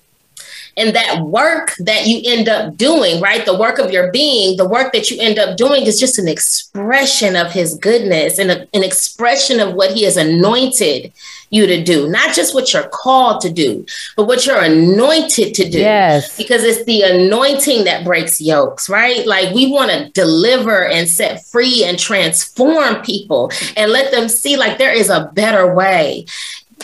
And 0.79 0.95
that 0.95 1.23
work 1.23 1.75
that 1.81 2.07
you 2.07 2.23
end 2.25 2.49
up 2.49 2.77
doing, 2.77 3.21
right? 3.21 3.45
The 3.45 3.59
work 3.59 3.79
of 3.79 3.91
your 3.91 4.11
being, 4.12 4.57
the 4.57 4.69
work 4.69 4.93
that 4.93 5.11
you 5.11 5.19
end 5.21 5.38
up 5.38 5.57
doing 5.57 5.83
is 5.83 5.99
just 5.99 6.19
an 6.19 6.29
expression 6.29 7.37
of 7.37 7.53
his 7.53 7.75
goodness 7.75 8.38
and 8.38 8.50
a, 8.50 8.61
an 8.75 8.83
expression 8.83 9.61
of 9.61 9.75
what 9.75 9.92
he 9.92 10.05
has 10.05 10.17
anointed 10.17 11.13
you 11.50 11.67
to 11.67 11.83
do, 11.83 12.09
not 12.09 12.35
just 12.35 12.55
what 12.55 12.73
you're 12.73 12.88
called 12.88 13.40
to 13.40 13.50
do, 13.50 13.85
but 14.17 14.27
what 14.27 14.44
you're 14.46 14.63
anointed 14.63 15.55
to 15.55 15.69
do. 15.69 15.79
Yes. 15.79 16.37
Because 16.37 16.63
it's 16.63 16.85
the 16.85 17.02
anointing 17.02 17.85
that 17.85 18.05
breaks 18.05 18.40
yokes, 18.40 18.88
right? 18.88 19.27
Like 19.27 19.55
we 19.55 19.71
want 19.71 19.90
to 19.90 20.11
deliver 20.11 20.87
and 20.87 21.09
set 21.09 21.44
free 21.46 21.85
and 21.85 21.98
transform 21.98 22.96
people 23.02 23.50
and 23.77 23.90
let 23.90 24.13
them 24.13 24.29
see 24.29 24.57
like 24.57 24.79
there 24.79 24.92
is 24.92 25.09
a 25.09 25.31
better 25.35 25.75
way. 25.75 26.27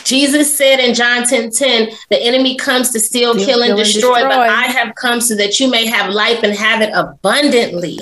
Jesus 0.05 0.55
said 0.55 0.79
in 0.79 0.93
John 0.93 1.27
10 1.27 1.51
10, 1.51 1.89
the 2.09 2.21
enemy 2.21 2.55
comes 2.55 2.91
to 2.91 2.99
steal, 2.99 3.35
kill, 3.35 3.45
kill 3.45 3.63
and, 3.63 3.75
destroy, 3.75 4.15
destroy, 4.15 4.29
but 4.29 4.49
I 4.49 4.65
have 4.65 4.93
come 4.95 5.19
so 5.19 5.35
that 5.35 5.59
you 5.59 5.69
may 5.69 5.87
have 5.87 6.13
life 6.13 6.43
and 6.43 6.53
have 6.53 6.81
it 6.81 6.91
abundantly. 6.93 7.97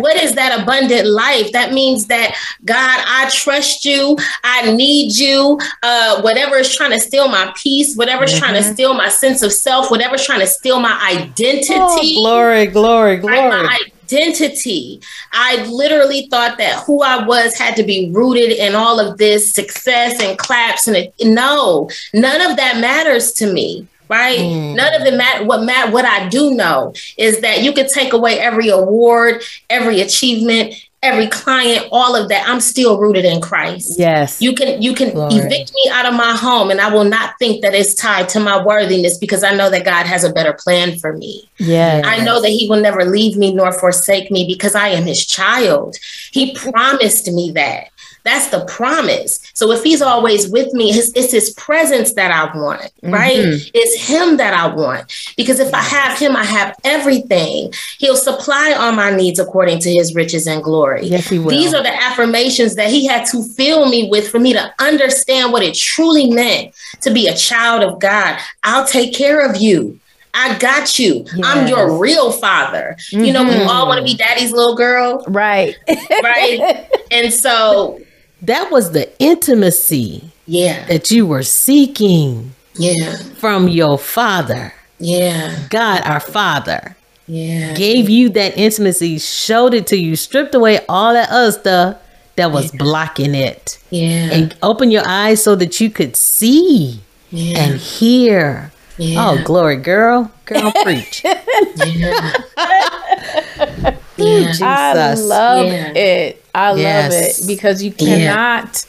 What 0.00 0.16
is 0.16 0.34
that 0.34 0.60
abundant 0.60 1.06
life? 1.06 1.52
That 1.52 1.72
means 1.72 2.06
that 2.06 2.34
God, 2.64 3.04
I 3.06 3.30
trust 3.30 3.84
you, 3.84 4.16
I 4.42 4.72
need 4.72 5.16
you. 5.16 5.60
Uh, 5.82 6.22
whatever 6.22 6.56
is 6.56 6.74
trying 6.74 6.92
to 6.92 7.00
steal 7.00 7.28
my 7.28 7.52
peace, 7.56 7.96
whatever 7.96 8.24
is 8.24 8.30
mm-hmm. 8.30 8.40
trying 8.40 8.54
to 8.54 8.60
mm-hmm. 8.60 8.72
steal 8.72 8.94
my 8.94 9.08
sense 9.08 9.42
of 9.42 9.52
self, 9.52 9.90
whatever 9.90 10.14
is 10.14 10.24
trying 10.24 10.40
to 10.40 10.46
steal 10.46 10.80
my 10.80 10.98
identity. 11.12 11.74
Oh, 11.74 12.20
glory, 12.20 12.66
glory, 12.66 13.16
glory. 13.18 13.36
Right, 13.36 13.92
identity. 14.12 15.00
I 15.32 15.64
literally 15.66 16.26
thought 16.30 16.58
that 16.58 16.84
who 16.84 17.02
I 17.02 17.24
was 17.26 17.56
had 17.56 17.76
to 17.76 17.82
be 17.82 18.10
rooted 18.10 18.52
in 18.52 18.74
all 18.74 19.00
of 19.00 19.18
this 19.18 19.52
success 19.52 20.20
and 20.22 20.38
claps 20.38 20.86
and 20.86 20.96
it, 20.96 21.14
no, 21.22 21.88
none 22.14 22.40
of 22.40 22.56
that 22.56 22.80
matters 22.80 23.32
to 23.32 23.52
me. 23.52 23.86
Right. 24.08 24.40
Mm. 24.40 24.76
None 24.76 25.00
of 25.00 25.06
it 25.06 25.16
matter. 25.16 25.44
What 25.46 25.62
matter? 25.62 25.90
What 25.90 26.04
I 26.04 26.28
do 26.28 26.54
know 26.54 26.92
is 27.16 27.40
that 27.40 27.62
you 27.62 27.72
could 27.72 27.88
take 27.88 28.12
away 28.12 28.38
every 28.38 28.68
award, 28.68 29.42
every 29.70 30.02
achievement, 30.02 30.74
every 31.02 31.26
client, 31.26 31.86
all 31.90 32.14
of 32.14 32.28
that, 32.28 32.48
I'm 32.48 32.60
still 32.60 32.98
rooted 32.98 33.24
in 33.24 33.40
Christ. 33.40 33.98
Yes. 33.98 34.40
You 34.40 34.54
can 34.54 34.80
you 34.80 34.94
can 34.94 35.14
Lord. 35.14 35.32
evict 35.32 35.72
me 35.74 35.90
out 35.90 36.06
of 36.06 36.14
my 36.14 36.36
home 36.36 36.70
and 36.70 36.80
I 36.80 36.92
will 36.92 37.04
not 37.04 37.34
think 37.38 37.62
that 37.62 37.74
it's 37.74 37.94
tied 37.94 38.28
to 38.30 38.40
my 38.40 38.64
worthiness 38.64 39.18
because 39.18 39.42
I 39.42 39.54
know 39.54 39.68
that 39.70 39.84
God 39.84 40.06
has 40.06 40.22
a 40.22 40.32
better 40.32 40.52
plan 40.52 40.98
for 40.98 41.12
me. 41.12 41.48
Yeah. 41.58 42.02
I 42.04 42.24
know 42.24 42.40
that 42.40 42.50
he 42.50 42.68
will 42.68 42.80
never 42.80 43.04
leave 43.04 43.36
me 43.36 43.52
nor 43.52 43.72
forsake 43.72 44.30
me 44.30 44.46
because 44.46 44.74
I 44.74 44.88
am 44.88 45.04
his 45.04 45.26
child. 45.26 45.96
He 46.30 46.54
promised 46.54 47.30
me 47.30 47.50
that. 47.52 47.88
That's 48.24 48.48
the 48.48 48.64
promise. 48.66 49.40
So 49.54 49.72
if 49.72 49.82
he's 49.82 50.00
always 50.00 50.48
with 50.48 50.72
me, 50.72 50.92
his, 50.92 51.12
it's 51.14 51.32
his 51.32 51.50
presence 51.54 52.14
that 52.14 52.30
I 52.30 52.56
want, 52.56 52.90
right? 53.02 53.36
Mm-hmm. 53.36 53.70
It's 53.74 54.08
him 54.08 54.36
that 54.36 54.54
I 54.54 54.72
want. 54.72 55.12
Because 55.36 55.58
if 55.58 55.72
I 55.74 55.80
have 55.80 56.18
him, 56.18 56.36
I 56.36 56.44
have 56.44 56.76
everything. 56.84 57.72
He'll 57.98 58.16
supply 58.16 58.74
all 58.78 58.92
my 58.92 59.10
needs 59.14 59.38
according 59.38 59.80
to 59.80 59.92
his 59.92 60.14
riches 60.14 60.46
and 60.46 60.62
glory. 60.62 61.06
Yes, 61.06 61.28
he 61.28 61.38
will. 61.38 61.50
These 61.50 61.74
are 61.74 61.82
the 61.82 61.94
affirmations 61.94 62.76
that 62.76 62.90
he 62.90 63.06
had 63.06 63.26
to 63.26 63.42
fill 63.42 63.88
me 63.88 64.08
with 64.08 64.28
for 64.28 64.38
me 64.38 64.52
to 64.52 64.72
understand 64.78 65.52
what 65.52 65.62
it 65.62 65.74
truly 65.74 66.30
meant 66.30 66.74
to 67.00 67.12
be 67.12 67.26
a 67.26 67.36
child 67.36 67.82
of 67.82 67.98
God. 67.98 68.38
I'll 68.62 68.86
take 68.86 69.14
care 69.14 69.40
of 69.40 69.56
you. 69.56 69.98
I 70.34 70.58
got 70.58 70.98
you. 70.98 71.26
Yes. 71.34 71.40
I'm 71.44 71.68
your 71.68 71.98
real 71.98 72.32
father. 72.32 72.96
Mm-hmm. 73.12 73.24
You 73.24 73.32
know, 73.32 73.44
we 73.44 73.54
all 73.64 73.86
want 73.86 73.98
to 73.98 74.04
be 74.04 74.16
daddy's 74.16 74.52
little 74.52 74.76
girl. 74.76 75.24
Right. 75.28 75.76
right. 76.22 76.88
And 77.12 77.30
so 77.30 78.00
that 78.42 78.70
was 78.70 78.92
the 78.92 79.10
intimacy 79.22 80.30
yeah 80.46 80.84
that 80.86 81.10
you 81.10 81.26
were 81.26 81.42
seeking 81.42 82.52
yeah 82.74 83.16
from 83.36 83.68
your 83.68 83.98
father 83.98 84.74
yeah 84.98 85.66
god 85.70 86.02
our 86.04 86.20
father 86.20 86.96
yeah 87.26 87.74
gave 87.74 88.10
you 88.10 88.28
that 88.28 88.56
intimacy 88.58 89.18
showed 89.18 89.72
it 89.72 89.86
to 89.86 89.96
you 89.96 90.16
stripped 90.16 90.54
away 90.54 90.80
all 90.88 91.12
that 91.12 91.28
other 91.30 91.52
stuff 91.52 91.96
that 92.36 92.50
was 92.50 92.72
yeah. 92.72 92.78
blocking 92.78 93.34
it 93.34 93.78
yeah 93.90 94.32
and 94.32 94.56
open 94.62 94.90
your 94.90 95.06
eyes 95.06 95.42
so 95.42 95.54
that 95.54 95.80
you 95.80 95.88
could 95.88 96.16
see 96.16 97.00
yeah. 97.30 97.58
and 97.60 97.80
hear 97.80 98.72
yeah. 98.98 99.30
oh 99.30 99.42
glory 99.44 99.76
girl 99.76 100.30
girl 100.44 100.72
preach 100.82 101.24
yeah. 101.24 102.32
Jesus. 104.16 104.62
I 104.62 105.14
love 105.14 105.66
yeah. 105.66 105.92
it. 105.94 106.41
I 106.54 106.74
yes. 106.74 107.12
love 107.12 107.22
it 107.22 107.46
because 107.46 107.82
you 107.82 107.92
cannot 107.92 108.86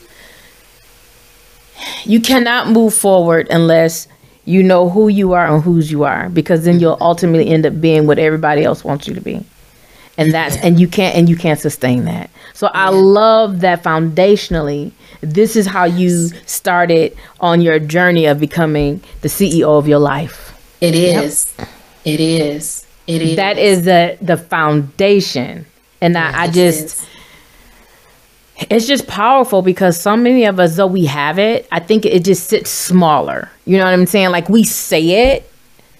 yeah. 1.80 1.88
you 2.05 2.20
cannot 2.20 2.70
move 2.70 2.93
forward 2.93 3.47
unless 3.49 4.07
you 4.45 4.61
know 4.61 4.89
who 4.89 5.07
you 5.07 5.34
are 5.34 5.47
and 5.47 5.64
whose 5.64 5.89
you 5.89 6.03
are 6.03 6.30
because 6.30 6.66
then 6.66 6.80
you'll 6.80 6.97
ultimately 6.99 7.47
end 7.49 7.66
up 7.66 7.80
being 7.80 8.07
what 8.07 8.20
everybody 8.20 8.64
else 8.64 8.84
wants 8.84 9.07
you 9.07 9.14
to 9.14 9.22
be. 9.22 9.43
And 10.18 10.32
that's 10.32 10.57
and 10.57 10.80
you 10.80 10.88
can't 10.88 11.16
and 11.16 11.28
you 11.28 11.36
can't 11.36 11.59
sustain 11.59 12.05
that. 12.05 12.30
So 12.53 12.68
I 12.74 12.89
love 12.89 13.61
that 13.61 13.82
foundationally 13.82 14.91
this 15.24 15.55
is 15.55 15.66
how 15.66 15.86
you 15.86 16.28
started 16.45 17.16
on 17.39 17.61
your 17.61 17.80
journey 17.80 18.26
of 18.26 18.39
becoming 18.39 19.01
the 19.22 19.30
CEO 19.30 19.78
of 19.78 19.88
your 19.88 19.99
life. 19.99 20.49
It 20.82 20.95
is. 20.95 21.53
Yep. 21.57 21.70
It 22.05 22.20
is. 22.20 22.86
It 23.07 23.22
is. 23.22 23.36
That 23.38 23.57
is 23.57 23.86
the 23.86 24.18
the 24.22 24.38
foundation, 24.38 25.66
and 26.01 26.14
yes, 26.14 26.36
I, 26.36 26.43
I 26.43 26.47
just. 26.47 27.07
It's 28.69 28.87
just 28.87 29.07
powerful 29.07 29.61
because 29.61 29.99
so 29.99 30.15
many 30.15 30.45
of 30.45 30.59
us, 30.59 30.75
though 30.75 30.87
we 30.87 31.05
have 31.05 31.39
it, 31.39 31.67
I 31.71 31.79
think 31.79 32.05
it 32.05 32.23
just 32.23 32.47
sits 32.47 32.69
smaller. 32.69 33.49
You 33.65 33.77
know 33.77 33.85
what 33.85 33.93
I'm 33.93 34.05
saying? 34.05 34.29
Like 34.29 34.47
we 34.47 34.63
say 34.63 35.33
it, 35.33 35.49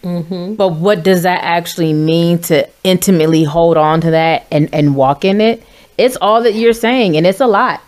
Mm-hmm. 0.04 0.56
But 0.56 0.74
what 0.74 1.04
does 1.04 1.24
that 1.24 1.44
actually 1.44 1.94
mean 1.94 2.40
to 2.40 2.68
intimately 2.84 3.46
hold 3.46 3.78
on 3.78 4.02
to 4.02 4.12
that 4.12 4.46
and, 4.52 4.70
and 4.74 4.96
walk 4.96 5.24
in 5.24 5.40
it? 5.40 5.64
It's 5.98 6.18
all 6.18 6.44
that 6.44 6.54
you're 6.54 6.74
saying, 6.74 7.16
and 7.16 7.26
it's 7.26 7.40
a 7.40 7.48
lot. 7.48 7.82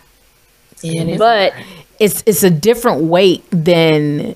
Yeah, 0.82 1.16
but 1.18 1.52
it's 1.98 2.22
it's 2.26 2.42
a 2.42 2.50
different 2.50 3.04
weight 3.04 3.44
than 3.50 4.34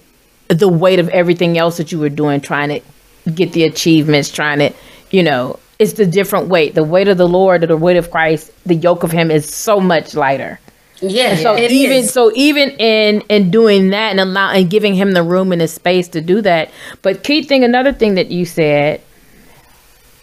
the 0.49 0.69
weight 0.69 0.99
of 0.99 1.09
everything 1.11 1.57
else 1.57 1.79
that 1.79 1.91
you 1.91 1.99
were 1.99 2.09
doing, 2.09 2.41
trying 2.41 2.69
to 2.69 3.31
get 3.31 3.53
the 3.53 3.65
achievements, 3.65 4.31
trying 4.31 4.59
to, 4.59 4.73
you 5.11 5.23
know, 5.23 5.59
it's 5.81 5.95
the 5.95 6.07
different 6.07 6.49
weight. 6.49 6.75
The 6.75 6.85
weight 6.85 7.09
of 7.09 7.17
the 7.17 7.27
Lord 7.27 7.65
or 7.65 7.67
the 7.67 7.77
weight 7.77 7.97
of 7.97 8.11
Christ, 8.11 8.53
the 8.67 8.75
yoke 8.75 9.03
of 9.03 9.11
him 9.11 9.31
is 9.31 9.53
so 9.53 9.81
much 9.81 10.15
lighter. 10.15 10.61
Yeah. 11.01 11.31
And 11.31 11.41
so 11.41 11.57
even 11.57 11.97
is. 11.97 12.13
so 12.13 12.31
even 12.35 12.69
in 12.73 13.23
in 13.31 13.51
doing 13.51 13.89
that 13.89 14.11
and 14.11 14.21
allow 14.21 14.51
and 14.51 14.69
giving 14.69 14.95
him 14.95 15.13
the 15.13 15.23
room 15.23 15.53
and 15.53 15.61
the 15.63 15.69
space 15.69 16.07
to 16.09 16.21
do 16.21 16.43
that. 16.43 16.71
But 17.01 17.25
key 17.25 17.43
thing, 17.43 17.65
another 17.65 17.95
thing 17.95 18.15
that 18.17 18.31
you 18.31 18.45
said 18.45 19.01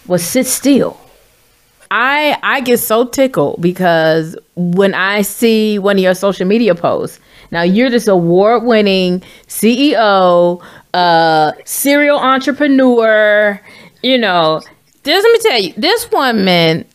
was 0.06 0.24
sit 0.24 0.46
still. 0.46 1.00
I 1.90 2.38
I 2.44 2.62
get 2.62 2.80
so 2.80 3.06
tickled 3.06 3.60
because 3.60 4.38
when 4.56 4.94
I 4.94 5.24
see 5.24 5.80
one 5.80 5.96
of 5.96 6.04
your 6.04 6.14
social 6.14 6.46
media 6.46 6.76
posts, 6.76 7.20
now 7.50 7.64
you're 7.64 7.90
this 7.90 8.08
award 8.08 8.64
winning 8.64 9.24
CEO 9.48 10.64
uh, 10.94 11.52
serial 11.66 12.20
entrepreneur. 12.20 13.60
You 14.04 14.20
know, 14.20 14.62
just 15.12 15.24
let 15.24 15.34
me 15.34 15.40
tell 15.50 15.62
you, 15.62 15.74
this 15.78 16.12
woman 16.12 16.86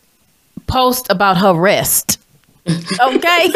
post 0.67 1.07
about 1.09 1.37
her 1.37 1.53
rest. 1.53 2.19
Okay. 2.67 3.51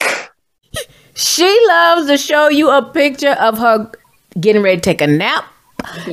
she 1.14 1.66
loves 1.68 2.08
to 2.08 2.18
show 2.18 2.48
you 2.48 2.70
a 2.70 2.82
picture 2.82 3.36
of 3.40 3.58
her 3.58 3.90
getting 4.38 4.62
ready 4.62 4.76
to 4.76 4.82
take 4.82 5.00
a 5.00 5.06
nap. 5.06 5.44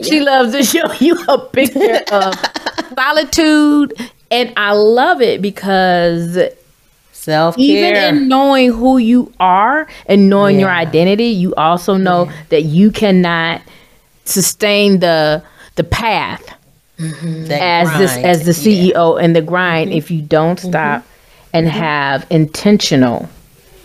She 0.03 0.19
loves 0.19 0.53
to 0.53 0.63
show 0.63 0.91
you 0.99 1.17
a 1.27 1.39
picture 1.39 2.01
of 2.11 2.35
solitude. 2.95 3.93
And 4.29 4.53
I 4.55 4.73
love 4.73 5.21
it 5.21 5.41
because 5.41 6.37
Self 7.11 7.55
care. 7.55 7.65
Even 7.65 7.95
in 7.95 8.27
knowing 8.27 8.73
who 8.73 8.97
you 8.97 9.31
are 9.39 9.87
and 10.07 10.29
knowing 10.29 10.55
yeah. 10.55 10.61
your 10.61 10.71
identity, 10.71 11.27
you 11.27 11.55
also 11.55 11.95
know 11.95 12.25
yeah. 12.25 12.43
that 12.49 12.63
you 12.63 12.91
cannot 12.91 13.61
sustain 14.25 14.99
the 14.99 15.41
the 15.75 15.83
path 15.85 16.53
mm-hmm. 16.97 17.51
as 17.51 17.87
grind. 17.87 18.01
this 18.01 18.17
as 18.17 18.45
the 18.45 18.51
CEO 18.51 19.17
yeah. 19.17 19.23
and 19.23 19.35
the 19.35 19.41
grind 19.41 19.89
mm-hmm. 19.89 19.97
if 19.97 20.11
you 20.11 20.21
don't 20.21 20.59
mm-hmm. 20.59 20.69
stop 20.69 21.01
mm-hmm. 21.01 21.49
and 21.53 21.67
have 21.67 22.25
intentional 22.29 23.29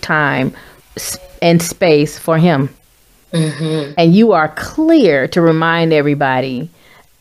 time 0.01 0.55
and 1.43 1.63
space 1.63 2.19
for 2.19 2.39
him. 2.39 2.75
Mm-hmm. 3.33 3.95
And 3.99 4.15
you 4.15 4.33
are 4.33 4.49
clear 4.49 5.29
to 5.29 5.41
remind 5.41 5.93
everybody 5.93 6.71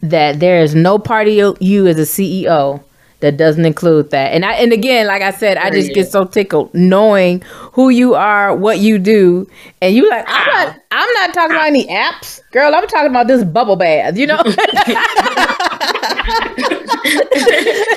that 0.01 0.39
there 0.39 0.61
is 0.61 0.73
no 0.73 0.97
part 0.97 1.27
of 1.27 1.61
you 1.61 1.87
as 1.87 1.99
a 1.99 2.03
CEO 2.03 2.81
that 3.19 3.37
doesn't 3.37 3.65
include 3.65 4.11
that. 4.11 4.33
And 4.33 4.45
I 4.45 4.53
and 4.53 4.71
again, 4.71 5.07
like 5.07 5.21
I 5.21 5.31
said, 5.31 5.57
I 5.57 5.71
just 5.71 5.93
get 5.93 6.09
so 6.11 6.25
tickled 6.25 6.73
knowing 6.73 7.41
who 7.73 7.89
you 7.89 8.13
are, 8.13 8.55
what 8.55 8.79
you 8.79 8.99
do, 8.99 9.47
and 9.81 9.95
you 9.95 10.09
like, 10.09 10.25
I'm 10.27 10.47
not 10.47 10.75
ah. 10.75 10.79
I'm 10.91 11.13
not 11.13 11.33
talking 11.33 11.55
about 11.55 11.67
any 11.67 11.87
apps, 11.87 12.41
girl. 12.51 12.73
I'm 12.73 12.87
talking 12.87 13.09
about 13.09 13.27
this 13.27 13.43
bubble 13.43 13.75
bath, 13.75 14.17
you 14.17 14.27
know? 14.27 14.39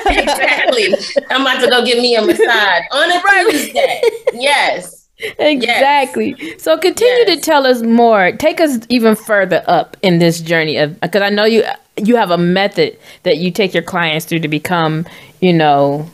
exactly. 0.07 0.95
I'm 1.31 1.43
about 1.43 1.61
to 1.61 1.69
go 1.71 1.85
get 1.85 1.99
me 2.01 2.17
a 2.17 2.23
massage 2.25 2.83
on 2.93 3.11
a 3.11 3.51
Tuesday. 3.51 4.03
Yes. 4.35 5.00
Exactly. 5.39 6.35
Yes. 6.39 6.63
So 6.63 6.77
continue 6.79 7.25
yes. 7.27 7.37
to 7.37 7.43
tell 7.43 7.67
us 7.67 7.83
more. 7.83 8.33
Take 8.33 8.61
us 8.61 8.79
even 8.89 9.15
further 9.15 9.63
up 9.67 9.97
in 10.03 10.19
this 10.19 10.41
journey 10.41 10.77
of 10.77 11.01
because 11.01 11.23
I 11.23 11.31
know 11.31 11.45
you 11.45 11.65
you 11.97 12.17
have 12.17 12.31
a 12.31 12.39
method 12.39 12.99
that 13.25 13.39
you 13.39 13.51
take 13.51 13.75
your 13.75 13.83
clients 13.83 14.27
through 14.27 14.41
to 14.41 14.49
become, 14.49 15.07
you 15.41 15.53
know, 15.53 16.09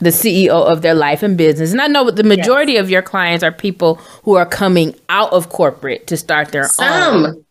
the 0.00 0.10
CEO 0.10 0.50
of 0.50 0.82
their 0.82 0.94
life 0.94 1.22
and 1.22 1.36
business. 1.36 1.72
And 1.72 1.80
I 1.80 1.88
know 1.88 2.10
the 2.10 2.22
majority 2.22 2.74
yes. 2.74 2.82
of 2.82 2.90
your 2.90 3.02
clients 3.02 3.42
are 3.42 3.50
people 3.50 3.96
who 4.22 4.36
are 4.36 4.46
coming 4.46 4.94
out 5.08 5.32
of 5.32 5.48
corporate 5.48 6.06
to 6.06 6.16
start 6.16 6.52
their 6.52 6.68
some. 6.68 7.24
own. 7.24 7.44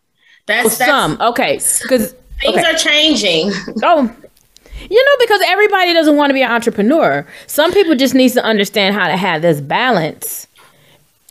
That's, 0.46 0.66
oh, 0.66 0.68
that's 0.68 0.76
some. 0.78 1.20
Okay. 1.20 1.60
Because 1.82 2.12
things 2.40 2.56
okay. 2.56 2.64
are 2.64 2.74
changing. 2.74 3.52
Oh, 3.82 4.14
you 4.80 5.04
know, 5.04 5.16
because 5.18 5.40
everybody 5.46 5.92
doesn't 5.92 6.16
want 6.16 6.30
to 6.30 6.34
be 6.34 6.42
an 6.42 6.50
entrepreneur. 6.50 7.26
Some 7.46 7.72
people 7.72 7.94
just 7.96 8.14
need 8.14 8.30
to 8.30 8.42
understand 8.42 8.94
how 8.94 9.08
to 9.08 9.16
have 9.16 9.42
this 9.42 9.60
balance 9.60 10.47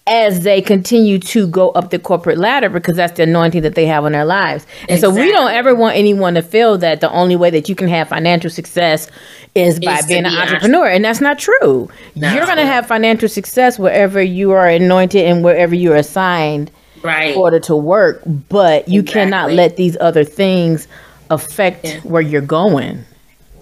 as 0.07 0.43
they 0.43 0.61
continue 0.61 1.19
to 1.19 1.47
go 1.47 1.69
up 1.71 1.89
the 1.89 1.99
corporate 1.99 2.37
ladder 2.37 2.69
because 2.69 2.95
that's 2.95 3.17
the 3.17 3.23
anointing 3.23 3.61
that 3.61 3.75
they 3.75 3.85
have 3.85 4.05
on 4.05 4.13
their 4.13 4.25
lives. 4.25 4.65
And 4.81 4.91
exactly. 4.91 5.19
so 5.19 5.25
we 5.25 5.31
don't 5.31 5.51
ever 5.51 5.75
want 5.75 5.97
anyone 5.97 6.33
to 6.35 6.41
feel 6.41 6.77
that 6.77 7.01
the 7.01 7.11
only 7.11 7.35
way 7.35 7.49
that 7.49 7.67
you 7.67 7.75
can 7.75 7.87
have 7.89 8.09
financial 8.09 8.49
success 8.49 9.09
is 9.53 9.79
by 9.79 10.01
being 10.07 10.25
an 10.25 10.35
entrepreneur. 10.35 10.87
And 10.87 11.03
that's 11.03 11.21
not 11.21 11.39
true. 11.39 11.89
No. 12.15 12.33
You're 12.33 12.45
going 12.45 12.57
to 12.57 12.65
have 12.65 12.87
financial 12.87 13.27
success 13.27 13.77
wherever 13.77 14.21
you 14.21 14.51
are 14.51 14.67
anointed 14.67 15.25
and 15.25 15.43
wherever 15.43 15.75
you're 15.75 15.95
assigned 15.95 16.71
right. 17.03 17.33
in 17.33 17.37
order 17.37 17.59
to 17.61 17.75
work. 17.75 18.21
But 18.49 18.87
you 18.87 19.01
exactly. 19.01 19.21
cannot 19.21 19.51
let 19.51 19.75
these 19.75 19.97
other 19.99 20.23
things 20.23 20.87
affect 21.29 21.85
yeah. 21.85 21.99
where 22.01 22.21
you're 22.21 22.41
going 22.41 23.03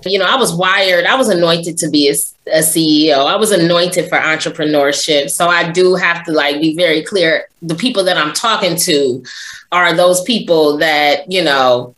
you 0.06 0.20
know, 0.20 0.26
I 0.26 0.36
was 0.36 0.53
wired, 0.53 1.06
I 1.06 1.16
was 1.16 1.30
anointed 1.30 1.78
to 1.80 1.89
be 1.89 2.10
a, 2.10 2.14
a, 2.51 2.60
CEO. 2.60 3.26
I 3.26 3.36
was 3.36 3.51
anointed 3.51 4.08
for 4.10 4.18
entrepreneurship. 4.18 5.30
So 5.30 5.47
I 5.47 5.72
do 5.72 5.95
have 5.95 6.24
to 6.26 6.32
like 6.32 6.62
be 6.62 6.76
very 6.76 7.03
clear. 7.03 7.47
The 7.62 7.76
people 7.76 8.03
that 8.03 8.18
I'm 8.18 8.34
talking 8.34 8.76
to 8.78 9.24
are 9.72 9.93
those 9.93 10.22
people 10.24 10.78
that, 10.78 11.32
you 11.32 11.43
know, 11.43 11.95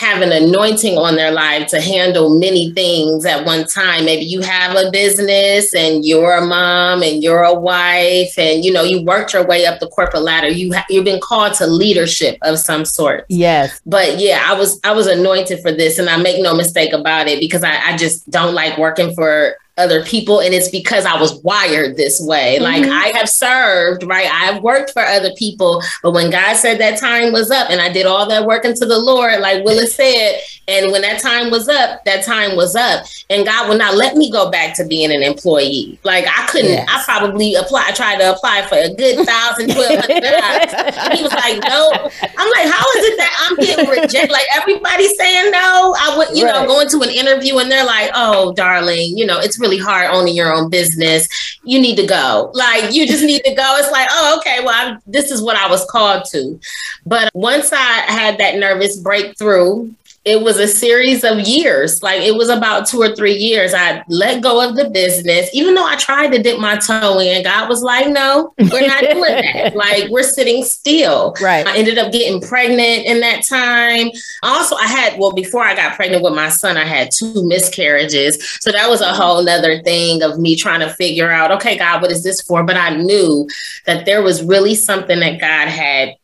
have 0.00 0.22
an 0.22 0.32
anointing 0.32 0.96
on 0.96 1.14
their 1.14 1.30
life 1.30 1.68
to 1.68 1.78
handle 1.78 2.38
many 2.38 2.72
things 2.72 3.26
at 3.26 3.44
one 3.44 3.66
time. 3.66 4.06
Maybe 4.06 4.24
you 4.24 4.40
have 4.40 4.74
a 4.74 4.90
business 4.90 5.74
and 5.74 6.06
you're 6.06 6.36
a 6.36 6.46
mom 6.46 7.02
and 7.02 7.22
you're 7.22 7.42
a 7.42 7.52
wife 7.52 8.32
and 8.38 8.64
you 8.64 8.72
know 8.72 8.82
you 8.82 9.02
worked 9.02 9.34
your 9.34 9.46
way 9.46 9.66
up 9.66 9.78
the 9.78 9.88
corporate 9.88 10.22
ladder. 10.22 10.48
You 10.48 10.72
ha- 10.72 10.86
you've 10.88 11.04
been 11.04 11.20
called 11.20 11.52
to 11.54 11.66
leadership 11.66 12.38
of 12.40 12.58
some 12.58 12.86
sort. 12.86 13.26
Yes. 13.28 13.78
But 13.84 14.18
yeah, 14.18 14.42
I 14.46 14.54
was 14.54 14.80
I 14.84 14.92
was 14.92 15.06
anointed 15.06 15.60
for 15.60 15.70
this 15.70 15.98
and 15.98 16.08
I 16.08 16.16
make 16.16 16.42
no 16.42 16.54
mistake 16.54 16.94
about 16.94 17.28
it 17.28 17.38
because 17.38 17.62
I, 17.62 17.76
I 17.92 17.96
just 17.98 18.28
don't 18.30 18.54
like 18.54 18.78
working 18.78 19.14
for 19.14 19.54
other 19.80 20.04
people 20.04 20.40
and 20.40 20.54
it's 20.54 20.68
because 20.68 21.04
I 21.04 21.18
was 21.20 21.42
wired 21.42 21.96
this 21.96 22.20
way. 22.20 22.58
Mm-hmm. 22.60 22.64
Like 22.64 22.84
I 22.84 23.18
have 23.18 23.28
served, 23.28 24.04
right? 24.04 24.28
I've 24.30 24.62
worked 24.62 24.92
for 24.92 25.02
other 25.02 25.32
people, 25.36 25.82
but 26.02 26.12
when 26.12 26.30
God 26.30 26.56
said 26.56 26.78
that 26.78 27.00
time 27.00 27.32
was 27.32 27.50
up 27.50 27.70
and 27.70 27.80
I 27.80 27.92
did 27.92 28.06
all 28.06 28.28
that 28.28 28.46
work 28.46 28.64
into 28.64 28.86
the 28.86 28.98
Lord, 28.98 29.40
like 29.40 29.64
Willis 29.64 29.94
said, 29.94 30.40
and 30.70 30.92
when 30.92 31.02
that 31.02 31.20
time 31.20 31.50
was 31.50 31.68
up, 31.68 32.04
that 32.04 32.24
time 32.24 32.54
was 32.54 32.76
up. 32.76 33.04
And 33.28 33.44
God 33.44 33.68
would 33.68 33.78
not 33.78 33.96
let 33.96 34.16
me 34.16 34.30
go 34.30 34.50
back 34.50 34.76
to 34.76 34.84
being 34.84 35.10
an 35.10 35.22
employee. 35.22 35.98
Like 36.04 36.26
I 36.26 36.46
couldn't, 36.46 36.70
yes. 36.70 36.88
I 36.88 37.02
probably 37.04 37.56
apply, 37.56 37.86
I 37.88 37.92
tried 37.92 38.18
to 38.18 38.32
apply 38.32 38.66
for 38.68 38.76
a 38.76 38.94
good 38.94 39.26
thousand, 39.26 39.72
twelve 39.72 39.98
hundred 39.98 40.22
dollars. 40.22 41.18
he 41.18 41.22
was 41.24 41.32
like, 41.32 41.58
no. 41.66 41.90
I'm 42.38 42.50
like, 42.50 42.72
how 42.72 42.84
is 42.96 43.04
it 43.04 43.16
that 43.18 43.48
I'm 43.48 43.56
getting 43.56 43.88
rejected? 43.90 44.30
Like 44.30 44.46
everybody's 44.54 45.16
saying 45.16 45.50
no. 45.50 45.94
I 45.98 46.14
would, 46.16 46.36
you 46.36 46.46
right. 46.46 46.52
know, 46.52 46.66
going 46.66 46.88
to 46.88 47.00
an 47.02 47.10
interview 47.10 47.58
and 47.58 47.70
they're 47.70 47.84
like, 47.84 48.10
oh, 48.14 48.52
darling, 48.54 49.18
you 49.18 49.26
know, 49.26 49.40
it's 49.40 49.58
really 49.58 49.78
hard 49.78 50.08
owning 50.12 50.36
your 50.36 50.54
own 50.54 50.70
business. 50.70 51.28
You 51.64 51.80
need 51.80 51.96
to 51.96 52.06
go. 52.06 52.52
Like 52.54 52.94
you 52.94 53.08
just 53.08 53.24
need 53.24 53.42
to 53.44 53.54
go. 53.54 53.76
It's 53.78 53.90
like, 53.90 54.08
oh, 54.12 54.38
okay, 54.38 54.64
well, 54.64 54.74
I'm, 54.74 55.00
this 55.06 55.32
is 55.32 55.42
what 55.42 55.56
I 55.56 55.68
was 55.68 55.84
called 55.90 56.26
to. 56.26 56.60
But 57.04 57.30
once 57.34 57.72
I 57.72 57.76
had 57.76 58.38
that 58.38 58.56
nervous 58.56 58.96
breakthrough, 58.96 59.90
it 60.30 60.42
was 60.42 60.58
a 60.58 60.68
series 60.68 61.24
of 61.24 61.40
years. 61.40 62.02
Like 62.02 62.20
it 62.20 62.36
was 62.36 62.48
about 62.48 62.86
two 62.86 63.00
or 63.02 63.14
three 63.16 63.34
years. 63.34 63.74
I 63.74 64.04
let 64.08 64.42
go 64.42 64.66
of 64.66 64.76
the 64.76 64.88
business, 64.90 65.50
even 65.52 65.74
though 65.74 65.84
I 65.84 65.96
tried 65.96 66.30
to 66.32 66.40
dip 66.40 66.60
my 66.60 66.76
toe 66.76 67.18
in. 67.18 67.42
God 67.42 67.68
was 67.68 67.82
like, 67.82 68.08
no, 68.08 68.54
we're 68.58 68.86
not 68.86 69.00
doing 69.00 69.22
that. 69.22 69.74
Like 69.74 70.08
we're 70.08 70.22
sitting 70.22 70.62
still. 70.62 71.34
Right. 71.42 71.66
I 71.66 71.76
ended 71.76 71.98
up 71.98 72.12
getting 72.12 72.40
pregnant 72.40 73.06
in 73.06 73.20
that 73.20 73.42
time. 73.42 74.10
Also, 74.44 74.76
I 74.76 74.86
had, 74.86 75.18
well, 75.18 75.32
before 75.32 75.64
I 75.64 75.74
got 75.74 75.96
pregnant 75.96 76.22
with 76.22 76.34
my 76.34 76.48
son, 76.48 76.76
I 76.76 76.84
had 76.84 77.10
two 77.10 77.44
miscarriages. 77.46 78.60
So 78.60 78.70
that 78.70 78.88
was 78.88 79.00
a 79.00 79.06
mm-hmm. 79.06 79.16
whole 79.16 79.42
nother 79.42 79.82
thing 79.82 80.22
of 80.22 80.38
me 80.38 80.54
trying 80.54 80.80
to 80.80 80.90
figure 80.90 81.30
out, 81.30 81.50
okay, 81.50 81.76
God, 81.76 82.02
what 82.02 82.12
is 82.12 82.22
this 82.22 82.40
for? 82.40 82.62
But 82.62 82.76
I 82.76 82.96
knew 82.96 83.48
that 83.86 84.06
there 84.06 84.22
was 84.22 84.44
really 84.44 84.76
something 84.76 85.18
that 85.18 85.40
God 85.40 85.68
had 85.68 86.14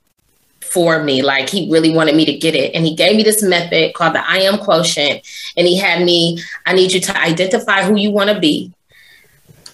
for 0.67 1.03
me. 1.03 1.23
Like 1.23 1.49
he 1.49 1.71
really 1.71 1.95
wanted 1.95 2.17
me 2.17 2.25
to 2.27 2.35
get 2.35 2.55
it. 2.55 2.75
And 2.75 2.85
he 2.85 2.95
gave 2.95 3.17
me 3.17 3.23
this 3.23 3.43
method 3.43 3.95
called 3.95 4.15
the 4.15 4.29
I 4.29 4.39
am 4.39 4.59
quotient. 4.59 5.23
And 5.57 5.67
he 5.67 5.79
had 5.79 6.05
me, 6.05 6.43
I 6.65 6.75
need 6.75 6.93
you 6.93 7.01
to 7.01 7.19
identify 7.19 7.83
who 7.83 7.97
you 7.97 8.11
want 8.11 8.31
to 8.31 8.39
be. 8.39 8.73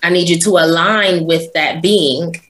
I 0.02 0.10
need 0.10 0.28
you 0.28 0.38
to 0.40 0.50
align 0.50 1.26
with 1.26 1.52
that 1.52 1.80
being. 1.82 2.40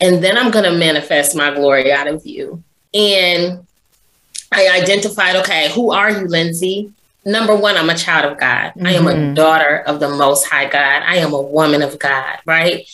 And 0.00 0.22
then 0.22 0.36
I'm 0.36 0.50
going 0.50 0.64
to 0.64 0.76
manifest 0.76 1.36
my 1.36 1.54
glory 1.54 1.92
out 1.92 2.06
of 2.06 2.26
you. 2.26 2.62
And 2.92 3.66
I 4.52 4.68
identified, 4.68 5.36
okay, 5.36 5.70
who 5.72 5.92
are 5.92 6.10
you, 6.10 6.26
Lindsay? 6.26 6.92
Number 7.24 7.56
one, 7.56 7.76
I'm 7.76 7.90
a 7.90 7.96
child 7.96 8.30
of 8.30 8.38
God. 8.38 8.72
Mm-hmm. 8.72 8.86
I 8.86 8.92
am 8.92 9.06
a 9.06 9.12
mm-hmm. 9.12 9.34
daughter 9.34 9.82
of 9.86 10.00
the 10.00 10.08
Most 10.08 10.46
High 10.46 10.68
God. 10.68 11.02
I 11.04 11.16
am 11.16 11.32
a 11.32 11.40
woman 11.40 11.82
of 11.82 11.98
God, 11.98 12.38
right? 12.44 12.86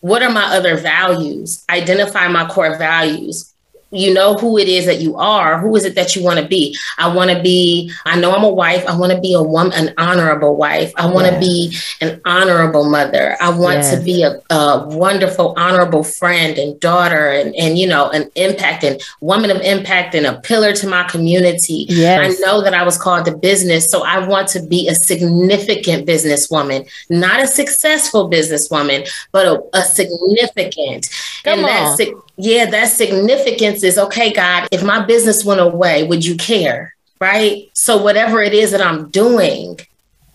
What 0.00 0.22
are 0.22 0.30
my 0.30 0.44
other 0.44 0.76
values? 0.76 1.64
Identify 1.70 2.28
my 2.28 2.46
core 2.48 2.76
values 2.76 3.51
you 3.92 4.12
know 4.12 4.34
who 4.34 4.58
it 4.58 4.68
is 4.68 4.86
that 4.86 5.00
you 5.00 5.16
are. 5.16 5.58
Who 5.58 5.76
is 5.76 5.84
it 5.84 5.94
that 5.94 6.16
you 6.16 6.22
want 6.22 6.40
to 6.40 6.46
be? 6.46 6.76
I 6.98 7.14
want 7.14 7.30
to 7.30 7.42
be 7.42 7.92
i 8.06 8.18
know 8.18 8.32
i'm 8.32 8.44
a 8.44 8.48
wife. 8.48 8.84
I 8.86 8.96
want 8.96 9.12
to 9.12 9.20
be 9.20 9.34
a 9.34 9.42
woman 9.42 9.72
an 9.72 9.94
honorable 9.98 10.56
wife. 10.56 10.92
I 10.96 11.06
want 11.06 11.32
to 11.32 11.38
be 11.38 11.76
an 12.00 12.20
honorable 12.24 12.88
mother. 12.88 13.36
I 13.40 13.50
want 13.50 13.78
yes. 13.78 13.94
to 13.94 14.02
be 14.02 14.22
a, 14.22 14.40
a, 14.54 14.88
wonderful 14.88 15.54
honorable 15.56 16.02
friend 16.02 16.58
and 16.58 16.78
daughter 16.80 17.30
and 17.30 17.54
and 17.56 17.78
you 17.78 17.86
know 17.86 18.10
an 18.10 18.30
impact 18.34 18.84
and 18.84 19.00
woman 19.20 19.50
of 19.50 19.60
impact 19.60 20.14
and 20.14 20.26
a 20.26 20.40
pillar 20.40 20.72
to 20.74 20.86
my 20.86 21.04
community. 21.04 21.86
Yes. 21.88 22.40
i 22.40 22.46
know 22.46 22.62
that 22.62 22.74
i 22.74 22.82
was 22.82 22.96
called 22.98 23.24
to 23.26 23.36
business 23.36 23.90
so 23.90 24.02
i 24.04 24.26
want 24.26 24.48
to 24.48 24.62
be 24.62 24.88
a 24.88 24.94
significant 24.94 26.06
businesswoman. 26.06 26.88
Not 27.10 27.42
a 27.42 27.46
successful 27.46 28.30
businesswoman 28.30 29.08
but 29.32 29.46
a, 29.46 29.62
a 29.74 29.82
significant. 29.82 31.08
Come 31.44 31.60
and 31.60 31.68
on. 31.68 31.96
that 31.96 32.22
yeah, 32.36 32.70
that 32.70 32.86
significance 32.86 33.82
is 33.82 33.98
okay, 33.98 34.32
God, 34.32 34.68
if 34.72 34.82
my 34.82 35.04
business 35.04 35.44
went 35.44 35.60
away, 35.60 36.04
would 36.04 36.24
you 36.24 36.36
care? 36.36 36.94
Right. 37.20 37.70
So, 37.74 38.02
whatever 38.02 38.42
it 38.42 38.52
is 38.52 38.72
that 38.72 38.80
I'm 38.80 39.10
doing, 39.10 39.78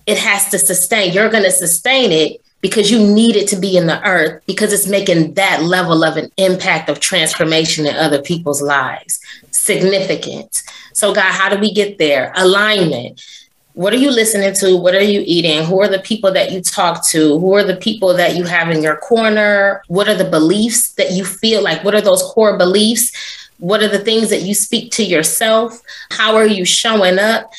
it 0.05 0.17
has 0.17 0.49
to 0.49 0.59
sustain. 0.59 1.11
You're 1.11 1.29
going 1.29 1.43
to 1.43 1.51
sustain 1.51 2.11
it 2.11 2.41
because 2.61 2.89
you 2.89 2.99
need 2.99 3.35
it 3.35 3.47
to 3.49 3.55
be 3.55 3.75
in 3.77 3.87
the 3.87 4.01
earth 4.07 4.41
because 4.47 4.71
it's 4.71 4.87
making 4.87 5.33
that 5.33 5.63
level 5.63 6.03
of 6.03 6.17
an 6.17 6.31
impact 6.37 6.89
of 6.89 6.99
transformation 6.99 7.85
in 7.85 7.95
other 7.95 8.21
people's 8.21 8.61
lives. 8.61 9.19
Significant. 9.51 10.63
So, 10.93 11.13
God, 11.13 11.33
how 11.33 11.49
do 11.49 11.59
we 11.59 11.73
get 11.73 11.97
there? 11.97 12.31
Alignment 12.35 13.21
what 13.77 13.93
are 13.93 13.97
you 13.97 14.09
listening 14.09 14.55
to? 14.55 14.75
What 14.75 14.95
are 14.95 15.03
you 15.03 15.23
eating? 15.23 15.63
Who 15.63 15.79
are 15.81 15.87
the 15.87 15.99
people 15.99 16.31
that 16.31 16.51
you 16.51 16.61
talk 16.61 17.07
to? 17.09 17.37
Who 17.37 17.53
are 17.53 17.63
the 17.63 17.75
people 17.75 18.11
that 18.15 18.35
you 18.35 18.43
have 18.43 18.71
in 18.71 18.81
your 18.81 18.97
corner? 18.97 19.83
What 19.87 20.09
are 20.09 20.15
the 20.15 20.25
beliefs 20.25 20.93
that 20.93 21.11
you 21.11 21.23
feel 21.23 21.61
like? 21.61 21.83
What 21.83 21.93
are 21.93 22.01
those 22.01 22.23
core 22.23 22.57
beliefs? 22.57 23.11
What 23.59 23.83
are 23.83 23.87
the 23.87 23.99
things 23.99 24.31
that 24.31 24.41
you 24.41 24.55
speak 24.55 24.91
to 24.93 25.03
yourself? 25.03 25.79
How 26.09 26.35
are 26.35 26.47
you 26.47 26.65
showing 26.65 27.19
up? 27.19 27.53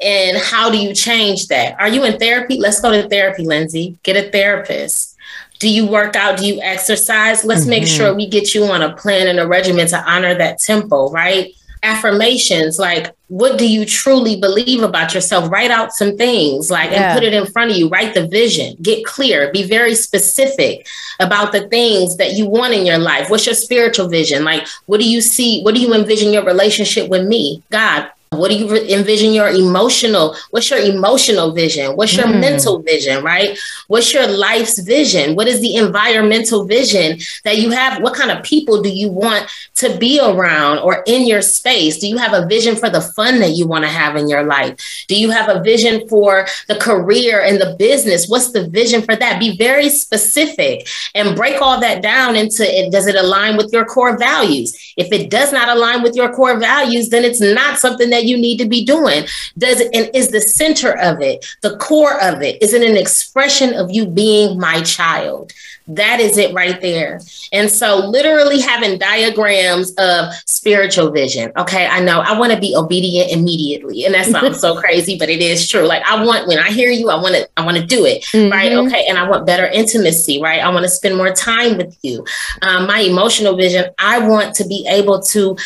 And 0.00 0.38
how 0.38 0.70
do 0.70 0.78
you 0.78 0.94
change 0.94 1.48
that? 1.48 1.76
Are 1.80 1.88
you 1.88 2.04
in 2.04 2.20
therapy? 2.20 2.56
Let's 2.56 2.80
go 2.80 2.92
to 2.92 3.08
therapy, 3.08 3.42
Lindsay. 3.42 3.98
Get 4.04 4.14
a 4.16 4.30
therapist. 4.30 5.16
Do 5.58 5.68
you 5.68 5.88
work 5.88 6.14
out? 6.14 6.38
Do 6.38 6.46
you 6.46 6.60
exercise? 6.62 7.44
Let's 7.44 7.62
mm-hmm. 7.62 7.70
make 7.70 7.86
sure 7.88 8.14
we 8.14 8.28
get 8.28 8.54
you 8.54 8.62
on 8.66 8.80
a 8.80 8.94
plan 8.94 9.26
and 9.26 9.40
a 9.40 9.48
regimen 9.48 9.88
to 9.88 9.98
honor 10.08 10.36
that 10.36 10.60
tempo, 10.60 11.10
right? 11.10 11.52
affirmations 11.84 12.78
like 12.78 13.13
what 13.28 13.58
do 13.58 13.70
you 13.70 13.86
truly 13.86 14.38
believe 14.38 14.82
about 14.82 15.14
yourself? 15.14 15.50
Write 15.50 15.70
out 15.70 15.92
some 15.92 16.16
things 16.16 16.70
like 16.70 16.90
yeah. 16.90 17.10
and 17.10 17.18
put 17.18 17.26
it 17.26 17.32
in 17.32 17.46
front 17.46 17.70
of 17.70 17.76
you. 17.76 17.88
Write 17.88 18.14
the 18.14 18.26
vision. 18.26 18.76
Get 18.82 19.04
clear. 19.04 19.50
Be 19.50 19.62
very 19.62 19.94
specific 19.94 20.86
about 21.20 21.52
the 21.52 21.66
things 21.68 22.16
that 22.18 22.32
you 22.32 22.46
want 22.46 22.74
in 22.74 22.84
your 22.84 22.98
life. 22.98 23.30
What's 23.30 23.46
your 23.46 23.54
spiritual 23.54 24.08
vision? 24.08 24.44
Like 24.44 24.66
what 24.86 25.00
do 25.00 25.08
you 25.08 25.20
see? 25.20 25.62
What 25.62 25.74
do 25.74 25.80
you 25.80 25.94
envision 25.94 26.32
your 26.32 26.44
relationship 26.44 27.08
with 27.08 27.26
me? 27.26 27.62
God 27.70 28.10
What 28.30 28.50
do 28.50 28.56
you 28.56 28.74
envision 28.76 29.32
your 29.32 29.48
emotional? 29.48 30.36
What's 30.50 30.70
your 30.70 30.80
emotional 30.80 31.52
vision? 31.52 31.96
What's 31.96 32.16
your 32.16 32.26
mm. 32.26 32.40
mental 32.40 32.82
vision, 32.82 33.22
right? 33.22 33.56
What's 33.86 34.12
your 34.12 34.26
life's 34.26 34.78
vision? 34.80 35.36
What 35.36 35.46
is 35.46 35.60
the 35.60 35.76
environmental 35.76 36.64
vision 36.64 37.18
that 37.44 37.58
you 37.58 37.70
have? 37.70 38.02
What 38.02 38.14
kind 38.14 38.30
of 38.30 38.42
people 38.42 38.82
do 38.82 38.88
you 38.88 39.08
want 39.08 39.48
to 39.76 39.96
be 39.98 40.20
around 40.20 40.78
or 40.78 41.02
in 41.06 41.26
your 41.26 41.42
space? 41.42 41.98
Do 41.98 42.08
you 42.08 42.16
have 42.16 42.32
a 42.32 42.46
vision 42.46 42.76
for 42.76 42.90
the 42.90 43.00
fun 43.00 43.40
that 43.40 43.50
you 43.50 43.66
want 43.66 43.84
to 43.84 43.90
have 43.90 44.16
in 44.16 44.28
your 44.28 44.42
life? 44.42 45.04
Do 45.08 45.18
you 45.18 45.30
have 45.30 45.48
a 45.48 45.62
vision 45.62 46.08
for 46.08 46.46
the 46.68 46.76
career 46.76 47.40
and 47.40 47.60
the 47.60 47.76
business? 47.78 48.28
What's 48.28 48.52
the 48.52 48.68
vision 48.68 49.02
for 49.02 49.16
that? 49.16 49.38
Be 49.38 49.56
very 49.56 49.88
specific 49.88 50.88
and 51.14 51.36
break 51.36 51.60
all 51.60 51.80
that 51.80 52.02
down 52.02 52.36
into 52.36 52.64
it. 52.64 52.90
Does 52.90 53.06
it 53.06 53.16
align 53.16 53.56
with 53.56 53.72
your 53.72 53.84
core 53.84 54.18
values? 54.18 54.76
If 54.96 55.12
it 55.12 55.30
does 55.30 55.52
not 55.52 55.68
align 55.68 56.02
with 56.02 56.16
your 56.16 56.32
core 56.32 56.58
values, 56.58 57.08
then 57.10 57.24
it's 57.24 57.40
not 57.40 57.78
something 57.78 58.10
that 58.10 58.23
you 58.28 58.36
need 58.36 58.58
to 58.58 58.66
be 58.66 58.84
doing? 58.84 59.24
Does 59.58 59.80
it 59.80 59.94
and 59.94 60.10
is 60.14 60.28
the 60.28 60.40
center 60.40 60.98
of 60.98 61.20
it, 61.20 61.46
the 61.62 61.76
core 61.76 62.20
of 62.22 62.42
it, 62.42 62.62
is 62.62 62.72
it 62.72 62.88
an 62.88 62.96
expression 62.96 63.74
of 63.74 63.90
you 63.90 64.06
being 64.06 64.58
my 64.58 64.82
child? 64.82 65.52
That 65.86 66.18
is 66.18 66.38
it 66.38 66.54
right 66.54 66.80
there. 66.80 67.20
And 67.52 67.70
so, 67.70 67.96
literally 67.96 68.60
having 68.60 68.98
diagrams 68.98 69.92
of 69.98 70.32
spiritual 70.46 71.10
vision. 71.10 71.52
Okay, 71.58 71.86
I 71.86 72.00
know 72.00 72.20
I 72.20 72.38
want 72.38 72.52
to 72.52 72.58
be 72.58 72.74
obedient 72.74 73.30
immediately, 73.30 74.04
and 74.06 74.14
that 74.14 74.26
sounds 74.26 74.60
so 74.60 74.76
crazy, 74.80 75.18
but 75.18 75.28
it 75.28 75.42
is 75.42 75.68
true. 75.68 75.86
Like 75.86 76.02
I 76.04 76.24
want 76.24 76.48
when 76.48 76.58
I 76.58 76.70
hear 76.70 76.90
you, 76.90 77.10
I 77.10 77.20
want 77.20 77.34
to, 77.34 77.48
I 77.58 77.64
want 77.64 77.76
to 77.76 77.84
do 77.84 78.06
it, 78.06 78.22
mm-hmm. 78.24 78.50
right? 78.50 78.72
Okay, 78.72 79.04
and 79.08 79.18
I 79.18 79.28
want 79.28 79.46
better 79.46 79.66
intimacy, 79.66 80.40
right? 80.40 80.60
I 80.60 80.70
want 80.70 80.84
to 80.84 80.88
spend 80.88 81.16
more 81.16 81.32
time 81.32 81.76
with 81.76 81.98
you. 82.02 82.24
Um, 82.62 82.86
my 82.86 83.00
emotional 83.00 83.56
vision, 83.56 83.84
I 83.98 84.26
want 84.26 84.54
to 84.56 84.66
be 84.66 84.86
able 84.88 85.20
to 85.22 85.56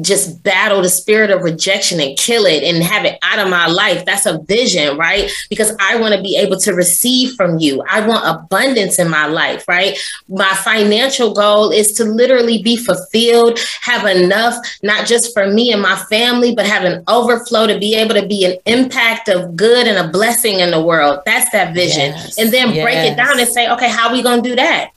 just 0.00 0.42
battle 0.42 0.82
the 0.82 0.88
spirit 0.88 1.30
of 1.30 1.42
rejection 1.42 2.00
and 2.00 2.18
kill 2.18 2.46
it 2.46 2.62
and 2.62 2.82
have 2.82 3.04
it 3.04 3.18
out 3.22 3.38
of 3.38 3.48
my 3.48 3.66
life. 3.66 4.04
That's 4.04 4.26
a 4.26 4.38
vision, 4.38 4.96
right? 4.96 5.30
Because 5.48 5.74
I 5.78 5.96
want 6.00 6.14
to 6.14 6.22
be 6.22 6.36
able 6.36 6.58
to 6.60 6.72
receive 6.72 7.34
from 7.34 7.58
you. 7.58 7.82
I 7.88 8.06
want 8.06 8.24
abundance 8.26 8.98
in 8.98 9.08
my 9.08 9.26
life, 9.26 9.63
right? 9.68 9.98
My 10.28 10.52
financial 10.54 11.34
goal 11.34 11.70
is 11.70 11.92
to 11.94 12.04
literally 12.04 12.62
be 12.62 12.76
fulfilled, 12.76 13.58
have 13.80 14.06
enough, 14.06 14.54
not 14.82 15.06
just 15.06 15.32
for 15.32 15.46
me 15.46 15.72
and 15.72 15.82
my 15.82 15.96
family, 16.10 16.54
but 16.54 16.66
have 16.66 16.84
an 16.84 17.02
overflow 17.08 17.66
to 17.66 17.78
be 17.78 17.94
able 17.94 18.14
to 18.14 18.26
be 18.26 18.44
an 18.44 18.56
impact 18.66 19.28
of 19.28 19.56
good 19.56 19.86
and 19.86 19.98
a 19.98 20.10
blessing 20.10 20.60
in 20.60 20.70
the 20.70 20.82
world. 20.82 21.20
That's 21.26 21.50
that 21.52 21.74
vision. 21.74 22.12
Yes, 22.12 22.38
and 22.38 22.52
then 22.52 22.74
yes. 22.74 22.84
break 22.84 23.12
it 23.12 23.16
down 23.16 23.38
and 23.38 23.48
say, 23.48 23.70
okay, 23.70 23.88
how 23.88 24.08
are 24.08 24.12
we 24.12 24.22
going 24.22 24.42
to 24.42 24.48
do 24.48 24.56
that? 24.56 24.90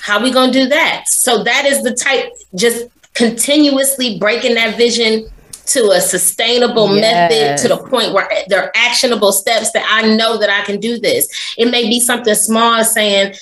How 0.00 0.18
are 0.18 0.22
we 0.22 0.30
going 0.30 0.52
to 0.52 0.58
do 0.60 0.68
that? 0.68 1.08
So 1.08 1.42
that 1.42 1.64
is 1.66 1.82
the 1.82 1.94
type, 1.94 2.32
just 2.54 2.86
continuously 3.14 4.18
breaking 4.18 4.54
that 4.54 4.76
vision 4.76 5.28
to 5.66 5.90
a 5.90 6.00
sustainable 6.00 6.94
yes. 6.94 7.30
method 7.30 7.62
to 7.62 7.74
the 7.74 7.88
point 7.88 8.12
where 8.12 8.28
there 8.48 8.62
are 8.62 8.72
actionable 8.76 9.32
steps 9.32 9.72
that 9.72 9.84
I 9.90 10.14
know 10.14 10.38
that 10.38 10.48
I 10.48 10.64
can 10.64 10.78
do 10.78 10.98
this. 10.98 11.54
It 11.58 11.70
may 11.70 11.88
be 11.88 11.98
something 11.98 12.34
small 12.34 12.84
saying 12.84 13.34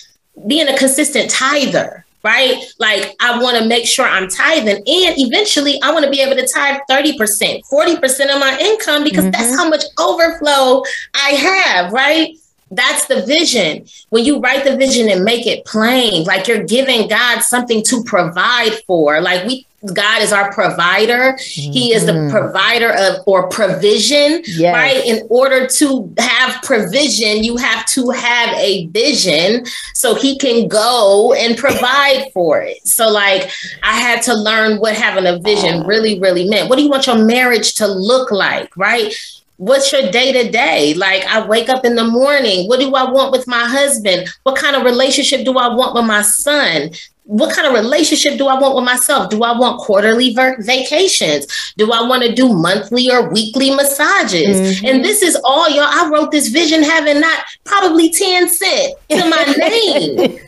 being 0.47 0.69
a 0.69 0.77
consistent 0.77 1.31
tither, 1.31 2.05
right? 2.23 2.65
Like 2.79 3.15
I 3.21 3.41
want 3.41 3.59
to 3.59 3.67
make 3.67 3.87
sure 3.87 4.07
I'm 4.07 4.29
tithing 4.29 4.77
and 4.77 4.85
eventually 4.87 5.81
I 5.83 5.93
want 5.93 6.05
to 6.05 6.11
be 6.11 6.21
able 6.21 6.37
to 6.37 6.47
tithe 6.47 6.81
30%, 6.91 7.63
40% 7.71 8.35
of 8.35 8.41
my 8.41 8.59
income 8.61 9.05
because 9.05 9.25
mm-hmm. 9.25 9.31
that's 9.31 9.57
how 9.57 9.69
much 9.69 9.85
overflow 9.99 10.83
I 11.15 11.31
have, 11.31 11.93
right? 11.93 12.37
That's 12.71 13.07
the 13.07 13.23
vision. 13.23 13.87
When 14.11 14.25
you 14.25 14.41
write 14.41 14.65
the 14.65 14.77
vision 14.77 15.09
and 15.09 15.25
make 15.25 15.47
it 15.47 15.65
plain, 15.65 16.25
like 16.25 16.49
you're 16.49 16.65
giving 16.65 17.09
God 17.09 17.41
something 17.41 17.83
to 17.85 18.03
provide 18.03 18.73
for. 18.87 19.21
Like 19.21 19.47
we 19.47 19.67
God 19.93 20.23
is 20.23 20.33
our 20.33 20.53
provider. 20.53 21.35
Mm-hmm. 21.35 21.73
He 21.73 21.93
is 21.93 22.07
the 22.07 22.13
mm-hmm. 22.13 22.31
provider 22.31 22.91
of 22.91 23.23
or 23.27 23.49
provision, 23.49 24.43
yes. 24.47 24.75
right? 24.75 25.05
In 25.05 25.27
order 25.29 25.67
to 25.67 26.15
have 26.19 26.63
provision, 26.63 27.45
you 27.45 27.57
have 27.57 27.85
to 27.87 28.11
have 28.11 28.57
a 28.57 28.87
vision 28.87 29.67
so 29.93 30.15
he 30.15 30.39
can 30.39 30.69
go 30.69 31.35
and 31.35 31.57
provide 31.57 32.31
for 32.33 32.61
it. 32.61 32.87
So 32.87 33.11
like 33.11 33.51
I 33.83 33.99
had 33.99 34.23
to 34.23 34.35
learn 34.35 34.79
what 34.79 34.95
having 34.95 35.27
a 35.27 35.39
vision 35.39 35.87
really 35.87 36.19
really 36.21 36.49
meant. 36.49 36.69
What 36.69 36.77
do 36.77 36.83
you 36.83 36.91
want 36.91 37.07
your 37.07 37.25
marriage 37.25 37.75
to 37.75 37.87
look 37.87 38.31
like, 38.31 38.77
right? 38.77 39.15
What's 39.57 39.93
your 39.93 40.11
day 40.11 40.33
to 40.33 40.51
day? 40.51 40.95
Like, 40.95 41.25
I 41.27 41.47
wake 41.47 41.69
up 41.69 41.85
in 41.85 41.95
the 41.95 42.05
morning. 42.05 42.69
What 42.69 42.81
do 42.81 42.93
I 42.93 43.09
want 43.09 43.31
with 43.31 43.47
my 43.47 43.65
husband? 43.65 44.29
What 44.43 44.57
kind 44.57 44.75
of 44.75 44.83
relationship 44.83 45.45
do 45.45 45.57
I 45.57 45.73
want 45.73 45.95
with 45.95 46.05
my 46.07 46.23
son? 46.23 46.91
What 47.25 47.55
kind 47.57 47.67
of 47.67 47.73
relationship 47.73 48.37
do 48.37 48.49
I 48.49 48.61
want 48.61 48.75
with 48.75 48.85
myself? 48.85 49.31
Do 49.31 49.43
I 49.43 49.59
want 49.59 49.81
quarterly 49.81 50.35
ver- 50.35 50.61
vacations? 50.61 51.47
Do 51.79 51.91
I 51.91 52.07
want 52.07 52.23
to 52.23 52.35
do 52.35 52.53
monthly 52.53 53.11
or 53.11 53.31
weekly 53.31 53.71
massages? 53.75 54.57
Mm-hmm. 54.57 54.87
And 54.87 55.05
this 55.05 55.23
is 55.23 55.35
all, 55.43 55.69
y'all. 55.71 55.87
I 55.89 56.11
wrote 56.13 56.31
this 56.33 56.49
vision 56.49 56.83
having 56.83 57.21
not 57.21 57.45
probably 57.65 58.11
10 58.11 58.49
cent 58.49 58.95
to 59.09 59.29
my 59.31 59.45
name. 59.59 60.39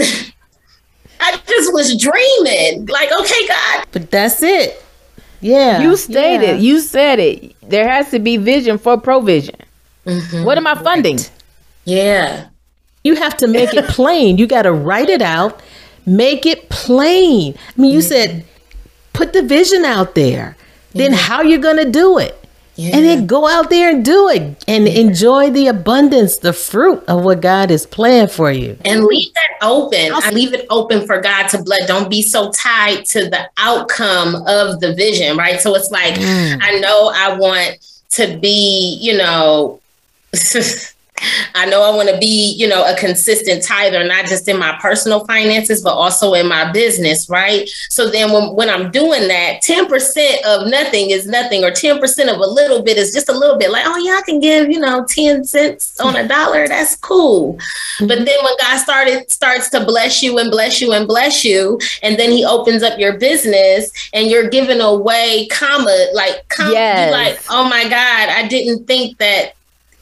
I 1.20 1.38
just 1.46 1.72
was 1.72 1.96
dreaming, 2.00 2.86
like, 2.86 3.10
okay, 3.20 3.46
God. 3.46 3.86
But 3.92 4.10
that's 4.10 4.42
it. 4.42 4.82
Yeah. 5.40 5.80
You 5.80 5.96
stated, 5.96 6.46
yeah. 6.46 6.54
you 6.54 6.80
said 6.80 7.18
it. 7.18 7.54
There 7.62 7.88
has 7.88 8.10
to 8.10 8.18
be 8.18 8.36
vision 8.36 8.78
for 8.78 8.98
provision. 8.98 9.56
Mm-hmm. 10.06 10.44
What 10.44 10.58
am 10.58 10.66
I 10.66 10.74
funding? 10.74 11.16
Right. 11.16 11.32
Yeah. 11.84 12.49
You 13.02 13.16
have 13.16 13.36
to 13.38 13.46
make 13.46 13.74
it 13.74 13.86
plain. 13.86 14.38
You 14.38 14.46
got 14.46 14.62
to 14.62 14.72
write 14.72 15.08
it 15.08 15.22
out, 15.22 15.60
make 16.06 16.44
it 16.44 16.68
plain. 16.68 17.54
I 17.56 17.80
mean, 17.80 17.92
you 17.92 18.02
said 18.02 18.44
put 19.12 19.32
the 19.32 19.42
vision 19.42 19.84
out 19.84 20.14
there. 20.14 20.56
Then 20.92 21.12
mm-hmm. 21.12 21.20
how 21.20 21.42
you're 21.42 21.60
going 21.60 21.76
to 21.76 21.90
do 21.90 22.18
it? 22.18 22.36
Yeah. 22.76 22.96
And 22.96 23.04
then 23.04 23.26
go 23.26 23.46
out 23.46 23.68
there 23.68 23.90
and 23.90 24.02
do 24.02 24.30
it 24.30 24.64
and 24.66 24.88
yeah. 24.88 24.94
enjoy 24.94 25.50
the 25.50 25.66
abundance, 25.66 26.38
the 26.38 26.54
fruit 26.54 27.04
of 27.08 27.22
what 27.22 27.42
God 27.42 27.70
is 27.70 27.84
planned 27.84 28.30
for 28.30 28.50
you. 28.50 28.78
And 28.86 29.04
leave 29.04 29.34
that 29.34 29.58
open. 29.60 30.12
I 30.14 30.30
leave 30.30 30.54
it 30.54 30.66
open 30.70 31.06
for 31.06 31.20
God 31.20 31.48
to 31.48 31.62
bless. 31.62 31.86
Don't 31.86 32.08
be 32.08 32.22
so 32.22 32.50
tied 32.52 33.04
to 33.06 33.28
the 33.28 33.50
outcome 33.58 34.34
of 34.46 34.80
the 34.80 34.94
vision, 34.94 35.36
right? 35.36 35.60
So 35.60 35.74
it's 35.74 35.90
like, 35.90 36.14
mm. 36.14 36.58
I 36.62 36.78
know 36.78 37.12
I 37.14 37.36
want 37.36 37.76
to 38.12 38.38
be, 38.38 38.98
you 38.98 39.18
know, 39.18 39.80
I 41.54 41.66
know 41.66 41.82
I 41.82 41.94
want 41.94 42.08
to 42.08 42.18
be, 42.18 42.54
you 42.58 42.68
know, 42.68 42.84
a 42.84 42.96
consistent 42.96 43.62
tither, 43.62 44.04
not 44.04 44.26
just 44.26 44.48
in 44.48 44.58
my 44.58 44.76
personal 44.80 45.24
finances, 45.26 45.82
but 45.82 45.92
also 45.92 46.34
in 46.34 46.48
my 46.48 46.70
business, 46.72 47.28
right? 47.28 47.68
So 47.88 48.10
then 48.10 48.32
when, 48.32 48.54
when 48.54 48.70
I'm 48.70 48.90
doing 48.90 49.28
that, 49.28 49.62
10% 49.62 50.42
of 50.46 50.68
nothing 50.68 51.10
is 51.10 51.26
nothing, 51.26 51.64
or 51.64 51.70
10% 51.70 52.00
of 52.32 52.40
a 52.40 52.46
little 52.46 52.82
bit 52.82 52.96
is 52.96 53.12
just 53.12 53.28
a 53.28 53.36
little 53.36 53.58
bit 53.58 53.70
like, 53.70 53.84
oh, 53.86 53.96
yeah, 53.98 54.18
I 54.18 54.22
can 54.22 54.40
give, 54.40 54.70
you 54.70 54.80
know, 54.80 55.04
10 55.08 55.44
cents 55.44 55.98
on 56.00 56.16
a 56.16 56.26
dollar. 56.26 56.66
That's 56.68 56.96
cool. 56.96 57.54
Mm-hmm. 57.54 58.06
But 58.06 58.24
then 58.24 58.38
when 58.42 58.54
God 58.60 58.78
started 58.78 59.30
starts 59.30 59.68
to 59.70 59.84
bless 59.84 60.22
you 60.22 60.38
and 60.38 60.50
bless 60.50 60.80
you 60.80 60.92
and 60.92 61.06
bless 61.06 61.44
you, 61.44 61.78
and 62.02 62.18
then 62.18 62.30
he 62.30 62.44
opens 62.44 62.82
up 62.82 62.98
your 62.98 63.18
business 63.18 63.92
and 64.12 64.28
you're 64.30 64.48
giving 64.48 64.80
away 64.80 65.46
comma, 65.48 66.06
like, 66.14 66.48
comma, 66.48 66.72
yes. 66.72 67.12
like, 67.12 67.40
oh 67.50 67.68
my 67.68 67.82
God, 67.84 68.28
I 68.28 68.46
didn't 68.48 68.86
think 68.86 69.18
that 69.18 69.54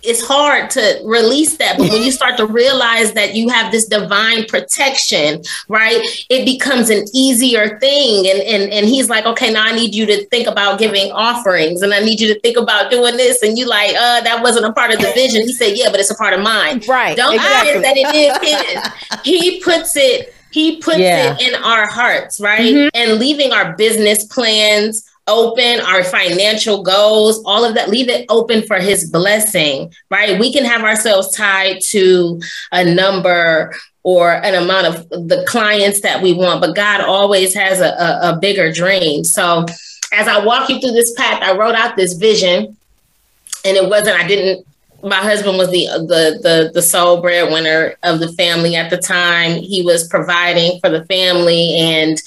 it's 0.03 0.25
hard 0.25 0.71
to 0.71 1.01
release 1.05 1.57
that 1.57 1.77
but 1.77 1.89
when 1.91 2.03
you 2.03 2.13
start 2.13 2.37
to 2.37 2.47
realize 2.47 3.13
that 3.15 3.35
you 3.35 3.49
have 3.49 3.73
this 3.73 3.87
divine 3.87 4.45
protection 4.47 5.43
right 5.69 6.01
it 6.31 6.45
becomes 6.45 6.89
an 6.89 7.05
easier 7.13 7.79
thing 7.81 8.29
and 8.29 8.41
and 8.41 8.73
and 8.73 8.87
he's 8.87 9.11
like 9.11 9.27
okay 9.27 9.53
now 9.53 9.65
i 9.65 9.73
need 9.73 9.95
you 9.95 10.07
to 10.07 10.25
think 10.27 10.47
about 10.47 10.79
giving 10.79 11.11
offerings 11.13 11.83
and 11.83 11.93
i 11.93 11.99
need 11.99 12.21
you 12.21 12.33
to 12.33 12.39
think 12.41 12.57
about 12.57 12.91
doing 12.91 13.17
this 13.17 13.43
and 13.43 13.59
you 13.59 13.67
like 13.67 13.91
uh 13.97 14.21
that 14.21 14.41
wasn't 14.43 14.65
a 14.65 14.73
part 14.73 14.93
of 14.93 15.01
the 15.01 15.11
vision 15.15 15.43
he 15.43 15.53
said 15.53 15.77
yeah 15.77 15.91
but 15.91 15.99
it's 15.99 16.11
a 16.11 16.17
part 16.17 16.33
of 16.33 16.41
mine 16.41 16.81
right 16.89 17.17
don't 17.17 17.35
exactly. 17.35 17.81
that 17.81 17.97
it 17.97 18.15
is 18.15 19.23
his 19.23 19.23
he 19.25 19.61
puts 19.61 19.97
it 19.97 20.33
he 20.51 20.81
puts 20.81 20.99
yeah. 20.99 21.35
it 21.35 21.41
in 21.41 21.55
our 21.63 21.89
hearts 21.89 22.41
right 22.41 22.61
mm-hmm. 22.61 22.89
and 22.95 23.19
leaving 23.19 23.53
our 23.53 23.77
business 23.77 24.25
plans 24.25 25.05
open, 25.29 25.81
our 25.81 26.03
financial 26.03 26.83
goals, 26.83 27.43
all 27.45 27.65
of 27.65 27.75
that, 27.75 27.89
leave 27.89 28.09
it 28.09 28.27
open 28.29 28.63
for 28.63 28.79
his 28.79 29.11
blessing, 29.11 29.93
right? 30.11 30.41
We 30.41 30.53
can 30.53 30.65
have 30.65 30.83
ourselves 30.83 31.37
tied 31.37 31.81
to 31.91 32.41
a 32.73 32.85
number 32.85 33.75
or 34.03 34.33
an 34.45 34.55
amount 34.55 34.87
of 34.87 35.09
the 35.11 35.45
clients 35.47 36.01
that 36.01 36.23
we 36.23 36.33
want, 36.33 36.61
but 36.61 36.75
God 36.75 37.03
always 37.03 37.55
has 37.55 37.81
a, 37.81 37.91
a, 37.91 38.33
a 38.33 38.39
bigger 38.41 38.73
dream. 38.73 39.23
So 39.23 39.67
as 40.13 40.27
I 40.27 40.45
walk 40.45 40.69
you 40.71 40.81
through 40.81 40.93
this 40.93 41.13
path, 41.15 41.43
I 41.43 41.57
wrote 41.57 41.75
out 41.75 41.95
this 41.95 42.15
vision 42.15 42.77
and 43.65 43.77
it 43.77 43.89
wasn't, 43.89 44.19
I 44.19 44.27
didn't 44.27 44.67
my 45.03 45.17
husband 45.17 45.57
was 45.57 45.71
the 45.71 45.87
the 45.87 46.39
the 46.43 46.71
the 46.75 46.83
sole 46.83 47.21
breadwinner 47.21 47.95
of 48.03 48.19
the 48.19 48.33
family 48.33 48.75
at 48.75 48.91
the 48.91 48.97
time. 48.97 49.61
He 49.63 49.83
was 49.83 50.09
providing 50.09 50.81
for 50.81 50.91
the 50.91 51.05
family, 51.05 51.77
and 51.79 52.21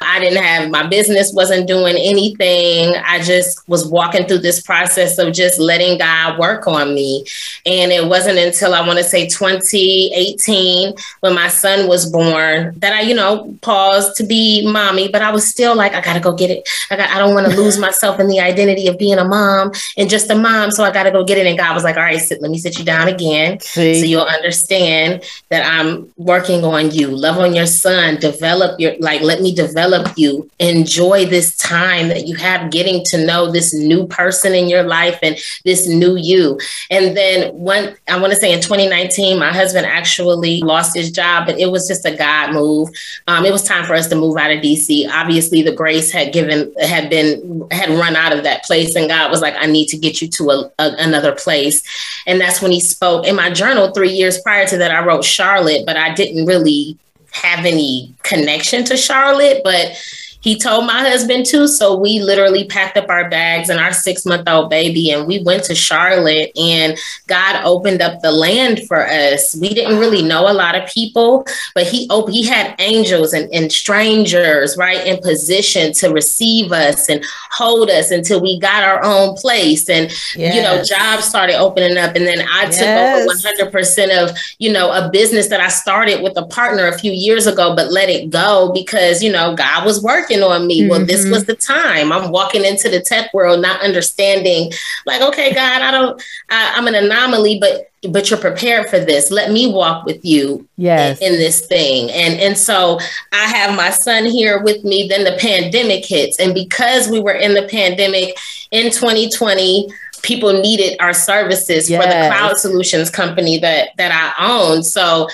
I 0.00 0.18
didn't 0.20 0.42
have 0.42 0.70
my 0.70 0.86
business 0.86 1.32
wasn't 1.32 1.66
doing 1.66 1.96
anything. 1.96 2.94
I 3.04 3.20
just 3.20 3.66
was 3.68 3.86
walking 3.86 4.26
through 4.26 4.38
this 4.38 4.60
process 4.60 5.18
of 5.18 5.32
just 5.32 5.58
letting 5.58 5.98
God 5.98 6.38
work 6.38 6.66
on 6.66 6.94
me. 6.94 7.24
And 7.66 7.92
it 7.92 8.06
wasn't 8.06 8.38
until 8.38 8.74
I 8.74 8.86
want 8.86 8.98
to 8.98 9.04
say 9.04 9.26
2018 9.26 10.94
when 11.20 11.34
my 11.34 11.48
son 11.48 11.88
was 11.88 12.10
born 12.10 12.74
that 12.78 12.92
I, 12.92 13.02
you 13.02 13.14
know, 13.14 13.56
paused 13.62 14.16
to 14.16 14.24
be 14.24 14.70
mommy, 14.70 15.08
but 15.08 15.22
I 15.22 15.30
was 15.30 15.46
still 15.46 15.74
like, 15.74 15.94
I 15.94 16.00
got 16.00 16.14
to 16.14 16.20
go 16.20 16.34
get 16.34 16.50
it. 16.50 16.68
I 16.90 16.96
got, 16.96 17.10
I 17.10 17.18
don't 17.18 17.34
want 17.34 17.50
to 17.50 17.56
lose 17.56 17.78
myself 17.78 18.20
in 18.20 18.28
the 18.28 18.40
identity 18.40 18.88
of 18.88 18.98
being 18.98 19.18
a 19.18 19.24
mom 19.24 19.72
and 19.96 20.10
just 20.10 20.30
a 20.30 20.34
mom. 20.34 20.70
So 20.70 20.84
I 20.84 20.90
got 20.90 21.04
to 21.04 21.10
go 21.10 21.24
get 21.24 21.38
it. 21.38 21.46
And 21.46 21.58
God 21.58 21.74
was 21.74 21.84
like, 21.84 21.96
all 21.96 22.02
right, 22.02 22.18
sit, 22.18 22.42
let 22.42 22.50
me 22.50 22.58
sit 22.58 22.78
you 22.78 22.84
down 22.84 23.08
again. 23.08 23.60
See? 23.60 24.00
So 24.00 24.06
you'll 24.06 24.22
understand 24.22 25.22
that 25.50 25.64
I'm 25.66 26.12
working 26.16 26.64
on 26.64 26.90
you. 26.90 27.08
Love 27.08 27.38
on 27.38 27.54
your 27.54 27.66
son, 27.66 28.16
develop 28.16 28.78
your, 28.80 28.94
like, 28.98 29.20
let 29.20 29.40
me 29.40 29.54
develop 29.54 29.83
you. 30.16 30.50
Enjoy 30.58 31.26
this 31.26 31.56
time 31.56 32.08
that 32.08 32.26
you 32.26 32.36
have 32.36 32.70
getting 32.70 33.04
to 33.06 33.24
know 33.24 33.50
this 33.50 33.74
new 33.74 34.06
person 34.06 34.54
in 34.54 34.68
your 34.68 34.82
life 34.82 35.18
and 35.22 35.36
this 35.64 35.86
new 35.88 36.16
you. 36.16 36.58
And 36.90 37.16
then 37.16 37.54
when 37.58 37.96
I 38.08 38.18
want 38.20 38.32
to 38.32 38.38
say 38.38 38.52
in 38.52 38.60
2019, 38.60 39.38
my 39.38 39.52
husband 39.52 39.86
actually 39.86 40.60
lost 40.60 40.96
his 40.96 41.10
job, 41.10 41.46
but 41.46 41.58
it 41.58 41.70
was 41.70 41.86
just 41.88 42.06
a 42.06 42.16
God 42.16 42.52
move. 42.52 42.88
Um, 43.26 43.44
it 43.44 43.52
was 43.52 43.62
time 43.62 43.84
for 43.84 43.94
us 43.94 44.08
to 44.08 44.16
move 44.16 44.36
out 44.36 44.50
of 44.50 44.60
DC. 44.60 45.08
Obviously, 45.10 45.62
the 45.62 45.74
grace 45.74 46.10
had 46.10 46.32
given, 46.32 46.72
had 46.80 47.10
been, 47.10 47.66
had 47.70 47.90
run 47.90 48.16
out 48.16 48.36
of 48.36 48.44
that 48.44 48.64
place. 48.64 48.94
And 48.94 49.08
God 49.08 49.30
was 49.30 49.40
like, 49.40 49.54
I 49.58 49.66
need 49.66 49.88
to 49.88 49.98
get 49.98 50.20
you 50.20 50.28
to 50.28 50.50
a, 50.50 50.72
a, 50.78 50.94
another 50.98 51.32
place. 51.32 51.82
And 52.26 52.40
that's 52.40 52.62
when 52.62 52.70
he 52.70 52.80
spoke. 52.80 53.26
In 53.26 53.36
my 53.36 53.50
journal, 53.50 53.92
three 53.92 54.12
years 54.12 54.40
prior 54.40 54.66
to 54.66 54.78
that, 54.78 54.90
I 54.90 55.04
wrote 55.04 55.24
Charlotte, 55.24 55.84
but 55.86 55.96
I 55.96 56.14
didn't 56.14 56.46
really 56.46 56.98
have 57.34 57.64
any 57.64 58.14
connection 58.22 58.84
to 58.84 58.96
Charlotte. 58.96 59.62
But 59.64 59.96
he 60.44 60.58
told 60.58 60.86
my 60.86 61.00
husband 61.00 61.46
too. 61.46 61.66
So 61.66 61.96
we 61.96 62.20
literally 62.20 62.64
packed 62.64 62.98
up 62.98 63.08
our 63.08 63.30
bags 63.30 63.70
and 63.70 63.80
our 63.80 63.94
six 63.94 64.26
month 64.26 64.46
old 64.46 64.68
baby 64.68 65.10
and 65.10 65.26
we 65.26 65.42
went 65.42 65.64
to 65.64 65.74
Charlotte 65.74 66.52
and 66.54 66.98
God 67.28 67.64
opened 67.64 68.02
up 68.02 68.20
the 68.20 68.30
land 68.30 68.86
for 68.86 69.08
us. 69.08 69.56
We 69.58 69.70
didn't 69.70 69.98
really 69.98 70.20
know 70.20 70.42
a 70.42 70.52
lot 70.52 70.76
of 70.76 70.86
people, 70.86 71.46
but 71.74 71.86
he 71.86 72.06
op- 72.10 72.28
he 72.28 72.44
had 72.44 72.74
angels 72.78 73.32
and, 73.32 73.52
and 73.54 73.72
strangers 73.72 74.76
right 74.76 75.06
in 75.06 75.16
position 75.22 75.94
to 75.94 76.10
receive 76.10 76.72
us 76.72 77.08
and 77.08 77.24
hold 77.50 77.88
us 77.88 78.10
until 78.10 78.42
we 78.42 78.60
got 78.60 78.84
our 78.84 79.02
own 79.02 79.34
place. 79.36 79.88
And 79.88 80.10
yes. 80.36 80.54
you 80.54 80.60
know, 80.60 80.82
jobs 80.82 81.24
started 81.24 81.54
opening 81.54 81.96
up. 81.96 82.16
And 82.16 82.26
then 82.26 82.46
I 82.52 82.66
took 82.66 82.80
yes. 82.80 83.48
over 83.48 83.70
100% 83.70 84.22
of, 84.22 84.36
you 84.58 84.70
know, 84.70 84.92
a 84.92 85.08
business 85.10 85.48
that 85.48 85.60
I 85.60 85.68
started 85.68 86.22
with 86.22 86.36
a 86.36 86.44
partner 86.44 86.86
a 86.86 86.98
few 86.98 87.12
years 87.12 87.46
ago, 87.46 87.74
but 87.74 87.90
let 87.90 88.10
it 88.10 88.28
go 88.28 88.72
because, 88.74 89.22
you 89.22 89.32
know, 89.32 89.56
God 89.56 89.86
was 89.86 90.02
working 90.02 90.33
working 90.34 90.52
on 90.52 90.66
me. 90.66 90.82
Mm-hmm. 90.82 90.90
Well, 90.90 91.06
this 91.06 91.28
was 91.28 91.44
mm-hmm. 91.44 91.46
the 91.46 91.56
time. 91.56 92.12
I'm 92.12 92.30
walking 92.30 92.64
into 92.64 92.88
the 92.88 93.00
tech 93.00 93.32
world, 93.34 93.60
not 93.60 93.80
understanding, 93.80 94.72
like, 95.06 95.20
okay, 95.22 95.54
God, 95.54 95.82
I 95.82 95.90
don't, 95.90 96.22
I, 96.50 96.74
I'm 96.76 96.86
an 96.86 96.94
anomaly, 96.94 97.58
but 97.60 97.90
but 98.10 98.28
you're 98.28 98.38
prepared 98.38 98.90
for 98.90 98.98
this. 98.98 99.30
Let 99.30 99.50
me 99.50 99.72
walk 99.72 100.04
with 100.04 100.22
you 100.22 100.68
yes. 100.76 101.22
in, 101.22 101.32
in, 101.32 101.38
this 101.38 101.66
thing. 101.66 102.10
And 102.10 102.38
and 102.38 102.58
so 102.58 102.98
I 103.32 103.46
have 103.46 103.74
my 103.74 103.88
son 103.88 104.26
here 104.26 104.62
with 104.62 104.84
me. 104.84 105.08
Then 105.08 105.24
the 105.24 105.38
pandemic 105.40 106.04
hits. 106.04 106.38
And 106.38 106.52
because 106.52 107.08
we 107.08 107.18
were 107.18 107.32
in 107.32 107.54
the 107.54 107.66
pandemic 107.66 108.36
in 108.70 108.90
2020, 108.90 109.88
people 110.20 110.52
needed 110.52 110.98
our 111.00 111.14
services 111.14 111.88
yes. 111.88 112.02
for 112.02 112.06
the 112.06 112.28
cloud 112.28 112.58
solutions 112.58 113.08
company 113.08 113.58
that 113.60 113.96
that 113.96 114.12
I 114.12 114.46
own. 114.46 114.82
So 114.82 115.28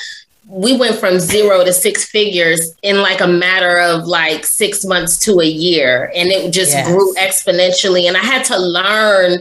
we 0.51 0.77
went 0.77 0.97
from 0.97 1.21
zero 1.21 1.65
to 1.65 1.73
six 1.73 2.05
figures 2.05 2.75
in 2.83 3.01
like 3.01 3.21
a 3.21 3.27
matter 3.27 3.79
of 3.79 4.05
like 4.05 4.45
six 4.45 4.85
months 4.85 5.17
to 5.19 5.39
a 5.41 5.47
year. 5.47 6.11
And 6.15 6.29
it 6.29 6.53
just 6.53 6.73
yes. 6.73 6.89
grew 6.89 7.15
exponentially. 7.15 8.09
And 8.09 8.17
I 8.17 8.21
had 8.21 8.45
to 8.47 8.59
learn 8.59 9.41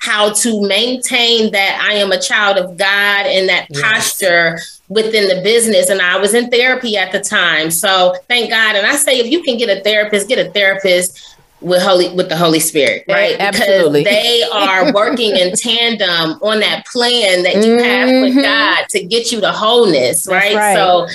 how 0.00 0.32
to 0.32 0.66
maintain 0.66 1.50
that 1.52 1.86
I 1.88 1.94
am 1.94 2.12
a 2.12 2.20
child 2.20 2.58
of 2.58 2.76
God 2.76 3.26
and 3.26 3.48
that 3.48 3.68
yes. 3.70 3.82
posture 3.82 4.58
within 4.88 5.34
the 5.34 5.42
business. 5.42 5.88
And 5.88 6.02
I 6.02 6.18
was 6.18 6.34
in 6.34 6.50
therapy 6.50 6.96
at 6.96 7.10
the 7.12 7.20
time. 7.20 7.70
So 7.70 8.14
thank 8.28 8.50
God. 8.50 8.76
And 8.76 8.86
I 8.86 8.96
say, 8.96 9.18
if 9.18 9.30
you 9.30 9.42
can 9.42 9.56
get 9.56 9.74
a 9.74 9.82
therapist, 9.82 10.28
get 10.28 10.44
a 10.44 10.50
therapist 10.50 11.36
with 11.60 11.82
holy 11.82 12.08
with 12.14 12.28
the 12.28 12.36
Holy 12.36 12.60
Spirit, 12.60 13.04
right? 13.08 13.36
Absolutely. 13.38 14.04
Because 14.04 14.22
they 14.22 14.42
are 14.52 14.92
working 14.94 15.36
in 15.36 15.54
tandem 15.54 16.38
on 16.42 16.60
that 16.60 16.86
plan 16.86 17.42
that 17.42 17.56
you 17.56 17.76
mm-hmm. 17.76 17.84
have 17.84 18.08
with 18.08 18.32
mm-hmm. 18.32 18.40
God 18.40 18.86
to 18.90 19.04
get 19.04 19.30
you 19.30 19.40
to 19.40 19.52
wholeness, 19.52 20.26
right? 20.26 20.54
right? 20.54 20.74
So 20.74 21.06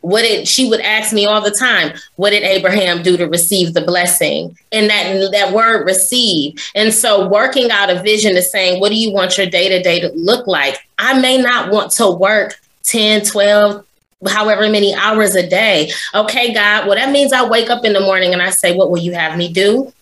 what 0.00 0.22
did 0.22 0.48
she 0.48 0.68
would 0.68 0.80
ask 0.80 1.12
me 1.12 1.26
all 1.26 1.42
the 1.42 1.50
time, 1.50 1.96
what 2.16 2.30
did 2.30 2.42
Abraham 2.42 3.02
do 3.02 3.16
to 3.16 3.26
receive 3.26 3.74
the 3.74 3.82
blessing? 3.82 4.56
And 4.72 4.88
that 4.88 5.30
that 5.32 5.52
word 5.52 5.84
receive. 5.84 6.54
And 6.74 6.92
so 6.92 7.28
working 7.28 7.70
out 7.70 7.90
a 7.90 8.02
vision 8.02 8.36
is 8.36 8.50
saying, 8.50 8.80
what 8.80 8.88
do 8.88 8.96
you 8.96 9.12
want 9.12 9.36
your 9.36 9.46
day-to-day 9.46 10.00
to 10.00 10.12
look 10.14 10.46
like? 10.46 10.78
I 10.98 11.20
may 11.20 11.40
not 11.40 11.70
want 11.70 11.92
to 11.92 12.10
work 12.10 12.58
10, 12.84 13.24
12, 13.24 13.84
however 14.28 14.68
many 14.68 14.94
hours 14.94 15.34
a 15.34 15.48
day. 15.48 15.90
Okay, 16.14 16.52
God, 16.52 16.86
well, 16.86 16.96
that 16.96 17.10
means 17.10 17.32
I 17.32 17.48
wake 17.48 17.70
up 17.70 17.84
in 17.84 17.92
the 17.92 18.00
morning 18.00 18.32
and 18.32 18.42
I 18.42 18.50
say, 18.50 18.74
What 18.74 18.90
will 18.90 18.98
you 18.98 19.12
have 19.12 19.36
me 19.36 19.52
do? 19.52 19.92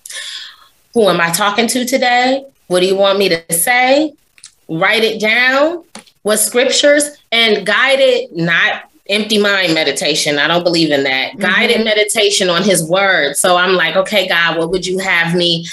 Who 0.95 1.09
am 1.09 1.21
I 1.21 1.31
talking 1.31 1.67
to 1.69 1.85
today? 1.85 2.45
What 2.67 2.81
do 2.81 2.87
you 2.87 2.97
want 2.97 3.19
me 3.19 3.29
to 3.29 3.53
say? 3.53 4.15
Write 4.69 5.05
it 5.05 5.21
down. 5.21 5.85
What 6.23 6.39
scriptures 6.39 7.17
and 7.33 7.67
guided, 7.67 8.33
not 8.37 8.91
empty 9.09 9.39
mind 9.39 9.73
meditation. 9.75 10.39
I 10.39 10.49
don't 10.49 10.65
believe 10.65 10.91
in 10.91 11.05
that. 11.05 11.33
Mm-hmm. 11.33 11.41
Guided 11.41 11.85
meditation 11.85 12.51
on 12.51 12.63
his 12.63 12.87
word. 12.89 13.37
So 13.37 13.57
I'm 13.57 13.75
like, 13.75 13.97
okay, 13.97 14.29
God, 14.29 14.59
what 14.59 14.71
would 14.71 14.87
you 14.87 14.99
have 14.99 15.35
me 15.35 15.67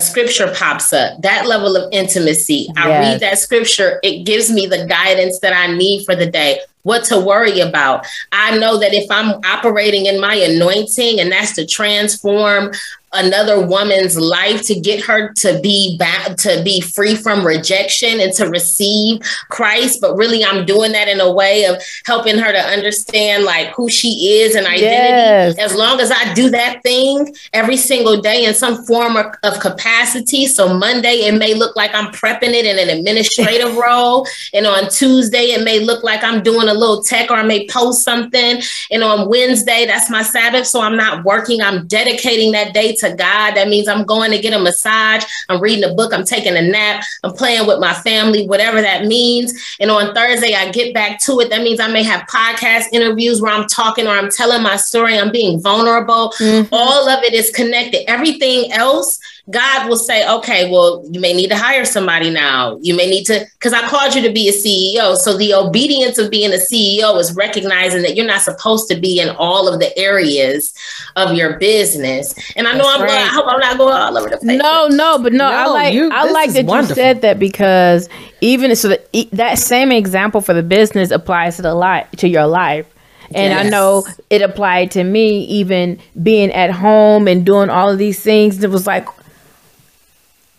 scripture 0.00 0.52
pops 0.54 0.92
up, 0.92 1.20
that 1.22 1.46
level 1.46 1.76
of 1.76 1.90
intimacy. 1.92 2.68
Yes. 2.68 2.76
I 2.76 2.88
read 2.88 3.20
that 3.20 3.38
scripture, 3.38 3.98
it 4.02 4.24
gives 4.24 4.50
me 4.50 4.66
the 4.66 4.86
guidance 4.86 5.38
that 5.40 5.54
I 5.54 5.72
need 5.74 6.04
for 6.04 6.14
the 6.14 6.26
day, 6.26 6.60
what 6.86 7.02
to 7.04 7.18
worry 7.18 7.58
about. 7.58 8.06
I 8.30 8.56
know 8.58 8.78
that 8.78 8.94
if 8.94 9.10
I'm 9.10 9.40
operating 9.44 10.06
in 10.06 10.20
my 10.20 10.34
anointing 10.36 11.18
and 11.18 11.32
that's 11.32 11.52
to 11.56 11.66
transform 11.66 12.70
another 13.12 13.64
woman's 13.64 14.18
life 14.18 14.62
to 14.62 14.78
get 14.78 15.02
her 15.04 15.32
to 15.32 15.58
be 15.60 15.96
back 15.96 16.36
to 16.36 16.60
be 16.64 16.80
free 16.80 17.14
from 17.14 17.46
rejection 17.46 18.20
and 18.20 18.32
to 18.32 18.48
receive 18.48 19.20
Christ 19.48 20.00
but 20.00 20.16
really 20.16 20.44
I'm 20.44 20.66
doing 20.66 20.92
that 20.92 21.08
in 21.08 21.20
a 21.20 21.32
way 21.32 21.64
of 21.64 21.80
helping 22.04 22.36
her 22.36 22.52
to 22.52 22.58
understand 22.58 23.44
like 23.44 23.68
who 23.68 23.88
she 23.88 24.40
is 24.40 24.54
and 24.54 24.66
identity 24.66 24.88
yes. 24.88 25.58
as 25.58 25.74
long 25.74 26.00
as 26.00 26.10
I 26.10 26.34
do 26.34 26.50
that 26.50 26.82
thing 26.82 27.34
every 27.52 27.76
single 27.76 28.20
day 28.20 28.44
in 28.44 28.54
some 28.54 28.84
form 28.84 29.16
of, 29.16 29.26
of 29.44 29.60
capacity 29.60 30.46
so 30.46 30.74
Monday 30.74 31.26
it 31.26 31.38
may 31.38 31.54
look 31.54 31.76
like 31.76 31.94
I'm 31.94 32.12
prepping 32.12 32.54
it 32.54 32.66
in 32.66 32.78
an 32.78 32.96
administrative 32.96 33.76
role 33.86 34.26
and 34.52 34.66
on 34.66 34.90
Tuesday 34.90 35.52
it 35.52 35.64
may 35.64 35.78
look 35.78 36.02
like 36.02 36.24
I'm 36.24 36.42
doing 36.42 36.68
a 36.68 36.74
little 36.76 37.02
tech 37.02 37.30
or 37.30 37.34
I 37.34 37.42
may 37.42 37.66
post 37.68 38.02
something 38.02 38.62
and 38.90 39.02
on 39.02 39.28
Wednesday 39.28 39.86
that's 39.86 40.10
my 40.10 40.22
Sabbath 40.22 40.66
so 40.66 40.80
I'm 40.80 40.96
not 40.96 41.24
working 41.24 41.60
I'm 41.62 41.86
dedicating 41.86 42.52
that 42.52 42.74
day 42.74 42.94
to 42.96 43.14
God. 43.14 43.54
That 43.54 43.68
means 43.68 43.88
I'm 43.88 44.04
going 44.04 44.30
to 44.30 44.38
get 44.38 44.52
a 44.52 44.58
massage, 44.58 45.24
I'm 45.48 45.60
reading 45.60 45.88
a 45.88 45.94
book, 45.94 46.12
I'm 46.12 46.24
taking 46.24 46.56
a 46.56 46.62
nap, 46.62 47.04
I'm 47.22 47.32
playing 47.32 47.66
with 47.66 47.80
my 47.80 47.94
family, 47.94 48.46
whatever 48.46 48.80
that 48.80 49.06
means. 49.06 49.76
And 49.80 49.90
on 49.90 50.14
Thursday, 50.14 50.54
I 50.54 50.70
get 50.70 50.94
back 50.94 51.20
to 51.22 51.40
it. 51.40 51.50
That 51.50 51.62
means 51.62 51.80
I 51.80 51.88
may 51.88 52.02
have 52.02 52.26
podcast 52.28 52.84
interviews 52.92 53.40
where 53.40 53.52
I'm 53.52 53.68
talking 53.68 54.06
or 54.06 54.10
I'm 54.10 54.30
telling 54.30 54.62
my 54.62 54.76
story, 54.76 55.18
I'm 55.18 55.32
being 55.32 55.60
vulnerable. 55.60 56.32
Mm-hmm. 56.38 56.68
All 56.72 57.08
of 57.08 57.22
it 57.22 57.34
is 57.34 57.50
connected. 57.50 58.08
Everything 58.08 58.72
else 58.72 59.18
God 59.48 59.88
will 59.88 59.96
say, 59.96 60.28
okay, 60.28 60.68
well, 60.70 61.04
you 61.08 61.20
may 61.20 61.32
need 61.32 61.48
to 61.50 61.56
hire 61.56 61.84
somebody 61.84 62.30
now. 62.30 62.78
You 62.82 62.96
may 62.96 63.08
need 63.08 63.24
to, 63.26 63.46
because 63.54 63.72
I 63.72 63.86
called 63.88 64.14
you 64.16 64.22
to 64.22 64.32
be 64.32 64.48
a 64.48 64.52
CEO. 64.52 65.16
So 65.16 65.36
the 65.36 65.54
obedience 65.54 66.18
of 66.18 66.32
being 66.32 66.52
a 66.52 66.56
CEO 66.56 67.18
is 67.20 67.32
recognizing 67.36 68.02
that 68.02 68.16
you're 68.16 68.26
not 68.26 68.42
supposed 68.42 68.88
to 68.88 68.96
be 68.98 69.20
in 69.20 69.28
all 69.30 69.72
of 69.72 69.78
the 69.78 69.96
areas 69.96 70.74
of 71.14 71.34
your 71.34 71.58
business. 71.58 72.34
And 72.56 72.66
I 72.66 72.72
know 72.72 72.78
That's 72.78 72.88
I'm 72.88 73.00
right. 73.02 73.08
going, 73.08 73.22
I 73.22 73.26
hope 73.28 73.44
I'm 73.46 73.60
not 73.60 73.78
going 73.78 73.94
all 73.94 74.18
over 74.18 74.30
the 74.30 74.38
place. 74.38 74.58
No, 74.58 74.88
no, 74.88 75.18
but 75.22 75.32
no, 75.32 75.48
no 75.48 75.56
I 75.56 75.66
like, 75.66 75.94
you, 75.94 76.10
I 76.12 76.28
like 76.30 76.50
that 76.52 76.64
wonderful. 76.64 76.90
you 76.90 76.94
said 76.94 77.22
that 77.22 77.38
because 77.38 78.08
even 78.40 78.74
so 78.74 78.88
that, 78.88 79.08
that 79.30 79.60
same 79.60 79.92
example 79.92 80.40
for 80.40 80.54
the 80.54 80.64
business 80.64 81.12
applies 81.12 81.54
to 81.56 81.62
the 81.62 81.74
life, 81.74 82.10
to 82.16 82.28
your 82.28 82.48
life. 82.48 82.92
And 83.34 83.52
yes. 83.52 83.66
I 83.66 83.68
know 83.68 84.04
it 84.30 84.42
applied 84.42 84.90
to 84.92 85.04
me, 85.04 85.44
even 85.44 86.00
being 86.22 86.50
at 86.52 86.70
home 86.70 87.28
and 87.28 87.46
doing 87.46 87.70
all 87.70 87.90
of 87.90 87.98
these 87.98 88.20
things. 88.20 88.62
It 88.62 88.70
was 88.70 88.86
like, 88.86 89.06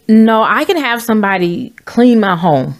no, 0.08 0.43
I 0.43 0.66
can 0.66 0.78
have 0.78 1.01
somebody 1.01 1.74
clean 1.86 2.20
my 2.20 2.36
home. 2.36 2.76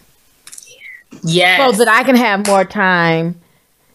Yeah. 1.24 1.70
So 1.70 1.78
that 1.78 1.88
I 1.88 2.04
can 2.04 2.16
have 2.16 2.46
more 2.48 2.66
time 2.66 3.40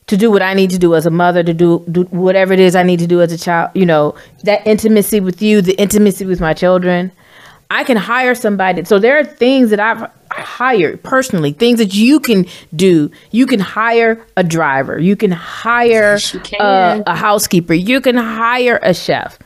to 0.07 0.17
do 0.17 0.31
what 0.31 0.43
I 0.43 0.55
need 0.55 0.71
to 0.71 0.79
do 0.79 0.95
as 0.95 1.07
a 1.07 1.11
mother, 1.11 1.43
to 1.43 1.55
do, 1.55 1.85
do 1.91 2.03
whatever 2.05 2.53
it 2.53 2.61
is 2.61 2.75
I 2.75 2.83
need 2.83 2.99
to 2.99 3.07
do 3.07 3.23
as 3.23 3.33
a 3.33 3.39
child, 3.39 3.71
you 3.75 3.87
know, 3.87 4.15
that 4.45 4.67
intimacy 4.67 5.21
with 5.21 5.41
you, 5.41 5.63
the 5.63 5.75
intimacy 5.75 6.27
with 6.27 6.41
my 6.41 6.53
children. 6.53 7.13
I 7.71 7.85
can 7.85 7.97
hire 7.97 8.35
somebody. 8.35 8.85
So 8.85 8.99
there 8.99 9.19
are 9.19 9.25
things 9.25 9.71
that 9.71 9.81
I've 9.81 10.11
hired 10.31 11.03
personally 11.03 11.53
things 11.53 11.79
that 11.79 11.95
you 11.95 12.21
can 12.21 12.47
do. 12.75 13.11
You 13.31 13.47
can 13.47 13.61
hire 13.61 14.25
a 14.37 14.43
driver. 14.43 14.99
You 14.99 15.17
can 15.17 15.31
hire 15.31 16.13
Yes, 16.13 16.35
you 16.35 16.41
can. 16.41 17.03
A 17.07 17.17
housekeeper. 17.17 17.75
You 17.75 18.01
can 18.01 18.17
hire 18.17 18.79
a 18.83 18.93
chef. 18.93 19.39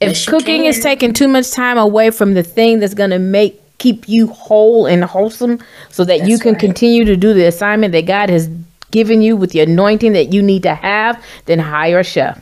If 0.00 0.08
Yes, 0.10 0.26
cooking 0.26 0.64
is 0.66 0.80
taking 0.80 1.12
too 1.12 1.28
much 1.28 1.50
time 1.50 1.78
away 1.78 2.10
from 2.10 2.34
the 2.34 2.42
thing 2.42 2.80
that's 2.80 2.94
going 2.94 3.10
to 3.10 3.18
make 3.18 3.60
keep 3.78 4.08
you 4.08 4.26
whole 4.28 4.86
and 4.86 5.04
wholesome 5.04 5.58
so 5.90 6.02
that 6.04 6.26
you 6.26 6.38
can 6.38 6.52
right. 6.52 6.60
continue 6.60 7.04
to 7.04 7.16
do 7.16 7.34
the 7.34 7.46
assignment 7.46 7.92
that 7.92 8.06
God 8.06 8.30
has 8.30 8.48
given 8.90 9.20
you 9.20 9.36
with 9.36 9.50
the 9.50 9.60
anointing 9.60 10.12
that 10.14 10.32
you 10.32 10.42
need 10.42 10.62
to 10.62 10.74
have, 10.74 11.22
then 11.44 11.58
hire 11.58 11.98
a 12.00 12.04
chef. 12.04 12.40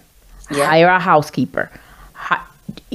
Hire 0.50 0.86
a 0.88 1.00
housekeeper. 1.00 1.70
Hi- 2.12 2.40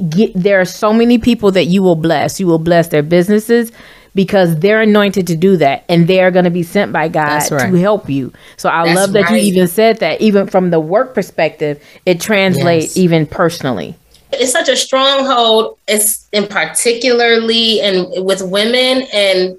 Get, 0.10 0.32
there 0.36 0.62
are 0.62 0.66
so 0.66 0.94
many 0.94 1.18
people 1.18 1.52
that 1.52 1.66
you 1.66 1.84
will 1.84 1.96
bless. 1.98 2.40
You 2.40 2.48
will 2.48 2.60
bless 2.60 2.88
their 2.90 3.04
businesses 3.04 3.72
because 4.16 4.58
they're 4.60 4.82
anointed 4.82 5.28
to 5.28 5.36
do 5.36 5.58
that 5.58 5.84
and 5.90 6.08
they're 6.08 6.32
going 6.32 6.46
to 6.46 6.52
be 6.52 6.64
sent 6.64 6.94
by 6.94 7.08
God 7.10 7.50
right. 7.52 7.70
to 7.70 7.76
help 7.78 8.10
you. 8.10 8.32
So 8.58 8.70
I 8.70 8.86
That's 8.86 8.96
love 8.96 9.12
that 9.14 9.24
right. 9.26 9.42
you 9.42 9.52
even 9.52 9.68
said 9.68 9.98
that 10.00 10.22
even 10.22 10.48
from 10.48 10.70
the 10.70 10.80
work 10.80 11.14
perspective, 11.14 11.84
it 12.06 12.22
translates 12.22 12.96
Yes. 12.96 12.98
even 12.98 13.26
personally. 13.28 13.96
It's 14.40 14.52
such 14.52 14.70
a 14.70 14.76
stronghold 14.76 15.78
it's 15.88 16.28
in 16.32 16.48
particularly 16.48 17.82
and 17.82 18.26
with 18.26 18.42
women 18.42 19.04
and 19.14 19.58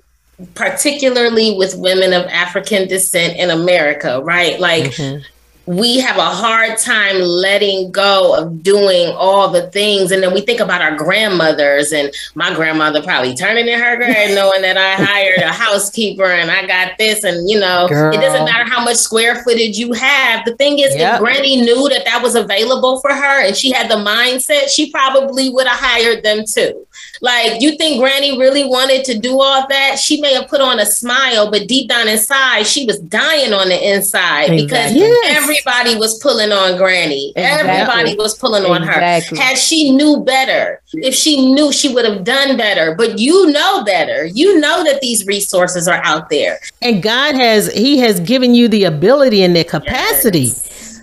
particularly 0.54 1.54
with 1.56 1.74
women 1.76 2.12
of 2.12 2.24
african 2.26 2.88
descent 2.88 3.36
in 3.36 3.50
america 3.50 4.20
right? 4.22 4.60
Like 4.60 4.84
mm-hmm. 4.84 5.22
We 5.70 6.00
have 6.00 6.16
a 6.16 6.22
hard 6.22 6.76
time 6.78 7.20
letting 7.20 7.92
go 7.92 8.34
of 8.36 8.60
doing 8.60 9.14
all 9.16 9.48
the 9.48 9.70
things 9.70 10.10
and 10.10 10.20
then 10.20 10.34
we 10.34 10.40
think 10.40 10.58
about 10.58 10.82
our 10.82 10.96
grandmothers 10.96 11.92
and 11.92 12.12
my 12.34 12.52
grandmother 12.52 13.00
probably 13.00 13.36
turning 13.36 13.68
in 13.68 13.78
her 13.78 13.96
grave 13.96 14.30
knowing 14.34 14.62
that 14.62 14.76
i 14.76 14.94
hired 14.94 15.38
a 15.38 15.52
housekeeper 15.52 16.24
and 16.24 16.50
i 16.50 16.66
got 16.66 16.98
this 16.98 17.22
and 17.22 17.48
you 17.48 17.60
know 17.60 17.86
Girl. 17.88 18.12
it 18.12 18.20
doesn't 18.20 18.44
matter 18.46 18.68
how 18.68 18.82
much 18.84 18.96
square 18.96 19.44
footage 19.44 19.78
you 19.78 19.92
have 19.92 20.44
the 20.44 20.56
thing 20.56 20.80
is 20.80 20.90
Yep. 20.96 21.14
if 21.14 21.20
granny 21.20 21.60
knew 21.60 21.88
that 21.90 22.04
that 22.04 22.20
was 22.20 22.34
available 22.34 23.00
for 23.00 23.14
her 23.14 23.46
and 23.46 23.56
she 23.56 23.70
had 23.70 23.88
the 23.88 23.94
mindset 23.94 24.70
she 24.70 24.90
probably 24.90 25.50
would 25.50 25.68
have 25.68 25.78
hired 25.78 26.24
them 26.24 26.44
too 26.44 26.84
like 27.22 27.60
you 27.60 27.76
think 27.76 28.00
granny 28.00 28.38
really 28.38 28.64
wanted 28.64 29.04
to 29.04 29.18
do 29.18 29.40
all 29.40 29.66
that? 29.68 29.98
She 29.98 30.20
may 30.20 30.32
have 30.34 30.48
put 30.48 30.60
on 30.60 30.80
a 30.80 30.86
smile 30.86 31.50
but 31.50 31.68
deep 31.68 31.88
down 31.88 32.08
inside 32.08 32.66
she 32.66 32.86
was 32.86 32.98
dying 33.00 33.52
on 33.52 33.68
the 33.68 33.92
inside 33.94 34.50
because 34.50 34.94
Yes. 34.94 35.42
everybody 35.42 35.96
was 35.96 36.18
pulling 36.20 36.50
on 36.52 36.76
granny. 36.76 37.32
Exactly. 37.36 37.70
everybody 37.70 38.16
was 38.16 38.36
pulling 38.38 38.64
on 38.64 38.82
her. 38.82 39.00
Had 39.00 39.58
she 39.58 39.90
knew 39.94 40.18
better 40.24 40.80
if 40.94 41.14
she 41.14 41.52
knew 41.52 41.72
she 41.72 41.92
would 41.92 42.04
have 42.04 42.24
done 42.24 42.56
better. 42.56 42.94
But 42.94 43.18
you 43.18 43.46
know 43.50 43.84
better. 43.84 44.24
You 44.26 44.58
know 44.58 44.82
that 44.84 45.00
these 45.00 45.26
resources 45.26 45.86
are 45.88 46.00
out 46.04 46.30
there. 46.30 46.58
And 46.82 47.02
God 47.02 47.34
has 47.36 47.72
He 47.72 47.98
has 47.98 48.20
given 48.20 48.54
you 48.54 48.68
the 48.68 48.84
ability 48.84 49.42
and 49.42 49.54
the 49.54 49.64
capacity 49.64 50.52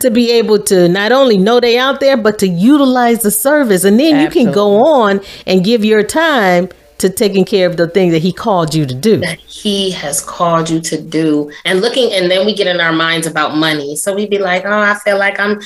to 0.02 0.10
be 0.12 0.32
able 0.32 0.60
to 0.64 0.88
not 0.88 1.12
only 1.12 1.38
know 1.38 1.60
they 1.60 1.78
out 1.78 2.00
there, 2.00 2.18
but 2.18 2.40
to 2.40 2.48
utilize 2.48 3.22
the 3.22 3.32
service. 3.32 3.84
And 3.84 4.00
then 4.00 4.20
you 4.22 4.30
can 4.30 4.52
go 4.52 4.84
on 4.86 5.22
and 5.46 5.64
give 5.64 5.84
your 5.86 6.04
time 6.04 6.70
to 7.00 7.10
taking 7.10 7.46
care 7.46 7.68
of 7.70 7.78
the 7.78 7.88
thing 7.88 8.10
that 8.12 8.22
He 8.24 8.34
called 8.34 8.74
you 8.74 8.86
to 8.86 8.96
do. 8.96 9.18
that 9.18 9.38
he 9.40 9.92
has 9.92 10.20
called 10.22 10.70
you 10.70 10.80
to 10.82 11.00
do 11.02 11.52
and 11.66 11.82
looking 11.82 12.12
and 12.14 12.30
then 12.32 12.46
we 12.46 12.54
get 12.56 12.66
in 12.68 12.80
our 12.80 12.92
minds 12.94 13.26
about 13.28 13.56
money 13.56 13.96
so 13.96 14.16
we'd 14.16 14.30
be 14.30 14.38
like 14.40 14.64
oh 14.66 14.80
i 14.80 14.94
feel 15.04 15.18
like 15.18 15.40
i'm 15.40 15.60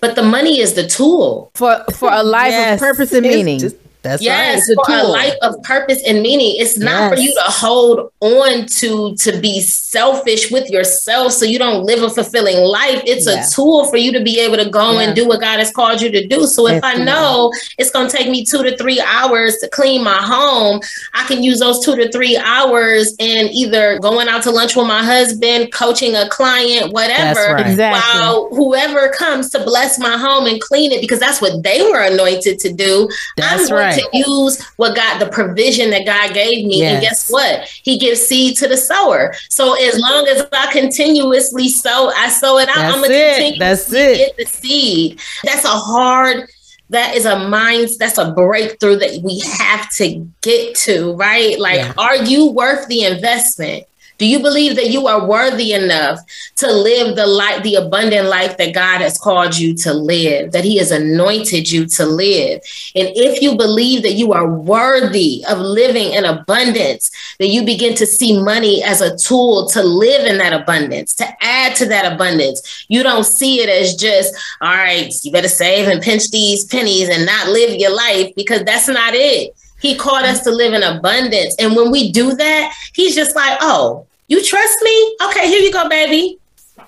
but 0.00 0.14
the 0.16 0.22
money 0.22 0.60
is 0.60 0.74
the 0.74 0.86
tool 0.86 1.50
For 1.54 1.82
for 1.94 2.10
a 2.12 2.22
life 2.22 2.52
Yes. 2.52 2.74
of 2.80 2.86
purpose 2.88 3.12
and 3.12 3.26
meaning. 3.26 3.58
just- 3.58 3.76
that's 4.02 4.20
right. 4.22 4.26
yes 4.26 4.68
It's 4.68 4.70
a 4.70 4.74
for 4.86 4.94
a 4.96 5.00
tool. 5.02 5.10
life 5.10 5.34
of 5.42 5.60
purpose 5.62 6.00
and 6.06 6.22
meaning 6.22 6.54
it's 6.58 6.78
not 6.78 7.12
for 7.14 7.18
you 7.20 7.34
to 7.34 7.40
hold 7.42 8.12
on 8.20 8.66
to 8.66 9.14
to 9.16 9.38
be 9.40 9.60
selfish 9.60 10.50
with 10.52 10.70
yourself 10.70 11.32
so 11.32 11.44
you 11.44 11.58
don't 11.58 11.84
live 11.84 12.02
a 12.02 12.08
fulfilling 12.10 12.58
life 12.64 13.02
it's 13.06 13.26
Yeah. 13.26 13.44
a 13.44 13.50
tool 13.50 13.86
for 13.86 13.96
you 13.96 14.12
to 14.12 14.22
be 14.22 14.38
able 14.40 14.56
to 14.56 14.70
go 14.70 14.92
Yeah. 14.92 15.00
and 15.00 15.16
do 15.16 15.26
what 15.26 15.40
god 15.40 15.58
has 15.58 15.72
called 15.72 16.00
you 16.00 16.10
to 16.12 16.26
do 16.28 16.46
so 16.46 16.68
if 16.68 16.82
i 16.84 16.90
Absolutely. 16.90 17.04
know 17.06 17.50
it's 17.78 17.90
going 17.90 18.08
to 18.08 18.16
take 18.16 18.28
me 18.30 18.44
two 18.44 18.62
to 18.62 18.76
three 18.76 19.00
hours 19.00 19.56
to 19.58 19.68
clean 19.68 20.04
my 20.04 20.16
home 20.22 20.80
i 21.14 21.24
can 21.24 21.42
use 21.42 21.58
those 21.58 21.84
two 21.84 21.96
to 21.96 22.10
three 22.12 22.36
hours 22.36 23.14
in 23.18 23.48
either 23.48 23.98
going 23.98 24.28
out 24.28 24.42
to 24.44 24.50
lunch 24.50 24.76
with 24.76 24.86
my 24.86 25.02
husband 25.02 25.72
coaching 25.72 26.14
a 26.14 26.28
client 26.28 26.92
whatever 26.92 27.54
right. 27.54 27.66
Exactly. 27.66 28.20
while 28.20 28.48
whoever 28.50 29.08
comes 29.10 29.50
to 29.50 29.58
bless 29.64 29.98
my 29.98 30.16
home 30.16 30.46
and 30.46 30.60
clean 30.60 30.92
it 30.92 31.00
because 31.00 31.18
that's 31.18 31.40
what 31.40 31.62
they 31.64 31.82
were 31.82 32.00
anointed 32.02 32.58
to 32.60 32.72
do 32.72 33.08
i'm 33.40 33.58
That's 33.58 33.70
right. 33.72 33.87
To 33.94 34.08
use 34.12 34.62
what 34.76 34.94
god 34.96 35.18
the 35.18 35.28
provision 35.28 35.90
that 35.90 36.04
god 36.06 36.34
gave 36.34 36.66
me. 36.66 36.82
And 36.84 37.00
guess 37.02 37.28
what? 37.30 37.64
He 37.82 37.98
gives 37.98 38.20
seed 38.20 38.56
to 38.58 38.68
the 38.68 38.76
sower. 38.76 39.34
So 39.48 39.74
as 39.74 39.98
long 39.98 40.26
as 40.28 40.46
i 40.52 40.72
continuously 40.72 41.68
sow 41.68 42.10
i 42.16 42.28
sow 42.28 42.58
it 42.58 42.68
out 42.68 42.78
i'm 42.78 42.98
going 43.00 43.10
to 43.10 43.16
it. 43.16 43.34
continue 43.36 43.58
That's 43.58 43.84
to 43.90 43.96
it. 43.96 44.16
get 44.18 44.36
the 44.36 44.44
seed. 44.46 45.20
That's 45.44 45.64
a 45.64 45.68
hard 45.68 46.48
that 46.90 47.14
is 47.14 47.26
a 47.26 47.38
mind 47.48 47.88
that's 47.98 48.16
a 48.16 48.32
breakthrough 48.32 48.96
that 48.96 49.20
we 49.22 49.40
have 49.58 49.90
to 49.96 50.26
get 50.40 50.74
to 50.76 51.14
right? 51.16 51.58
Like 51.60 51.76
Yeah. 51.76 51.92
are 51.98 52.16
you 52.16 52.50
worth 52.50 52.86
the 52.88 53.04
investment 53.04 53.84
do 54.18 54.26
you 54.26 54.40
believe 54.40 54.74
that 54.76 54.90
you 54.90 55.06
are 55.06 55.26
worthy 55.26 55.72
enough 55.72 56.18
to 56.56 56.70
live 56.70 57.14
the 57.14 57.26
life, 57.26 57.62
the 57.62 57.76
abundant 57.76 58.26
life 58.26 58.56
that 58.58 58.74
God 58.74 59.00
has 59.00 59.16
called 59.16 59.56
you 59.56 59.74
to 59.76 59.94
live, 59.94 60.52
that 60.52 60.64
He 60.64 60.76
has 60.78 60.90
anointed 60.90 61.70
you 61.70 61.86
to 61.86 62.04
live? 62.04 62.60
And 62.96 63.08
if 63.14 63.40
you 63.40 63.56
believe 63.56 64.02
that 64.02 64.14
you 64.14 64.32
are 64.32 64.48
worthy 64.48 65.44
of 65.48 65.58
living 65.58 66.12
in 66.12 66.24
abundance, 66.24 67.10
that 67.38 67.48
you 67.48 67.64
begin 67.64 67.94
to 67.94 68.06
see 68.06 68.42
money 68.42 68.82
as 68.82 69.00
a 69.00 69.16
tool 69.16 69.68
to 69.68 69.82
live 69.82 70.26
in 70.26 70.38
that 70.38 70.52
abundance, 70.52 71.14
to 71.14 71.26
add 71.40 71.76
to 71.76 71.86
that 71.86 72.12
abundance. 72.12 72.86
You 72.88 73.04
don't 73.04 73.24
see 73.24 73.60
it 73.60 73.68
as 73.68 73.94
just, 73.94 74.34
all 74.60 74.74
right, 74.74 75.12
you 75.22 75.30
better 75.30 75.48
save 75.48 75.88
and 75.88 76.02
pinch 76.02 76.30
these 76.30 76.64
pennies 76.64 77.08
and 77.08 77.24
not 77.24 77.48
live 77.48 77.78
your 77.78 77.94
life 77.94 78.34
because 78.34 78.64
that's 78.64 78.88
not 78.88 79.14
it. 79.14 79.54
He 79.80 79.96
called 79.96 80.24
us 80.24 80.42
to 80.42 80.50
live 80.50 80.72
in 80.72 80.82
abundance. 80.82 81.54
And 81.58 81.76
when 81.76 81.90
we 81.90 82.10
do 82.10 82.34
that, 82.34 82.74
he's 82.94 83.14
just 83.14 83.36
like, 83.36 83.58
oh, 83.60 84.06
you 84.26 84.42
trust 84.44 84.78
me? 84.82 85.16
Okay, 85.26 85.48
here 85.48 85.60
you 85.60 85.72
go, 85.72 85.88
baby. 85.88 86.38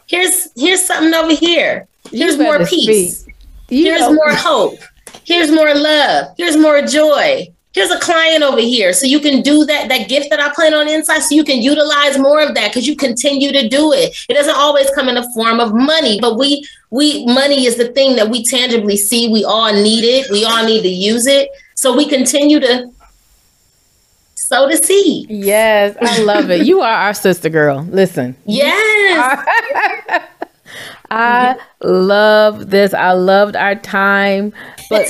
Here's 0.07 0.49
here's 0.57 0.85
something 0.85 1.15
over 1.15 1.35
here. 1.35 1.87
Here's 2.11 2.37
more 2.37 2.65
peace. 2.65 3.27
Here's 3.69 4.01
know- 4.01 4.15
more 4.15 4.35
hope. 4.35 4.79
Here's 5.25 5.51
more 5.51 5.75
love. 5.75 6.35
Here's 6.37 6.57
more 6.57 6.83
joy. 6.83 7.53
Here's 7.73 7.91
a 7.91 8.01
client 8.01 8.43
over 8.43 8.61
here. 8.61 8.93
So 8.93 9.07
you 9.07 9.21
can 9.21 9.43
do 9.43 9.65
that, 9.65 9.89
that 9.89 10.09
gift 10.09 10.31
that 10.31 10.41
I 10.41 10.53
plan 10.53 10.75
on 10.75 10.89
inside, 10.89 11.21
so 11.21 11.37
you 11.37 11.45
can 11.45 11.63
utilize 11.63 12.19
more 12.19 12.41
of 12.43 12.55
that 12.55 12.71
because 12.71 12.87
you 12.87 12.97
continue 12.97 13.53
to 13.53 13.69
do 13.69 13.93
it. 13.93 14.27
It 14.29 14.35
doesn't 14.35 14.57
always 14.57 14.91
come 14.91 15.09
in 15.09 15.15
the 15.15 15.31
form 15.35 15.61
of 15.61 15.73
money, 15.73 16.19
but 16.21 16.37
we 16.37 16.67
we 16.91 17.25
money 17.27 17.67
is 17.67 17.77
the 17.77 17.89
thing 17.89 18.17
that 18.17 18.29
we 18.29 18.45
tangibly 18.45 18.97
see. 18.97 19.29
We 19.29 19.45
all 19.45 19.73
need 19.73 20.03
it. 20.03 20.31
We 20.31 20.45
all 20.45 20.65
need 20.65 20.83
to 20.83 20.89
use 20.89 21.29
it. 21.29 21.49
So 21.77 21.97
we 21.97 22.09
continue 22.09 22.59
to 22.59 22.91
sow 24.35 24.69
the 24.69 24.77
seed. 24.77 25.31
Yes, 25.31 25.97
I 26.01 26.23
love 26.23 26.51
it. 26.51 26.67
You 26.67 26.81
are 26.81 26.93
our 26.93 27.15
sister 27.15 27.49
girl. 27.49 27.87
Listen. 27.89 28.35
Yes. 28.47 29.47
I 31.11 31.57
love 31.83 32.71
this. 32.71 32.95
I 32.95 33.13
loved 33.13 33.55
our 33.55 33.77
time. 33.77 34.53
But 34.91 35.09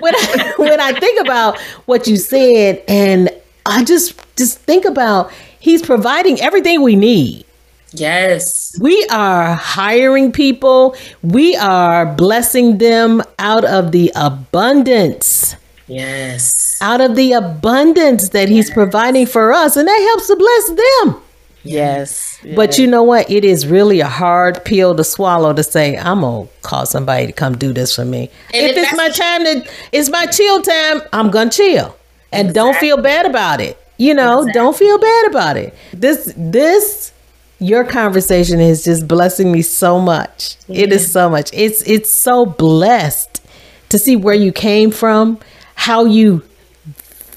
when 0.00 0.14
I, 0.16 0.54
when 0.56 0.80
I 0.80 0.92
think 0.98 1.20
about 1.20 1.58
what 1.86 2.06
you 2.06 2.16
said, 2.16 2.82
and 2.88 3.30
I 3.64 3.84
just 3.84 4.18
just 4.36 4.58
think 4.60 4.84
about 4.84 5.30
He's 5.60 5.82
providing 5.82 6.40
everything 6.40 6.82
we 6.82 6.96
need. 6.96 7.44
yes. 7.92 8.76
We 8.80 9.06
are 9.10 9.54
hiring 9.54 10.30
people. 10.32 10.94
We 11.22 11.56
are 11.56 12.06
blessing 12.06 12.78
them 12.78 13.22
out 13.38 13.64
of 13.64 13.90
the 13.92 14.12
abundance, 14.14 15.56
Yes. 15.88 16.76
out 16.80 17.00
of 17.00 17.16
the 17.16 17.32
abundance 17.32 18.28
that 18.30 18.48
He's 18.48 18.70
providing 18.70 19.26
for 19.26 19.52
us, 19.52 19.76
and 19.76 19.88
that 19.88 20.00
helps 20.10 20.26
to 20.28 20.36
bless 20.36 20.68
them. 20.68 21.22
Yes. 21.68 22.38
But 22.54 22.78
you 22.78 22.86
know 22.86 23.02
what? 23.02 23.30
It 23.30 23.44
is 23.44 23.66
really 23.66 24.00
a 24.00 24.08
hard 24.08 24.64
pill 24.64 24.94
to 24.96 25.04
swallow 25.04 25.52
to 25.52 25.62
say, 25.62 25.96
I'm 25.96 26.20
gonna 26.20 26.48
call 26.62 26.86
somebody 26.86 27.26
to 27.26 27.32
come 27.32 27.56
do 27.56 27.72
this 27.72 27.94
for 27.94 28.04
me. 28.04 28.30
And 28.54 28.66
if 28.66 28.76
if 28.76 28.84
it's 28.84 28.96
my 28.96 29.08
time 29.08 29.44
to 29.44 29.70
it's 29.92 30.08
my 30.08 30.26
chill 30.26 30.62
time, 30.62 31.02
I'm 31.12 31.30
gonna 31.30 31.50
chill. 31.50 31.96
And 32.32 32.54
don't 32.54 32.76
feel 32.76 33.00
bad 33.00 33.26
about 33.26 33.60
it. 33.60 33.78
You 33.98 34.14
know, 34.14 34.46
don't 34.52 34.76
feel 34.76 34.98
bad 34.98 35.26
about 35.26 35.56
it. 35.56 35.74
This 35.92 36.32
this 36.36 37.12
your 37.58 37.84
conversation 37.84 38.60
is 38.60 38.84
just 38.84 39.08
blessing 39.08 39.50
me 39.50 39.62
so 39.62 39.98
much. 39.98 40.56
It 40.68 40.92
is 40.92 41.10
so 41.10 41.30
much. 41.30 41.50
It's 41.52 41.82
it's 41.82 42.10
so 42.10 42.44
blessed 42.44 43.42
to 43.88 43.98
see 43.98 44.16
where 44.16 44.34
you 44.34 44.52
came 44.52 44.90
from, 44.90 45.38
how 45.74 46.04
you 46.04 46.42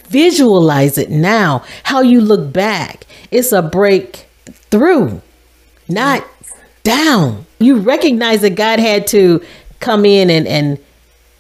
visualize 0.10 0.98
it 0.98 1.10
now, 1.10 1.64
how 1.84 2.02
you 2.02 2.20
look 2.20 2.52
back. 2.52 3.06
It's 3.32 3.52
a 3.52 3.62
breakthrough, 3.62 5.22
not 5.88 6.26
down. 6.84 7.46
You 7.60 7.78
recognize 7.78 8.42
that 8.42 8.56
God 8.56 8.80
had 8.80 9.06
to 9.08 9.42
come 9.80 10.06
in 10.06 10.30
and, 10.30 10.48
and 10.48 10.80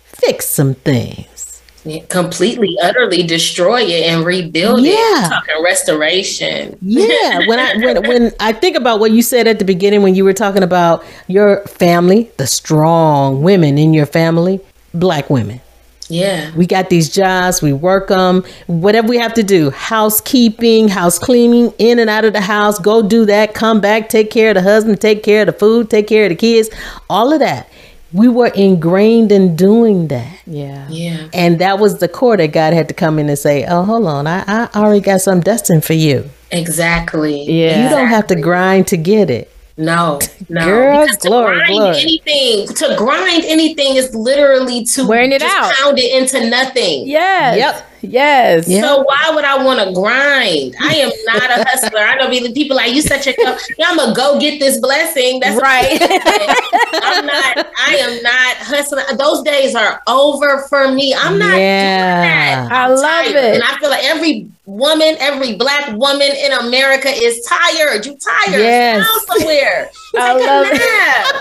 fix 0.05 0.45
some 0.47 0.75
things. 0.75 1.61
completely, 2.09 2.75
utterly 2.83 3.23
destroy 3.23 3.81
it 3.81 4.05
and 4.05 4.23
rebuild 4.25 4.81
Yeah. 4.81 4.93
it. 5.25 5.29
Talking 5.29 5.63
restoration. 5.63 6.77
Yeah, 6.81 7.47
when 7.47 7.57
I 7.57 7.75
when 7.77 8.03
when 8.07 8.31
I 8.39 8.51
think 8.53 8.75
about 8.75 8.99
what 8.99 9.11
you 9.11 9.21
said 9.21 9.47
at 9.47 9.57
the 9.59 9.65
beginning 9.65 10.03
when 10.03 10.13
you 10.13 10.23
were 10.25 10.33
talking 10.33 10.61
about 10.61 11.03
your 11.27 11.61
family, 11.65 12.29
the 12.37 12.45
strong 12.47 13.41
women 13.41 13.77
in 13.77 13.93
your 13.93 14.05
family, 14.05 14.59
black 14.93 15.29
women. 15.29 15.61
Yeah. 16.09 16.53
We 16.55 16.65
got 16.65 16.89
these 16.89 17.09
jobs, 17.09 17.61
we 17.61 17.71
work 17.71 18.09
them, 18.09 18.43
whatever 18.67 19.07
we 19.07 19.17
have 19.17 19.33
to 19.35 19.43
do, 19.43 19.69
housekeeping, 19.69 20.87
house 20.87 21.19
cleaning, 21.19 21.73
in 21.77 21.99
and 21.99 22.09
out 22.09 22.25
of 22.25 22.33
the 22.33 22.41
house, 22.41 22.79
go 22.79 23.01
do 23.01 23.25
that, 23.25 23.53
come 23.53 23.79
back, 23.79 24.09
take 24.09 24.31
care 24.31 24.49
of 24.49 24.55
the 24.55 24.61
husband, 24.61 24.99
take 24.99 25.23
care 25.23 25.41
of 25.41 25.45
the 25.45 25.53
food, 25.53 25.89
take 25.89 26.07
care 26.07 26.25
of 26.25 26.29
the 26.29 26.35
kids, 26.35 26.69
all 27.09 27.31
of 27.31 27.39
that. 27.39 27.69
We 28.11 28.27
were 28.27 28.47
ingrained 28.47 29.31
in 29.31 29.55
doing 29.55 30.07
that. 30.07 30.39
Yeah. 30.47 30.87
Yeah. 30.89 31.27
And 31.31 31.59
that 31.59 31.77
was 31.77 31.99
the 31.99 32.07
core 32.07 32.37
that 32.37 32.47
God 32.47 32.73
had 32.73 32.87
to 32.87 32.95
come 32.95 33.19
in 33.19 33.29
and 33.29 33.37
say, 33.37 33.65
Oh, 33.67 33.83
hold 33.83 34.07
on, 34.07 34.25
I, 34.25 34.43
I 34.47 34.69
already 34.75 34.99
got 35.01 35.21
something 35.21 35.43
destined 35.43 35.85
for 35.85 35.93
you. 35.93 36.27
Exactly. 36.51 37.43
Yeah. 37.43 37.83
You 37.83 37.89
don't 37.89 38.07
have 38.07 38.25
to 38.27 38.35
grind 38.35 38.87
to 38.87 38.97
get 38.97 39.29
it. 39.29 39.51
No, 39.79 40.19
no. 40.49 40.65
Girl, 40.65 41.01
because 41.03 41.17
to 41.17 41.27
glory, 41.29 41.55
grind 41.57 41.71
glory. 41.71 41.97
anything, 42.01 42.67
to 42.67 42.95
grind 42.97 43.45
anything 43.45 43.95
is 43.95 44.13
literally 44.13 44.83
to 44.85 45.07
Wearing 45.07 45.31
it 45.31 45.39
just 45.41 45.55
out. 45.55 45.73
pound 45.75 45.97
it 45.97 46.21
into 46.21 46.49
nothing. 46.49 47.07
Yes. 47.07 47.57
Yep. 47.57 47.85
Yes. 48.01 48.67
Yeah. 48.67 48.81
So 48.81 49.03
why 49.03 49.31
would 49.33 49.43
I 49.43 49.63
want 49.63 49.79
to 49.79 49.93
grind? 49.93 50.75
I 50.81 50.95
am 50.95 51.11
not 51.25 51.59
a 51.59 51.63
hustler. 51.69 51.99
I 51.99 52.15
know 52.15 52.29
people 52.29 52.51
people 52.53 52.75
like 52.77 52.93
you 52.93 53.01
such 53.01 53.27
a 53.27 53.33
go. 53.33 53.57
Yeah, 53.77 53.87
I'm 53.89 53.97
gonna 53.97 54.15
go 54.15 54.39
get 54.39 54.59
this 54.59 54.79
blessing. 54.79 55.39
That's 55.39 55.59
Right. 55.61 55.97
I'm 56.01 57.25
not. 57.25 57.67
I 57.77 57.95
am 57.99 58.23
not 58.23 58.55
hustling. 58.57 59.05
Those 59.17 59.43
days 59.43 59.75
are 59.75 60.01
over 60.07 60.65
for 60.69 60.91
me. 60.91 61.13
I'm 61.13 61.37
not 61.37 61.57
Yeah. 61.57 62.55
doing 62.55 62.69
that. 62.69 62.71
I 62.71 62.87
love 62.87 63.01
tired. 63.01 63.35
it. 63.35 63.55
and 63.55 63.63
I 63.63 63.77
feel 63.79 63.89
like 63.89 64.03
every 64.05 64.47
woman, 64.65 65.15
every 65.19 65.55
black 65.55 65.91
woman 65.97 66.31
in 66.31 66.53
America 66.53 67.09
is 67.09 67.43
tired. 67.45 68.05
You 68.05 68.17
tired? 68.17 68.61
Yes. 68.61 69.05
Sit 69.05 69.27
down 69.27 69.39
somewhere. 69.39 69.89
I 70.17 70.33
love 70.33 70.67
a 70.67 70.73
nap. 70.73 71.35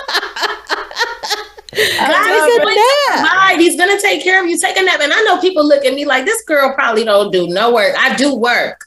God 1.75 2.27
is 2.31 2.55
to 2.57 2.61
provide. 3.17 3.57
He's 3.59 3.77
gonna 3.77 4.01
take 4.01 4.23
care 4.23 4.43
of 4.43 4.49
you. 4.49 4.59
Take 4.59 4.79
a 4.79 4.83
nap. 4.83 5.01
And 5.01 5.13
I 5.13 5.21
know 5.23 5.39
people 5.41 5.67
look 5.67 5.85
at 5.85 5.95
me 5.95 6.05
like 6.05 6.25
this 6.25 6.43
girl 6.43 6.73
probably 6.75 7.05
don't 7.05 7.31
do 7.33 7.47
no 7.49 7.73
work. 7.75 7.95
I 7.99 8.15
do 8.17 8.35
work. 8.35 8.87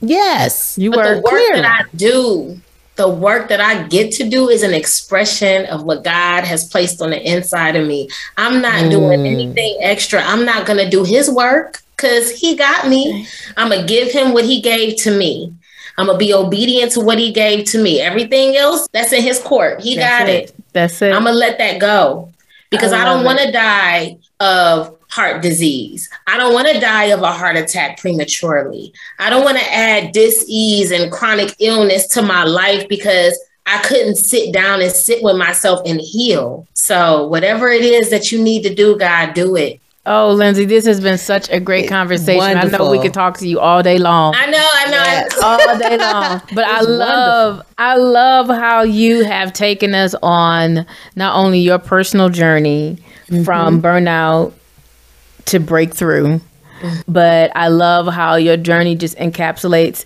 Yes. 0.00 0.76
You 0.78 0.90
But 0.92 1.04
the 1.08 1.14
work 1.22 1.24
clearly. 1.24 1.62
that 1.62 1.86
I 1.86 1.96
do, 1.96 2.60
the 2.96 3.08
work 3.08 3.48
that 3.48 3.60
I 3.60 3.82
get 3.88 4.12
to 4.12 4.28
do 4.28 4.48
is 4.48 4.62
an 4.62 4.74
expression 4.74 5.66
of 5.66 5.84
what 5.84 6.04
God 6.04 6.44
has 6.44 6.68
placed 6.68 7.00
on 7.02 7.10
the 7.10 7.20
inside 7.20 7.76
of 7.76 7.86
me. 7.86 8.08
I'm 8.36 8.60
not 8.60 8.90
doing 8.90 9.20
Mm. 9.20 9.26
anything 9.32 9.78
extra. 9.80 10.22
I'm 10.22 10.44
not 10.44 10.66
going 10.66 10.78
to 10.78 10.88
do 10.88 11.02
his 11.04 11.28
work 11.30 11.80
because 11.96 12.30
he 12.30 12.54
got 12.54 12.88
me. 12.88 13.26
I'm 13.56 13.70
going 13.70 13.80
to 13.80 13.86
give 13.86 14.12
him 14.12 14.32
what 14.32 14.44
he 14.44 14.60
gave 14.60 14.96
to 15.02 15.10
me. 15.10 15.52
I'm 15.98 16.06
going 16.06 16.18
to 16.18 16.24
be 16.24 16.32
obedient 16.32 16.92
to 16.92 17.00
what 17.00 17.18
he 17.18 17.32
gave 17.32 17.64
to 17.66 17.82
me. 17.82 18.00
Everything 18.00 18.56
else, 18.56 18.88
that's 18.92 19.12
in 19.12 19.22
his 19.22 19.40
court. 19.40 19.80
He 19.80 19.96
That's 19.96 20.24
got 20.24 20.28
it. 20.28 20.54
That's 20.72 21.02
it. 21.02 21.12
I'm 21.12 21.24
gonna 21.24 21.36
let 21.36 21.58
that 21.58 21.80
go 21.80 22.32
because 22.70 22.92
I 22.92 23.02
I, 23.02 23.04
don't 23.04 23.24
want 23.24 23.40
to 23.40 23.50
die 23.50 24.18
of 24.38 24.96
heart 25.08 25.42
disease. 25.42 26.08
I 26.26 26.36
don't 26.36 26.54
want 26.54 26.68
to 26.68 26.78
die 26.78 27.06
of 27.06 27.22
a 27.22 27.32
heart 27.32 27.56
attack 27.56 27.98
prematurely. 27.98 28.92
I 29.18 29.30
don't 29.30 29.44
want 29.44 29.58
to 29.58 29.74
add 29.74 30.12
dis-ease 30.12 30.92
and 30.92 31.10
chronic 31.10 31.56
illness 31.58 32.06
to 32.08 32.22
my 32.22 32.44
life 32.44 32.88
because 32.88 33.38
I 33.66 33.82
couldn't 33.82 34.16
sit 34.16 34.52
down 34.52 34.80
and 34.80 34.92
sit 34.92 35.22
with 35.22 35.36
myself 35.36 35.80
and 35.84 36.00
heal. 36.00 36.66
So 36.74 37.26
whatever 37.26 37.68
it 37.68 37.84
is 37.84 38.10
that 38.10 38.30
you 38.30 38.42
need 38.42 38.62
to 38.62 38.74
do, 38.74 38.96
God, 38.96 39.34
do 39.34 39.56
it. 39.56 39.80
Oh, 40.08 40.32
Lindsay, 40.32 40.64
this 40.64 40.86
has 40.86 41.00
been 41.00 41.18
such 41.18 41.48
a 41.50 41.60
great 41.60 41.88
conversation. 41.88 42.40
I 42.56 42.62
know 42.64 42.90
we 42.90 42.98
could 43.00 43.14
talk 43.14 43.38
to 43.38 43.48
you 43.48 43.60
all 43.60 43.82
day 43.82 43.98
long. 43.98 44.34
I 44.36 44.46
know, 44.46 44.68
I 44.72 44.84
know. 44.90 44.96
Yes. 44.96 45.38
all 45.42 45.78
day 45.78 45.96
long. 45.98 46.42
But 46.54 46.64
I 46.64 46.78
It's 46.78 46.88
love 46.88 47.66
I 47.76 47.96
love 47.96 48.48
how 48.48 48.82
you 48.82 49.24
have 49.24 49.52
taken 49.52 49.94
us 49.94 50.14
on 50.22 50.86
not 51.14 51.36
only 51.36 51.60
your 51.60 51.78
personal 51.78 52.28
journey 52.30 52.98
from 53.44 53.82
burnout 53.82 54.52
to 55.46 55.60
breakthrough, 55.60 56.40
but 57.06 57.52
I 57.54 57.68
love 57.68 58.06
how 58.12 58.36
your 58.36 58.56
journey 58.56 58.96
just 58.96 59.16
encapsulates 59.18 60.04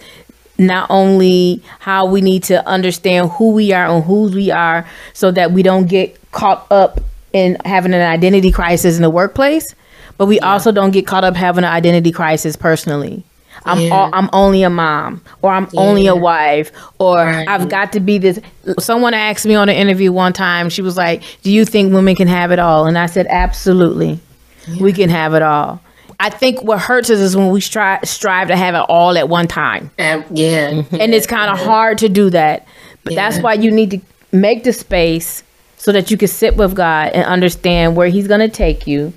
not 0.59 0.87
only 0.91 1.63
how 1.79 2.07
we 2.07 2.21
need 2.21 2.43
to 2.45 2.67
understand 2.67 3.31
who 3.33 3.53
we 3.53 3.73
are 3.73 3.87
and 3.87 4.05
who 4.05 4.25
we 4.31 4.51
are 4.51 4.87
so 5.13 5.31
that 5.31 5.53
we 5.53 5.63
don't 5.63 5.87
get 5.87 6.19
caught 6.33 6.67
up 6.71 7.01
in 7.33 7.57
having 7.65 7.95
an 7.95 8.03
identity 8.03 8.53
crisis 8.53 8.97
in 8.97 9.03
the 9.03 9.11
workplace, 9.11 9.75
but 10.23 10.27
we 10.27 10.39
also 10.39 10.71
don't 10.71 10.93
get 10.93 11.05
caught 11.05 11.25
up 11.25 11.35
having 11.35 11.65
an 11.65 11.73
identity 11.73 12.13
crisis 12.13 12.55
personally. 12.55 13.25
I'm 13.65 13.81
Yeah. 13.81 13.91
all, 13.93 14.11
I'm 14.13 14.31
only 14.33 14.63
a 14.63 14.71
mom 14.71 15.21
or 15.43 15.51
I'm 15.51 15.67
only 15.77 16.07
a 16.07 16.15
wife 16.15 16.71
or 17.01 17.17
Right. 17.17 17.49
I've 17.49 17.69
got 17.69 17.91
to 17.95 17.99
be 17.99 18.19
this 18.19 18.39
someone 18.79 19.15
asked 19.15 19.47
me 19.47 19.57
on 19.57 19.69
an 19.69 19.75
interview 19.75 20.13
one 20.13 20.33
time 20.33 20.69
she 20.69 20.81
was 20.81 20.97
like 20.97 21.25
do 21.43 21.51
you 21.51 21.65
think 21.65 21.93
women 21.93 22.15
can 22.15 22.29
have 22.29 22.53
it 22.53 22.61
all? 22.61 22.87
And 22.87 22.97
I 22.97 23.07
said 23.07 23.27
absolutely. 23.31 24.21
We 24.81 24.93
can 24.93 25.11
have 25.11 25.35
it 25.35 25.43
all. 25.43 25.81
I 26.21 26.31
think 26.31 26.63
what 26.63 26.79
hurts 26.79 27.11
us 27.11 27.19
is 27.19 27.37
when 27.37 27.51
we 27.51 27.61
strive 27.61 28.05
strive 28.09 28.47
to 28.47 28.55
have 28.57 28.77
it 28.77 28.87
all 28.89 29.19
at 29.19 29.29
one 29.29 29.49
time. 29.49 29.91
Um, 29.99 30.25
yeah. 30.31 30.85
and 30.93 31.13
it's 31.17 31.27
kind 31.37 31.51
of 31.51 31.59
hard 31.59 31.99
to 31.99 32.09
do 32.09 32.31
that. 32.31 32.65
But 33.03 33.17
that's 33.17 33.41
why 33.41 33.55
you 33.55 33.73
need 33.73 33.91
to 33.91 34.01
make 34.31 34.63
the 34.63 34.73
space 34.73 35.43
so 35.79 35.91
that 35.91 36.13
you 36.13 36.17
can 36.17 36.29
sit 36.29 36.57
with 36.57 36.77
God 36.77 37.11
and 37.13 37.25
understand 37.25 37.97
where 37.97 38.07
he's 38.07 38.29
going 38.29 38.39
to 38.39 38.49
take 38.49 38.87
you 38.87 39.13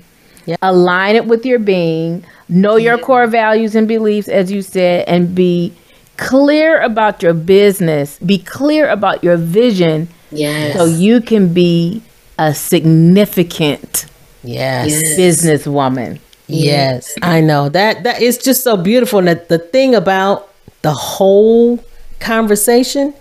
Yeah. 0.46 0.56
align 0.62 1.16
it 1.16 1.26
with 1.26 1.44
your 1.44 1.58
being 1.58 2.24
know 2.48 2.76
your 2.76 2.98
core 2.98 3.26
values 3.26 3.74
and 3.74 3.86
beliefs 3.88 4.28
as 4.28 4.50
you 4.52 4.62
said 4.62 5.06
and 5.08 5.34
be 5.34 5.72
clear 6.16 6.80
about 6.80 7.22
your 7.22 7.34
business 7.34 8.18
be 8.20 8.38
clear 8.38 8.88
about 8.88 9.22
your 9.24 9.36
vision 9.36 10.08
Yes. 10.30 10.76
so 10.76 10.84
you 10.86 11.20
can 11.20 11.52
be 11.54 12.02
a 12.38 12.52
significant. 12.54 14.06
Yes. 14.42 14.92
businesswoman 15.18 16.18
Yes, 16.48 17.14
I 17.22 17.40
know 17.40 17.68
that 17.70 18.04
that 18.04 18.22
is 18.22 18.38
just 18.38 18.62
so 18.62 18.76
beautiful. 18.76 19.18
And 19.18 19.28
the, 19.28 19.44
the 19.48 19.58
thing 19.58 19.94
about 19.94 20.52
the 20.82 20.92
whole 20.92 21.84
conversation 22.20 23.14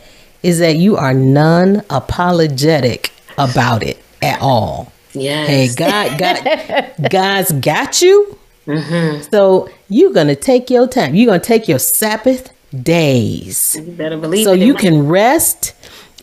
is 0.44 0.60
that 0.60 0.76
you 0.76 0.96
are 0.96 1.14
non 1.14 1.82
apologetic 1.90 3.12
about 3.38 3.82
it 3.82 3.98
at 4.22 4.40
all. 4.42 4.92
Yes. 5.16 5.48
Hey, 5.48 5.70
God, 5.76 6.18
God, 6.20 7.10
God's 7.10 7.52
got 7.54 8.02
you. 8.02 8.38
Mm-hmm. 8.68 9.22
So 9.32 9.70
you're 9.90 10.14
gonna 10.14 10.36
take 10.36 10.70
your 10.70 10.88
time. 10.88 11.14
You're 11.16 11.28
gonna 11.28 11.40
take 11.40 11.68
your 11.68 11.80
Sabbath 11.80 12.52
days, 12.84 13.76
You 13.76 13.84
better 13.92 14.18
believe 14.18 14.44
so 14.46 14.54
it. 14.54 14.60
you 14.60 14.74
can 14.74 15.08
rest, 15.08 15.74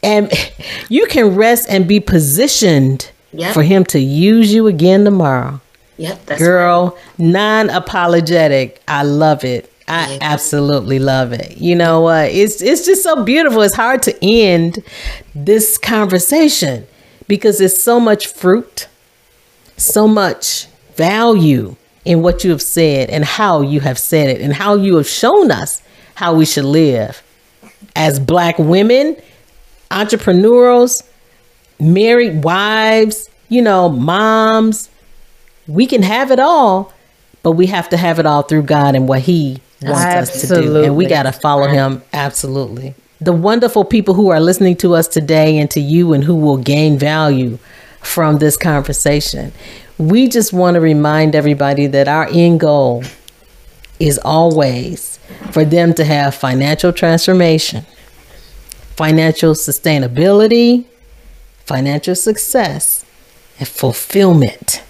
and 0.03 0.31
you 0.89 1.07
can 1.07 1.35
rest 1.37 1.67
and 1.71 1.87
be 1.89 2.01
positioned 2.01 3.11
Yep. 3.35 3.55
for 3.55 3.63
Him 3.63 3.85
to 3.87 3.99
use 3.99 4.53
you 4.53 4.67
again 4.67 5.05
tomorrow. 5.05 5.61
Yep. 5.97 6.27
That's 6.27 6.39
Girl, 6.41 6.99
non 7.17 7.71
apologetic. 7.71 8.83
I 8.87 9.05
love 9.05 9.43
it. 9.45 9.73
I 9.89 10.19
absolutely 10.21 10.99
love 10.99 11.33
it. 11.33 11.57
You 11.59 11.75
know 11.75 12.01
what? 12.03 12.31
it's 12.31 12.61
it's 12.63 12.85
just 12.87 13.03
so 13.03 13.25
beautiful. 13.25 13.63
It's 13.63 13.75
hard 13.75 14.03
to 14.05 14.15
end 14.25 14.83
this 15.35 15.77
conversation 15.79 16.87
because 17.33 17.57
there's 17.57 17.83
so 17.83 17.99
much 17.99 18.27
fruit, 18.27 18.89
so 19.79 20.07
much 20.07 20.67
value 20.97 21.75
in 22.05 22.21
what 22.21 22.45
you 22.45 22.51
have 22.51 22.61
said 22.61 23.09
and 23.09 23.25
how 23.25 23.63
you 23.63 23.81
have 23.81 23.99
said 23.99 24.29
it 24.29 24.43
and 24.43 24.53
how 24.53 24.75
you 24.75 24.99
have 24.99 25.09
shown 25.09 25.51
us 25.51 25.81
how 26.15 26.35
we 26.35 26.45
should 26.45 26.67
live 26.67 27.23
as 27.97 28.21
black 28.21 28.59
women, 28.59 29.17
entrepreneurs, 29.91 31.03
married 31.81 32.45
wives, 32.45 33.31
you 33.49 33.63
know, 33.63 33.89
moms, 33.89 34.91
we 35.67 35.87
can 35.87 36.03
have 36.03 36.31
it 36.31 36.39
all, 36.39 36.93
but 37.43 37.53
we 37.53 37.65
have 37.69 37.89
to 37.89 37.97
have 37.97 38.19
it 38.19 38.27
all 38.27 38.43
through 38.43 38.65
God 38.65 38.95
and 38.95 39.09
what 39.09 39.21
He 39.21 39.63
wants 39.81 40.19
us 40.29 40.43
to 40.43 40.49
do. 40.49 40.85
And 40.85 40.97
we 40.97 41.07
got 41.07 41.23
to 41.23 41.33
follow 41.33 41.67
Him 41.67 42.03
absolutely. 42.13 42.95
The 43.23 43.33
wonderful 43.33 43.85
people 43.85 44.15
who 44.15 44.31
are 44.31 44.41
listening 44.41 44.75
to 44.79 44.97
us 44.97 45.07
today 45.07 45.59
and 45.59 45.71
to 45.71 45.81
you 45.81 46.13
and 46.13 46.25
who 46.25 46.35
will 46.35 46.57
gain 46.57 46.99
value 46.99 47.61
from 48.01 48.39
this 48.39 48.57
conversation, 48.57 49.53
we 49.97 50.27
just 50.27 50.53
want 50.53 50.75
to 50.75 50.81
remind 50.81 51.37
everybody 51.37 51.87
that 51.87 52.09
our 52.09 52.27
end 52.33 52.59
goal 52.59 53.05
is 54.01 54.19
always 54.25 55.21
for 55.53 55.65
them 55.65 55.95
to 55.95 56.05
have 56.05 56.35
financial 56.35 56.93
transformation, 56.93 57.87
financial 58.97 59.53
sustainability, 59.55 60.85
financial 61.65 62.17
success, 62.17 63.05
and 63.61 63.69
fulfillment 63.69 64.83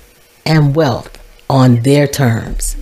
and 0.46 0.74
wealth 0.74 1.22
on 1.50 1.82
their 1.82 2.06
terms. 2.06 2.78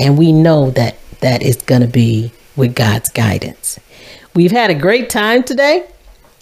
And 0.00 0.18
we 0.18 0.32
know 0.32 0.70
that 0.70 0.96
that 1.20 1.42
is 1.44 1.58
going 1.58 1.82
to 1.82 1.86
be 1.86 2.32
with 2.56 2.74
God's 2.74 3.08
guidance. 3.10 3.78
We've 4.34 4.50
had 4.50 4.70
a 4.70 4.74
great 4.74 5.10
time 5.10 5.44
today, 5.44 5.86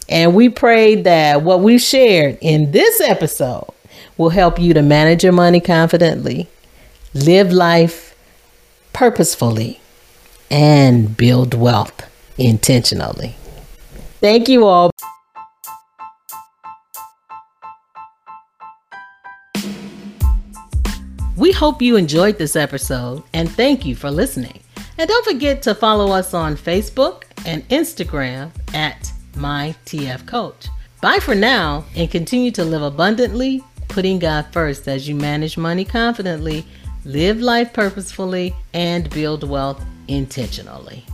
and 0.09 0.35
we 0.35 0.49
pray 0.49 0.95
that 1.03 1.43
what 1.43 1.61
we've 1.61 1.79
shared 1.79 2.39
in 2.41 2.71
this 2.71 3.03
episode 3.03 3.69
will 4.17 4.31
help 4.31 4.59
you 4.59 4.73
to 4.73 4.81
manage 4.81 5.23
your 5.23 5.35
money 5.35 5.61
confidently, 5.61 6.49
live 7.13 7.53
life 7.53 8.17
purposefully, 8.95 9.79
and 10.51 11.15
build 11.19 11.53
wealth 11.53 12.11
intentionally. 12.39 13.37
Thank 14.21 14.49
you 14.49 14.65
all. 14.65 14.91
We 21.37 21.53
hope 21.53 21.83
you 21.83 21.97
enjoyed 21.97 22.39
this 22.39 22.57
episode 22.57 23.23
and 23.35 23.51
thank 23.51 23.85
you 23.85 23.95
for 23.95 24.11
listening. 24.11 24.62
And 25.03 25.09
don't 25.09 25.25
forget 25.25 25.63
to 25.63 25.75
follow 25.75 26.13
us 26.13 26.33
on 26.33 26.55
Facebook 26.57 27.25
and 27.45 27.69
Instagram 27.71 28.53
at 28.73 29.11
MyTFCoach. 29.33 30.69
Bye 31.01 31.19
for 31.19 31.35
now 31.35 31.85
and 31.97 32.09
continue 32.09 32.53
to 32.53 32.65
live 32.65 32.83
abundantly, 32.83 33.65
putting 33.89 34.21
God 34.21 34.47
first 34.53 34.87
as 34.87 35.09
you 35.09 35.17
manage 35.17 35.59
money 35.59 35.85
confidently, 35.85 36.65
live 37.05 37.41
life 37.41 37.73
purposefully, 37.73 38.55
and 38.75 39.11
build 39.11 39.43
wealth 39.43 39.85
intentionally. 40.07 41.05